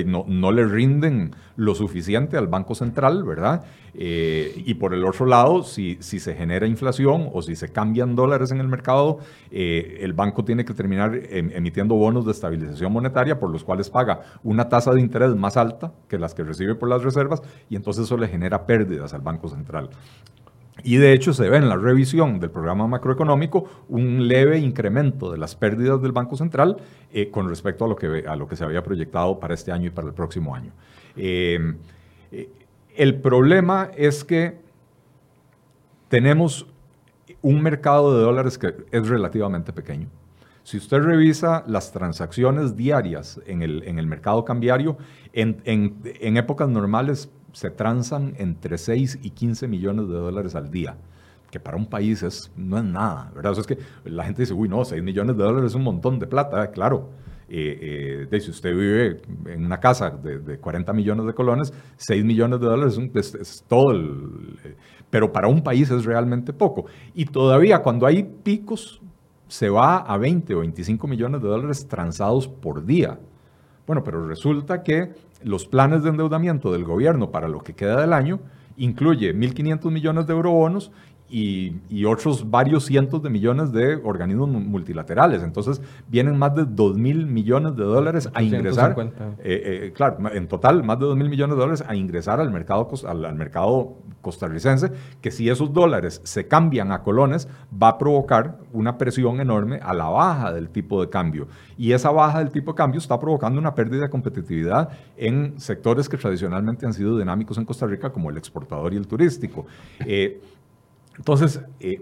no, 0.05 0.23
no, 0.25 0.51
le 0.53 0.65
rinden 0.65 1.35
lo 1.57 1.75
suficiente 1.75 2.37
al 2.37 2.47
Banco 2.47 2.75
Central, 2.75 3.25
¿verdad? 3.25 3.65
Eh, 3.93 4.53
y 4.65 4.75
por 4.75 4.93
el 4.93 5.03
otro 5.03 5.25
lado, 5.25 5.63
si, 5.63 5.97
si, 5.99 6.21
se 6.21 6.33
genera 6.33 6.65
inflación 6.65 7.29
o 7.33 7.41
si 7.41 7.57
se 7.57 7.73
cambian 7.73 8.15
dólares 8.15 8.51
en 8.51 8.61
el 8.61 8.69
mercado, 8.69 9.19
el 9.51 10.13
banco 10.13 10.45
tiene 10.45 10.63
que 10.63 10.73
terminar 10.73 11.13
em, 11.13 11.51
emitiendo 11.53 11.95
bonos 11.95 12.25
de 12.25 12.31
estabilización 12.31 12.93
monetaria 12.93 13.37
por 13.37 13.51
los 13.51 13.65
cuales 13.65 13.89
paga 13.89 14.21
una 14.43 14.69
tasa 14.69 14.93
de 14.93 15.01
interés 15.01 15.35
más 15.35 15.57
alta 15.57 15.91
que 16.07 16.17
las 16.17 16.33
que 16.33 16.43
recibe 16.43 16.73
por 16.73 16.87
las 16.87 17.03
reservas 17.03 17.43
y 17.69 17.75
entonces 17.75 18.05
eso 18.05 18.15
le 18.15 18.29
genera 18.29 18.65
pérdidas 18.65 19.13
al 19.13 19.21
Banco 19.21 19.49
Central. 19.49 19.89
Y 20.83 20.97
de 20.97 21.13
hecho 21.13 21.33
se 21.33 21.49
ve 21.49 21.57
en 21.57 21.69
la 21.69 21.77
revisión 21.77 22.39
del 22.39 22.51
programa 22.51 22.87
macroeconómico 22.87 23.85
un 23.87 24.27
leve 24.27 24.59
incremento 24.59 25.31
de 25.31 25.37
las 25.37 25.55
pérdidas 25.55 26.01
del 26.01 26.11
Banco 26.11 26.35
Central 26.35 26.77
eh, 27.13 27.29
con 27.31 27.47
respecto 27.47 27.85
a 27.85 27.87
lo, 27.87 27.95
que, 27.95 28.25
a 28.27 28.35
lo 28.35 28.47
que 28.47 28.57
se 28.57 28.65
había 28.65 28.83
proyectado 28.83 29.39
para 29.39 29.53
este 29.53 29.71
año 29.71 29.87
y 29.87 29.91
para 29.91 30.09
el 30.09 30.13
próximo 30.13 30.53
año. 30.53 30.71
Eh, 31.15 31.73
eh, 32.31 32.49
el 32.97 33.15
problema 33.15 33.91
es 33.95 34.25
que 34.25 34.57
tenemos 36.09 36.67
un 37.41 37.61
mercado 37.61 38.17
de 38.17 38.23
dólares 38.23 38.57
que 38.57 38.75
es 38.91 39.07
relativamente 39.07 39.71
pequeño. 39.71 40.09
Si 40.63 40.77
usted 40.77 40.99
revisa 40.99 41.63
las 41.65 41.91
transacciones 41.91 42.75
diarias 42.75 43.39
en 43.45 43.61
el, 43.61 43.83
en 43.83 43.99
el 43.99 44.07
mercado 44.07 44.45
cambiario, 44.45 44.97
en, 45.33 45.61
en, 45.65 45.97
en 46.03 46.37
épocas 46.37 46.69
normales 46.69 47.29
se 47.53 47.69
transan 47.69 48.33
entre 48.37 48.77
6 48.77 49.19
y 49.23 49.29
15 49.29 49.67
millones 49.67 50.07
de 50.09 50.15
dólares 50.15 50.55
al 50.55 50.69
día, 50.69 50.97
que 51.49 51.59
para 51.59 51.77
un 51.77 51.85
país 51.85 52.23
es, 52.23 52.51
no 52.57 52.77
es 52.77 52.83
nada, 52.83 53.31
¿verdad? 53.33 53.57
es 53.57 53.65
que 53.65 53.77
la 54.03 54.25
gente 54.25 54.41
dice, 54.41 54.53
uy, 54.53 54.67
no, 54.67 54.83
6 54.83 55.01
millones 55.01 55.37
de 55.37 55.43
dólares 55.43 55.71
es 55.71 55.75
un 55.75 55.83
montón 55.83 56.19
de 56.19 56.27
plata, 56.27 56.69
claro. 56.71 57.09
Eh, 57.49 58.27
eh 58.31 58.39
si 58.39 58.49
usted 58.49 58.71
vive 58.71 59.21
en 59.45 59.65
una 59.65 59.79
casa 59.79 60.09
de, 60.09 60.57
40 60.57 60.91
millones 60.93 61.25
de 61.27 61.33
colones, 61.33 61.71
6 61.97 62.25
millones 62.25 62.59
de 62.59 62.65
dólares 62.65 62.99
es, 63.13 63.63
todo 63.67 63.91
el... 63.91 64.59
Eh, 64.63 64.75
pero 65.09 65.31
para 65.31 65.47
un 65.47 65.61
país 65.61 65.91
es 65.91 66.05
realmente 66.05 66.51
poco. 66.53 66.85
Y 67.13 67.25
todavía 67.25 67.83
cuando 67.83 68.07
hay 68.07 68.23
picos, 68.23 68.99
se 69.47 69.69
va 69.69 69.97
a 69.97 70.17
20 70.17 70.55
o 70.55 70.59
25 70.61 71.07
millones 71.07 71.43
de 71.43 71.47
dólares 71.47 71.87
transados 71.87 72.47
por 72.47 72.83
día. 72.83 73.19
Bueno, 73.85 74.03
pero 74.03 74.25
resulta 74.25 74.81
que 74.81 75.11
los 75.43 75.65
planes 75.65 76.03
de 76.03 76.09
endeudamiento 76.09 76.71
del 76.71 76.83
gobierno 76.83 77.31
para 77.31 77.47
lo 77.47 77.61
que 77.61 77.75
queda 77.75 77.99
del 77.99 78.13
año 78.13 78.39
incluye 78.77 79.35
1.500 79.35 79.91
millones 79.91 80.27
de 80.27 80.33
eurobonos 80.33 80.91
y, 81.29 82.05
otros 82.05 82.49
varios 82.49 82.85
cientos 82.85 83.23
de 83.23 83.29
millones 83.29 83.71
de 83.71 83.95
organismos 83.95 84.49
multilaterales. 84.49 85.41
Entonces, 85.41 85.81
vienen 86.07 86.37
más 86.37 86.53
de 86.53 86.65
2 86.65 86.97
mil 86.97 87.25
millones 87.25 87.75
de 87.75 87.83
dólares 87.83 88.29
a 88.33 88.43
ingresar. 88.43 88.95
Eh, 89.39 89.85
eh, 89.85 89.93
claro, 89.95 90.17
en 90.31 90.47
total, 90.47 90.83
más 90.83 90.99
de 90.99 91.05
2 91.05 91.17
mil 91.17 91.29
millones 91.29 91.55
de 91.55 91.61
dólares 91.61 91.83
a 91.87 91.95
ingresar 91.95 92.39
al 92.39 92.51
mercado, 92.51 92.87
al, 93.07 93.35
mercado 93.35 93.95
costarricense, 94.21 94.91
que 95.21 95.31
si 95.31 95.49
esos 95.49 95.73
dólares 95.73 96.21
se 96.23 96.47
cambian 96.47 96.91
a 96.91 97.01
colones, 97.01 97.47
va 97.81 97.89
a 97.89 97.97
provocar 97.97 98.59
una 98.71 98.97
presión 98.97 99.39
enorme 99.39 99.79
a 99.81 99.93
la 99.93 100.09
baja 100.09 100.53
del 100.53 100.69
tipo 100.69 101.01
de 101.01 101.09
cambio. 101.09 101.47
Y 101.77 101.93
esa 101.93 102.11
baja 102.11 102.39
del 102.39 102.51
tipo 102.51 102.71
de 102.73 102.75
cambio 102.75 102.99
está 102.99 103.19
provocando 103.19 103.59
una 103.59 103.73
pérdida 103.73 104.03
de 104.03 104.09
competitividad 104.09 104.89
en 105.17 105.59
sectores 105.59 106.07
que 106.07 106.17
tradicionalmente 106.17 106.85
han 106.85 106.93
sido 106.93 107.17
dinámicos 107.17 107.57
en 107.57 107.65
Costa 107.65 107.87
Rica, 107.87 108.11
como 108.11 108.29
el 108.29 108.37
exportador 108.37 108.93
y 108.93 108.97
el 108.97 109.07
turístico. 109.07 109.65
Eh, 110.05 110.41
entonces, 111.17 111.61
eh, 111.79 112.01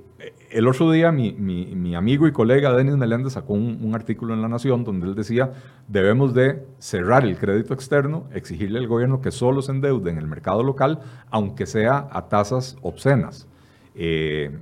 el 0.52 0.68
otro 0.68 0.90
día 0.92 1.12
mi, 1.12 1.96
amigo 1.96 2.28
y 2.28 2.32
colega 2.32 2.74
Denis 2.74 2.96
Meléndez 2.96 3.34
sacó 3.34 3.54
un, 3.54 3.92
artículo 3.94 4.34
en 4.34 4.42
La 4.42 4.48
Nación 4.48 4.84
donde 4.84 5.08
él 5.08 5.16
decía, 5.16 5.52
debemos 5.88 6.34
de 6.34 6.66
cerrar 6.80 7.26
el 7.26 7.38
crédito 7.38 7.74
externo, 7.74 8.26
exigirle 8.34 8.80
al 8.80 8.88
gobierno 8.88 9.22
que 9.22 9.32
solo 9.32 9.62
se 9.62 9.72
endeude 9.72 10.12
en 10.12 10.18
el 10.18 10.28
mercado 10.28 10.64
local, 10.64 11.00
aunque 11.30 11.66
sea 11.66 12.08
a 12.12 12.30
tasas 12.30 12.78
obscenas. 12.82 13.48
Eh, 13.96 14.58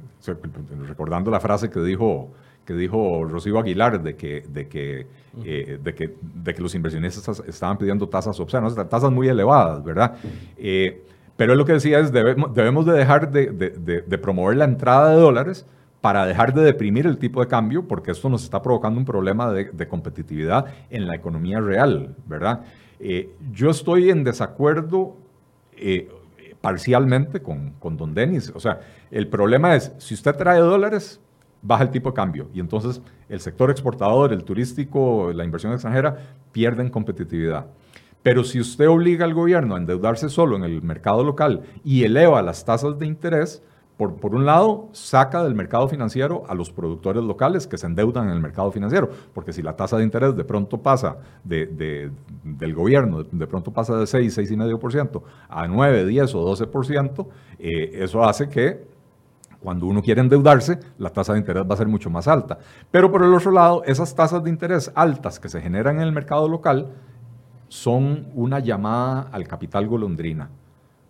recordando 0.87 1.29
la 1.29 1.39
frase 1.39 1.69
que 1.69 1.79
dijo, 1.81 2.31
que 2.65 2.73
dijo 2.73 3.23
Rocío 3.25 3.59
Aguilar 3.59 4.01
de 4.01 4.15
que, 4.15 4.41
de 4.49 4.67
que, 4.67 5.05
eh, 5.45 5.79
de 5.81 5.93
que, 5.93 6.15
de 6.21 6.53
que 6.55 6.61
los 6.61 6.73
inversionistas 6.73 7.43
estaban 7.47 7.77
pidiendo 7.77 8.09
tasas 8.09 8.39
obscenas, 8.39 8.75
tasas 8.89 9.11
muy 9.11 9.27
elevadas, 9.27 9.83
¿verdad? 9.83 10.17
Pero 11.39 11.55
lo 11.55 11.63
que 11.63 11.71
decía 11.71 11.99
es, 11.99 12.11
debemos, 12.11 12.53
debemos 12.53 12.85
de 12.85 12.91
dejar 12.91 13.31
de, 13.31 13.45
de, 13.47 14.17
promover 14.17 14.57
la 14.57 14.65
entrada 14.65 15.11
de 15.11 15.15
dólares 15.15 15.65
para 16.01 16.25
dejar 16.25 16.53
de 16.53 16.63
deprimir 16.63 17.07
el 17.07 17.17
tipo 17.17 17.39
de 17.39 17.47
cambio, 17.47 17.87
porque 17.87 18.11
esto 18.11 18.27
nos 18.27 18.43
está 18.43 18.61
provocando 18.61 18.99
un 18.99 19.05
problema 19.05 19.49
de, 19.49 19.87
competitividad 19.87 20.65
en 20.89 21.07
la 21.07 21.15
economía 21.15 21.61
real, 21.61 22.13
¿verdad? 22.25 22.65
Eh, 22.99 23.29
yo 23.53 23.69
estoy 23.69 24.09
en 24.09 24.25
desacuerdo 24.25 25.15
eh, 25.77 26.09
parcialmente 26.59 27.41
con, 27.41 27.71
con 27.79 27.95
don 27.95 28.13
Denis. 28.13 28.51
O 28.53 28.59
sea, 28.59 28.81
el 29.09 29.29
problema 29.29 29.77
es, 29.77 29.93
si 29.97 30.15
usted 30.15 30.35
trae 30.35 30.59
dólares, 30.59 31.21
baja 31.61 31.83
el 31.83 31.89
tipo 31.89 32.09
de 32.09 32.15
cambio. 32.15 32.49
Y 32.53 32.59
entonces 32.59 33.01
el 33.29 33.39
sector 33.39 33.71
exportador, 33.71 34.33
el 34.33 34.43
turístico, 34.43 35.31
la 35.33 35.45
inversión 35.45 35.71
extranjera 35.71 36.17
pierden 36.51 36.89
competitividad. 36.89 37.67
Pero 38.23 38.43
si 38.43 38.59
usted 38.59 38.89
obliga 38.89 39.25
al 39.25 39.33
gobierno 39.33 39.75
a 39.75 39.77
endeudarse 39.77 40.29
solo 40.29 40.55
en 40.55 40.63
el 40.63 40.81
mercado 40.81 41.23
local 41.23 41.63
y 41.83 42.03
eleva 42.03 42.41
las 42.41 42.65
tasas 42.65 42.99
de 42.99 43.05
interés, 43.05 43.63
por, 43.99 44.15
por, 44.15 44.33
un 44.33 44.45
lado, 44.45 44.87
saca 44.93 45.43
del 45.43 45.55
mercado 45.55 45.89
financiero 45.89 46.43
a 46.47 46.53
los 46.53 46.71
productores 46.71 47.21
locales 47.21 47.67
que 47.67 47.77
se 47.77 47.85
endeudan 47.85 48.27
en 48.27 48.33
el 48.33 48.39
mercado 48.39 48.71
financiero, 48.71 49.09
porque 49.33 49.51
si 49.51 49.61
la 49.61 49.75
tasa 49.75 49.97
de 49.97 50.05
interés 50.05 50.37
de 50.37 50.45
pronto 50.45 50.77
pasa 50.77 51.17
de, 51.43 52.09
del 52.43 52.73
gobierno, 52.73 53.23
de 53.23 53.47
pronto 53.47 53.73
pasa 53.73 53.97
de 53.97 54.07
6, 54.07 54.37
6,5% 54.37 55.21
a 55.49 55.67
9, 55.67 56.05
10 56.05 56.35
o 56.35 56.55
12%, 56.55 57.27
eh, 57.59 57.91
eso 57.95 58.23
hace 58.23 58.47
que 58.47 58.87
cuando 59.59 59.85
uno 59.85 60.01
quiere 60.01 60.21
endeudarse, 60.21 60.79
la 60.97 61.09
tasa 61.09 61.33
de 61.33 61.39
interés 61.39 61.63
va 61.69 61.73
a 61.73 61.77
ser 61.77 61.87
mucho 61.87 62.09
más 62.09 62.27
alta. 62.27 62.57
Pero 62.91 63.11
por 63.11 63.23
el 63.23 63.33
otro 63.33 63.51
lado, 63.51 63.83
esas 63.83 64.15
tasas 64.15 64.41
de 64.43 64.49
interés 64.49 64.91
altas 64.95 65.39
que 65.39 65.49
se 65.49 65.59
generan 65.59 65.97
en 65.97 66.03
el 66.03 66.13
mercado 66.13 66.47
local, 66.47 66.93
son 67.69 68.27
una 68.35 68.59
llamada 68.59 69.29
al 69.31 69.47
capital 69.47 69.87
golondrina. 69.87 70.49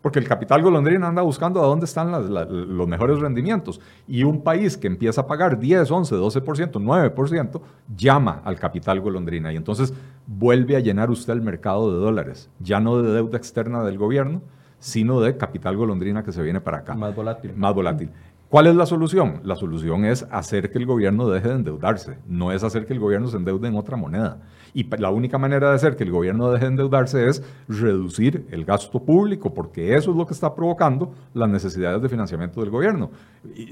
Porque 0.02 0.20
el 0.20 0.28
capital 0.28 0.62
golondrina 0.62 1.10
anda 1.10 1.22
buscando 1.22 1.62
a 1.62 1.66
dónde 1.66 1.86
están 1.86 2.12
los 2.12 2.88
mejores 2.88 3.20
rendimientos. 3.20 3.82
Y 4.08 4.24
un 4.24 4.42
país 4.42 4.78
que 4.78 4.88
empieza 4.88 5.22
a 5.22 5.28
pagar 5.28 5.60
10, 5.60 5.92
11, 5.92 6.16
12%, 6.16 6.72
9%, 6.72 7.62
llama 7.98 8.42
al 8.46 8.58
capital 8.58 9.02
golondrina. 9.02 9.52
Y 9.52 9.58
entonces 9.58 9.94
vuelve 10.26 10.78
a 10.78 10.80
llenar 10.80 11.10
usted 11.10 11.34
el 11.34 11.42
mercado 11.42 11.92
de 11.94 12.00
dólares. 12.00 12.50
Ya 12.60 12.80
no 12.80 13.02
de 13.02 13.12
deuda 13.12 13.38
externa 13.38 13.84
del 13.84 13.98
gobierno, 13.98 14.42
sino 14.80 15.20
de 15.20 15.36
capital 15.36 15.76
golondrina 15.76 16.24
que 16.24 16.32
se 16.32 16.42
viene 16.42 16.62
para 16.62 16.78
acá. 16.78 16.96
Más 16.96 17.14
volátil. 17.14 17.54
Más 17.58 17.76
volátil. 17.76 18.10
¿Cuál 18.48 18.68
es 18.68 18.76
la 18.76 18.86
solución? 18.86 19.42
La 19.44 19.56
solución 19.56 20.06
es 20.06 20.26
hacer 20.32 20.72
que 20.72 20.80
el 20.80 20.86
gobierno 20.88 21.30
deje 21.30 21.50
de 21.50 21.56
endeudarse, 21.56 22.18
no 22.26 22.52
es 22.52 22.64
hacer 22.64 22.88
que 22.88 22.94
el 22.94 23.00
gobierno 23.00 23.28
se 23.28 23.38
endeude 23.38 23.68
en 23.68 23.76
otra 23.76 23.96
moneda. 23.96 24.40
Y 24.74 24.84
la 24.98 25.10
única 25.10 25.38
manera 25.38 25.70
de 25.70 25.76
hacer 25.76 25.96
que 25.96 26.04
el 26.04 26.12
gobierno 26.12 26.52
deje 26.52 26.66
de 26.66 26.72
endeudarse 26.72 27.28
es 27.28 27.44
reducir 27.68 28.46
el 28.52 28.66
gasto 28.66 29.00
público, 29.00 29.54
porque 29.54 29.96
eso 29.96 30.12
es 30.12 30.18
lo 30.18 30.26
que 30.26 30.34
está 30.34 30.54
provocando 30.54 31.14
las 31.34 31.50
necesidades 31.50 32.02
de 32.02 32.10
financiamiento 32.10 32.62
del 32.62 32.70
gobierno. 32.70 33.10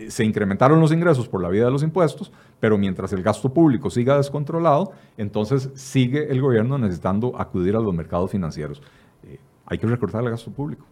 Se 0.09 0.23
incrementaron 0.23 0.79
los 0.79 0.91
ingresos 0.91 1.27
por 1.27 1.41
la 1.41 1.49
vía 1.49 1.65
de 1.65 1.71
los 1.71 1.83
impuestos, 1.83 2.31
pero 2.59 2.77
mientras 2.77 3.13
el 3.13 3.23
gasto 3.23 3.53
público 3.53 3.89
siga 3.89 4.17
descontrolado, 4.17 4.91
entonces 5.17 5.69
sigue 5.75 6.31
el 6.31 6.41
gobierno 6.41 6.77
necesitando 6.77 7.39
acudir 7.39 7.75
a 7.75 7.79
los 7.79 7.93
mercados 7.93 8.31
financieros. 8.31 8.81
Eh, 9.23 9.39
hay 9.65 9.77
que 9.77 9.87
recortar 9.87 10.23
el 10.23 10.31
gasto 10.31 10.51
público. 10.51 10.85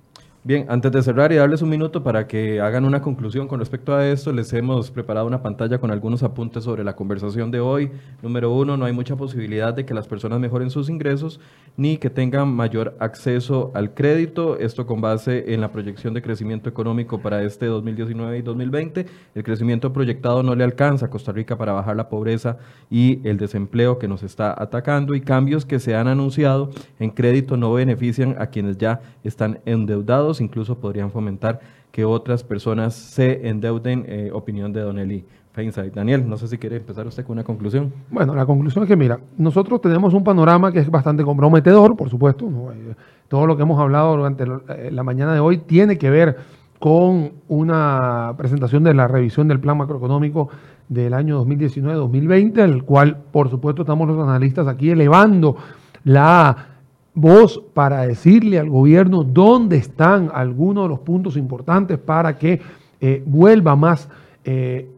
Bien, 0.47 0.67
antes 0.69 0.91
de 0.91 1.01
cerrar 1.01 1.31
y 1.31 1.37
darles 1.37 1.63
un 1.63 1.69
minuto 1.69 2.03
para 2.03 2.27
que 2.27 2.61
hagan 2.61 2.85
una 2.85 3.01
conclusión 3.01 3.47
con 3.47 3.59
respecto 3.59 3.95
a 3.95 4.07
esto, 4.07 4.31
les 4.31 4.53
hemos 4.53 4.91
preparado 4.91 5.25
una 5.25 5.41
pantalla 5.41 5.79
con 5.79 5.89
algunos 5.89 6.21
apuntes 6.21 6.65
sobre 6.65 6.83
la 6.83 6.95
conversación 6.95 7.49
de 7.49 7.59
hoy. 7.59 7.89
Número 8.21 8.53
uno, 8.53 8.77
no 8.77 8.85
hay 8.85 8.93
mucha 8.93 9.15
posibilidad 9.15 9.73
de 9.73 9.87
que 9.87 9.95
las 9.95 10.07
personas 10.07 10.39
mejoren 10.39 10.69
sus 10.69 10.87
ingresos 10.87 11.39
ni 11.77 11.97
que 11.97 12.11
tengan 12.11 12.47
mayor 12.49 12.95
acceso 12.99 13.71
al 13.73 13.95
crédito. 13.95 14.59
Esto 14.59 14.85
con 14.85 15.01
base 15.01 15.51
en 15.51 15.61
la 15.61 15.71
proyección 15.71 16.13
de 16.13 16.21
crecimiento 16.21 16.69
económico 16.69 17.19
para 17.19 17.41
este 17.41 17.65
2019 17.65 18.37
y 18.37 18.41
2020. 18.43 19.07
El 19.33 19.43
crecimiento 19.43 19.93
proyectado 19.93 20.43
no 20.43 20.53
le 20.53 20.63
alcanza 20.63 21.07
a 21.07 21.09
Costa 21.09 21.31
Rica 21.31 21.57
para 21.57 21.73
bajar 21.73 21.95
la 21.95 22.07
pobreza 22.07 22.59
y 22.91 23.19
el 23.27 23.37
desempleo 23.37 23.97
que 23.97 24.07
nos 24.07 24.21
está 24.21 24.53
atacando 24.55 25.15
y 25.15 25.21
cambios 25.21 25.65
que 25.65 25.79
se 25.79 25.95
han 25.95 26.07
anunciado 26.07 26.69
en 26.99 27.09
crédito 27.09 27.57
no 27.57 27.73
benefician 27.73 28.35
a 28.37 28.45
quienes 28.51 28.77
ya 28.77 29.01
están 29.23 29.59
endeudados 29.65 30.34
incluso 30.41 30.77
podrían 30.79 31.11
fomentar 31.11 31.59
que 31.91 32.05
otras 32.05 32.43
personas 32.43 32.93
se 32.93 33.47
endeuden, 33.47 34.05
eh, 34.07 34.29
opinión 34.33 34.73
de 34.73 34.81
Don 34.81 34.99
Eli 34.99 35.25
Feinside. 35.53 35.91
Daniel, 35.91 36.27
no 36.27 36.37
sé 36.37 36.47
si 36.47 36.57
quiere 36.57 36.77
empezar 36.77 37.07
usted 37.07 37.23
con 37.23 37.33
una 37.33 37.43
conclusión. 37.43 37.93
Bueno, 38.11 38.35
la 38.35 38.45
conclusión 38.45 38.83
es 38.83 38.89
que, 38.89 38.95
mira, 38.95 39.19
nosotros 39.37 39.79
tenemos 39.81 40.13
un 40.13 40.23
panorama 40.23 40.71
que 40.71 40.79
es 40.79 40.91
bastante 40.91 41.23
comprometedor, 41.23 41.95
por 41.95 42.09
supuesto. 42.09 42.45
Eh, 42.73 42.95
todo 43.27 43.47
lo 43.47 43.55
que 43.55 43.63
hemos 43.63 43.79
hablado 43.79 44.17
durante 44.17 44.45
la 44.91 45.03
mañana 45.03 45.33
de 45.33 45.39
hoy 45.39 45.59
tiene 45.59 45.97
que 45.97 46.09
ver 46.09 46.37
con 46.79 47.31
una 47.47 48.33
presentación 48.37 48.83
de 48.83 48.93
la 48.93 49.07
revisión 49.07 49.47
del 49.47 49.59
plan 49.59 49.77
macroeconómico 49.77 50.49
del 50.89 51.13
año 51.13 51.43
2019-2020, 51.45 52.59
al 52.59 52.83
cual, 52.83 53.17
por 53.31 53.49
supuesto, 53.49 53.83
estamos 53.83 54.07
los 54.07 54.19
analistas 54.19 54.67
aquí 54.67 54.91
elevando 54.91 55.55
la 56.03 56.74
voz 57.15 57.63
para 57.73 58.01
decirle 58.05 58.59
al 58.59 58.69
gobierno 58.69 59.23
dónde 59.23 59.77
están 59.77 60.29
algunos 60.33 60.83
de 60.83 60.89
los 60.89 60.99
puntos 60.99 61.37
importantes 61.37 61.97
para 61.97 62.37
que 62.37 62.61
eh, 63.01 63.23
vuelva 63.25 63.75
más 63.75 64.07
eh, 64.43 64.89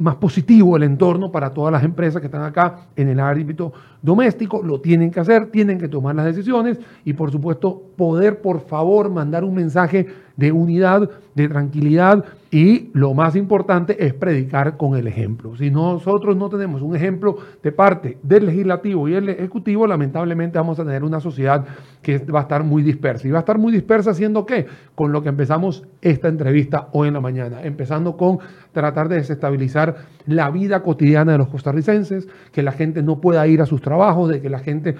más 0.00 0.16
positivo 0.16 0.76
el 0.76 0.82
entorno 0.82 1.30
para 1.30 1.50
todas 1.50 1.70
las 1.70 1.84
empresas 1.84 2.20
que 2.20 2.26
están 2.26 2.42
acá 2.42 2.86
en 2.96 3.08
el 3.08 3.20
ámbito 3.20 3.72
doméstico. 4.00 4.62
Lo 4.62 4.80
tienen 4.80 5.10
que 5.10 5.20
hacer, 5.20 5.50
tienen 5.50 5.78
que 5.78 5.88
tomar 5.88 6.14
las 6.14 6.24
decisiones 6.24 6.78
y 7.04 7.12
por 7.12 7.30
supuesto 7.30 7.82
poder 7.96 8.40
por 8.40 8.60
favor 8.60 9.10
mandar 9.10 9.44
un 9.44 9.54
mensaje 9.54 10.06
de 10.40 10.52
unidad, 10.52 11.10
de 11.34 11.48
tranquilidad 11.48 12.24
y 12.50 12.90
lo 12.94 13.14
más 13.14 13.36
importante 13.36 14.04
es 14.04 14.14
predicar 14.14 14.76
con 14.76 14.96
el 14.96 15.06
ejemplo. 15.06 15.54
Si 15.54 15.70
nosotros 15.70 16.36
no 16.36 16.48
tenemos 16.48 16.82
un 16.82 16.96
ejemplo 16.96 17.36
de 17.62 17.70
parte 17.70 18.18
del 18.22 18.46
legislativo 18.46 19.06
y 19.08 19.14
el 19.14 19.28
ejecutivo, 19.28 19.86
lamentablemente 19.86 20.58
vamos 20.58 20.80
a 20.80 20.84
tener 20.84 21.04
una 21.04 21.20
sociedad 21.20 21.64
que 22.02 22.18
va 22.18 22.40
a 22.40 22.42
estar 22.42 22.64
muy 22.64 22.82
dispersa. 22.82 23.28
¿Y 23.28 23.30
va 23.30 23.38
a 23.38 23.40
estar 23.40 23.58
muy 23.58 23.70
dispersa 23.70 24.10
haciendo 24.10 24.46
qué? 24.46 24.66
Con 24.94 25.12
lo 25.12 25.22
que 25.22 25.28
empezamos 25.28 25.84
esta 26.00 26.28
entrevista 26.28 26.88
hoy 26.92 27.08
en 27.08 27.14
la 27.14 27.20
mañana, 27.20 27.62
empezando 27.62 28.16
con 28.16 28.38
tratar 28.72 29.08
de 29.08 29.16
desestabilizar 29.16 29.96
la 30.26 30.50
vida 30.50 30.82
cotidiana 30.82 31.32
de 31.32 31.38
los 31.38 31.48
costarricenses, 31.48 32.26
que 32.50 32.62
la 32.62 32.72
gente 32.72 33.02
no 33.02 33.20
pueda 33.20 33.46
ir 33.46 33.60
a 33.60 33.66
sus 33.66 33.82
trabajos, 33.82 34.30
de 34.30 34.40
que 34.40 34.48
la 34.48 34.58
gente 34.58 34.96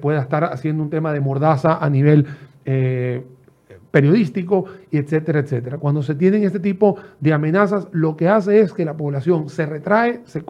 pueda 0.00 0.20
estar 0.20 0.44
haciendo 0.44 0.82
un 0.82 0.90
tema 0.90 1.14
de 1.14 1.20
mordaza 1.20 1.78
a 1.82 1.88
nivel... 1.88 2.26
Eh, 2.64 3.24
periodístico, 3.92 4.64
etcétera, 4.90 5.40
etcétera. 5.40 5.78
Cuando 5.78 6.02
se 6.02 6.16
tienen 6.16 6.42
este 6.42 6.58
tipo 6.58 6.96
de 7.20 7.32
amenazas, 7.32 7.86
lo 7.92 8.16
que 8.16 8.28
hace 8.28 8.58
es 8.60 8.72
que 8.72 8.84
la 8.84 8.96
población 8.96 9.48
se 9.48 9.66
retrae, 9.66 10.22
se, 10.24 10.42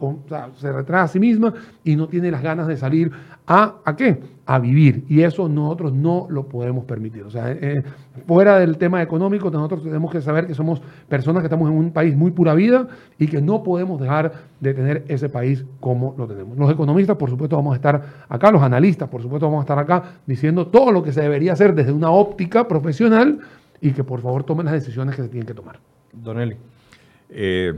se 0.55 0.71
retrae 0.71 1.01
a 1.01 1.07
sí 1.07 1.19
misma 1.19 1.53
y 1.83 1.95
no 1.95 2.07
tiene 2.07 2.31
las 2.31 2.41
ganas 2.41 2.67
de 2.67 2.77
salir 2.77 3.11
a, 3.47 3.75
¿a 3.83 3.95
qué? 3.95 4.21
A 4.45 4.59
vivir. 4.59 5.05
Y 5.07 5.21
eso 5.21 5.47
nosotros 5.47 5.93
no 5.93 6.27
lo 6.29 6.47
podemos 6.47 6.85
permitir. 6.85 7.23
O 7.23 7.31
sea, 7.31 7.51
eh, 7.51 7.59
eh, 7.61 7.83
fuera 8.27 8.59
del 8.59 8.77
tema 8.77 9.01
económico, 9.01 9.49
nosotros 9.49 9.83
tenemos 9.83 10.11
que 10.11 10.21
saber 10.21 10.47
que 10.47 10.53
somos 10.53 10.81
personas 11.07 11.41
que 11.41 11.47
estamos 11.47 11.69
en 11.69 11.77
un 11.77 11.91
país 11.91 12.15
muy 12.15 12.31
pura 12.31 12.53
vida 12.53 12.87
y 13.17 13.27
que 13.27 13.41
no 13.41 13.63
podemos 13.63 13.99
dejar 13.99 14.33
de 14.59 14.73
tener 14.73 15.05
ese 15.07 15.29
país 15.29 15.65
como 15.79 16.15
lo 16.17 16.27
tenemos. 16.27 16.57
Los 16.57 16.71
economistas, 16.71 17.17
por 17.17 17.29
supuesto, 17.29 17.55
vamos 17.55 17.73
a 17.73 17.75
estar 17.75 18.01
acá, 18.29 18.51
los 18.51 18.61
analistas, 18.61 19.09
por 19.09 19.21
supuesto, 19.21 19.45
vamos 19.47 19.61
a 19.61 19.63
estar 19.63 19.79
acá 19.79 20.03
diciendo 20.25 20.67
todo 20.67 20.91
lo 20.91 21.03
que 21.03 21.11
se 21.11 21.21
debería 21.21 21.53
hacer 21.53 21.73
desde 21.73 21.91
una 21.91 22.11
óptica 22.11 22.67
profesional 22.67 23.39
y 23.81 23.91
que 23.91 24.03
por 24.03 24.21
favor 24.21 24.43
tomen 24.43 24.65
las 24.65 24.75
decisiones 24.75 25.15
que 25.15 25.23
se 25.23 25.29
tienen 25.29 25.47
que 25.47 25.53
tomar. 25.53 25.79
Don 26.13 26.39
Eli. 26.39 26.55
Eh, 27.29 27.73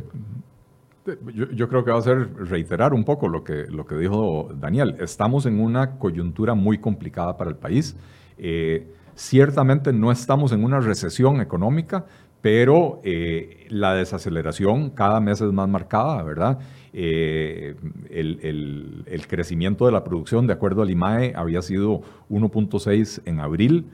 yo, 1.33 1.69
creo 1.69 1.85
que 1.85 1.91
va 1.91 1.99
a 1.99 2.01
ser 2.01 2.33
reiterar 2.35 2.93
un 2.93 3.03
poco 3.03 3.27
lo 3.27 3.43
que, 3.43 3.65
lo 3.69 3.85
que 3.85 3.95
dijo 3.95 4.49
Daniel. 4.59 4.95
Estamos 4.99 5.45
en 5.45 5.59
una 5.59 5.97
coyuntura 5.97 6.55
muy 6.55 6.79
complicada 6.79 7.37
para 7.37 7.49
el 7.49 7.57
país. 7.57 7.95
Eh, 8.37 8.87
ciertamente 9.13 9.93
no 9.93 10.11
estamos 10.11 10.51
en 10.51 10.63
una 10.63 10.79
recesión 10.79 11.41
económica, 11.41 12.05
pero 12.41 13.01
eh, 13.03 13.67
la 13.69 13.93
desaceleración 13.93 14.89
cada 14.91 15.19
mes 15.19 15.41
es 15.41 15.51
más 15.51 15.69
marcada, 15.69 16.23
¿verdad? 16.23 16.59
Eh, 16.93 17.75
el, 18.09 19.25
crecimiento 19.27 19.85
de 19.85 19.91
la 19.91 20.03
producción, 20.03 20.47
de 20.47 20.53
acuerdo 20.53 20.81
al 20.81 20.89
IMAE, 20.89 21.33
había 21.35 21.61
sido 21.61 22.01
1.6 22.29 23.21
en 23.25 23.39
abril 23.39 23.85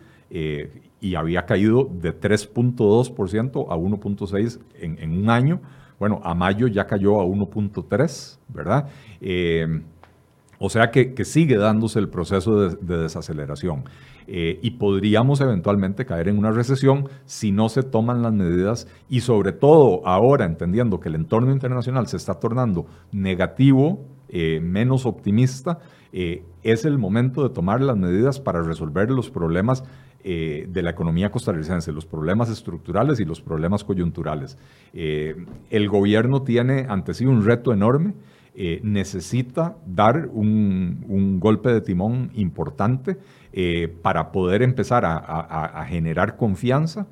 y 1.01 1.15
había 1.15 1.45
caído 1.45 1.89
de 1.91 2.17
3.2% 2.17 3.65
a 3.69 3.75
1.6 3.75 4.59
en, 4.79 4.97
en 4.99 5.17
un 5.17 5.29
año. 5.29 5.59
Bueno, 6.01 6.19
a 6.23 6.33
mayo 6.33 6.65
ya 6.65 6.87
cayó 6.87 7.21
a 7.21 7.25
1.3, 7.25 8.39
¿verdad? 8.47 8.89
Eh, 9.21 9.83
o 10.57 10.67
sea 10.67 10.89
que, 10.89 11.13
sigue 11.23 11.57
dándose 11.57 11.99
el 11.99 12.09
proceso 12.09 12.69
de, 12.69 12.97
desaceleración. 13.03 13.83
Eh, 14.25 14.57
y 14.63 14.71
podríamos 14.71 15.41
eventualmente 15.41 16.07
caer 16.07 16.27
en 16.29 16.39
una 16.39 16.49
recesión 16.49 17.07
si 17.25 17.51
no 17.51 17.69
se 17.69 17.83
toman 17.83 18.23
las 18.23 18.33
medidas 18.33 18.87
y 19.09 19.19
sobre 19.19 19.51
todo 19.51 20.01
ahora 20.07 20.45
entendiendo 20.45 20.99
que 20.99 21.09
el 21.09 21.13
entorno 21.13 21.51
internacional 21.51 22.07
se 22.07 22.17
está 22.17 22.33
tornando 22.33 22.87
negativo, 23.11 24.03
eh, 24.27 24.59
menos 24.59 25.05
optimista, 25.05 25.77
es 26.11 26.83
el 26.83 26.97
momento 26.97 27.47
de 27.47 27.53
tomar 27.53 27.79
las 27.79 27.95
medidas 27.95 28.39
para 28.39 28.63
resolver 28.63 29.09
los 29.11 29.29
problemas 29.29 29.85
eh, 30.23 30.67
de 30.69 30.83
la 30.83 30.91
economía 30.91 31.31
costarricense, 31.31 31.91
los 31.91 32.05
problemas 32.05 32.49
estructurales 32.49 33.19
y 33.19 33.25
los 33.25 33.41
problemas 33.41 33.83
coyunturales. 33.83 34.57
Eh, 34.93 35.35
el 35.69 35.89
gobierno 35.89 36.43
tiene 36.43 36.85
ante 36.87 37.13
sí 37.13 37.25
un 37.25 37.43
reto 37.43 37.73
enorme, 37.73 38.13
eh, 38.53 38.81
necesita 38.83 39.77
dar 39.85 40.29
un, 40.31 41.39
golpe 41.39 41.73
de 41.73 41.81
timón 41.81 42.29
importante 42.35 43.17
para 44.01 44.31
poder 44.31 44.61
empezar 44.61 45.03
a, 45.05 45.85
generar 45.89 46.37
confianza, 46.37 47.07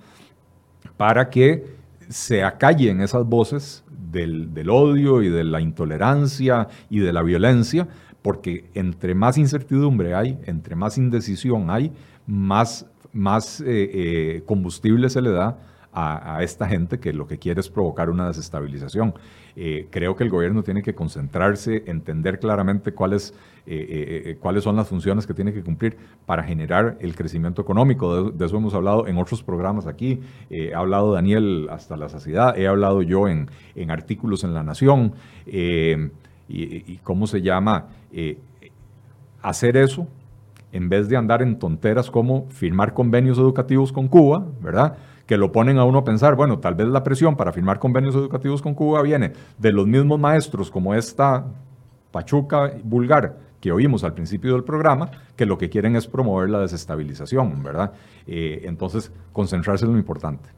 para 0.96 1.30
que 1.30 1.66
se 2.08 2.44
acallen 2.44 3.02
esas 3.02 3.26
voces 3.26 3.84
del, 3.90 4.54
del 4.54 4.70
odio 4.70 5.22
y 5.24 5.30
de 5.30 5.44
la 5.44 5.62
intolerancia 5.62 6.68
y 6.90 7.00
de 7.00 7.12
la 7.12 7.24
violencia, 7.24 7.88
porque 8.22 8.70
entre 8.74 9.16
más 9.16 9.38
incertidumbre 9.38 10.14
hay, 10.14 10.38
entre 10.46 10.76
más 10.76 10.98
indecisión 10.98 11.70
hay, 11.70 11.92
más 12.28 12.86
más 13.14 13.62
eh, 13.62 13.66
eh, 13.68 14.44
combustible 14.46 15.10
se 15.10 15.22
le 15.22 15.32
da 15.32 15.58
a, 15.92 16.44
esta 16.44 16.68
gente 16.68 17.00
que 17.00 17.12
lo 17.12 17.28
que 17.28 17.40
quiere 17.40 17.60
es 17.60 17.70
provocar 17.70 18.10
una 18.10 18.28
desestabilización. 18.28 19.16
Eh, 19.56 19.88
creo 19.90 20.16
que 20.16 20.24
el 20.24 20.30
gobierno 20.30 20.62
tiene 20.64 20.84
que 20.84 20.94
concentrarse, 20.94 21.84
entender 21.88 22.40
claramente 22.40 22.94
cuáles, 22.94 23.34
cuáles 24.40 24.64
son 24.64 24.76
las 24.76 24.88
funciones 24.88 25.28
que 25.28 25.34
tiene 25.34 25.52
que 25.52 25.64
cumplir 25.64 25.98
para 26.26 26.44
generar 26.44 26.98
el 27.02 27.16
crecimiento 27.16 27.62
económico. 27.62 28.32
De, 28.32 28.46
eso 28.46 28.58
hemos 28.58 28.74
hablado 28.76 29.08
en 29.08 29.18
otros 29.18 29.44
programas 29.44 29.88
aquí. 29.88 30.22
ha 30.74 30.78
hablado 30.78 31.12
Daniel 31.12 31.68
hasta 31.72 31.98
la 31.98 32.08
saciedad, 32.08 32.58
he 32.58 32.68
hablado 32.68 33.02
yo 33.02 33.28
en, 33.28 33.50
en 33.76 33.92
artículos 33.92 34.44
en 34.44 34.54
La 34.54 34.64
Nación. 34.64 35.14
Y, 35.48 35.96
y, 36.48 37.00
cómo 37.04 37.28
se 37.28 37.42
llama? 37.42 37.88
hacer 39.42 39.76
eso 39.78 40.08
en 40.72 40.90
vez 40.90 41.10
de 41.10 41.18
andar 41.18 41.42
en 41.42 41.60
tonteras 41.60 42.10
como 42.12 42.48
firmar 42.50 42.94
convenios 42.94 43.38
educativos 43.38 43.92
con 43.92 44.08
Cuba, 44.08 44.46
¿verdad? 44.62 44.98
Que 45.26 45.38
lo 45.38 45.52
ponen 45.52 45.78
a 45.78 45.86
uno 45.86 46.00
a 46.00 46.04
pensar, 46.04 46.36
bueno, 46.36 46.60
tal 46.60 46.76
vez 46.76 46.88
la 46.88 47.04
presión 47.04 47.36
para 47.36 47.52
firmar 47.52 47.80
convenios 47.80 48.16
educativos 48.16 48.62
con 48.62 48.74
Cuba 48.74 49.02
viene 49.02 49.34
de 49.58 49.72
los 49.72 49.88
mismos 49.88 50.20
maestros 50.20 50.72
como 50.72 50.94
esta 50.94 51.46
Pachuca 52.12 52.72
vulgar 52.84 53.38
que 53.62 53.72
oímos 53.72 54.04
al 54.04 54.14
principio 54.14 54.54
del 54.54 54.64
programa, 54.64 55.12
que 55.36 55.46
lo 55.46 55.58
que 55.58 55.70
quieren 55.70 55.96
es 55.96 56.08
promover 56.08 56.50
la 56.50 56.60
desestabilización, 56.60 57.62
¿verdad? 57.62 57.92
Eh, 58.26 58.62
entonces, 58.64 59.12
concentrarse 59.34 59.86
en 59.86 59.92
lo 59.92 59.98
importante. 59.98 60.50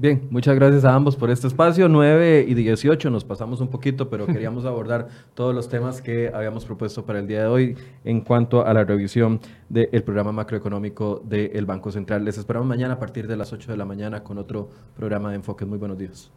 Bien, 0.00 0.28
muchas 0.30 0.54
gracias 0.54 0.86
a 0.86 0.94
ambos 0.94 1.14
por 1.14 1.28
este 1.28 1.46
espacio. 1.46 1.86
9 1.86 2.46
y 2.48 2.54
18 2.54 3.10
nos 3.10 3.22
pasamos 3.22 3.60
un 3.60 3.68
poquito, 3.68 4.08
pero 4.08 4.24
queríamos 4.32 4.64
abordar 4.64 5.08
todos 5.34 5.54
los 5.54 5.68
temas 5.68 6.00
que 6.00 6.30
habíamos 6.32 6.64
propuesto 6.64 7.04
para 7.04 7.18
el 7.18 7.26
día 7.26 7.40
de 7.40 7.46
hoy 7.48 7.76
en 8.02 8.22
cuanto 8.22 8.64
a 8.64 8.72
la 8.72 8.82
revisión 8.82 9.40
del 9.68 10.02
programa 10.02 10.32
macroeconómico 10.32 11.22
del 11.22 11.66
Banco 11.66 11.92
Central. 11.92 12.24
Les 12.24 12.38
esperamos 12.38 12.66
mañana 12.66 12.94
a 12.94 12.98
partir 12.98 13.26
de 13.26 13.36
las 13.36 13.52
8 13.52 13.72
de 13.72 13.76
la 13.76 13.84
mañana 13.84 14.24
con 14.24 14.38
otro 14.38 14.70
programa 14.96 15.28
de 15.28 15.36
enfoque. 15.36 15.66
Muy 15.66 15.76
buenos 15.76 15.98
días. 15.98 16.30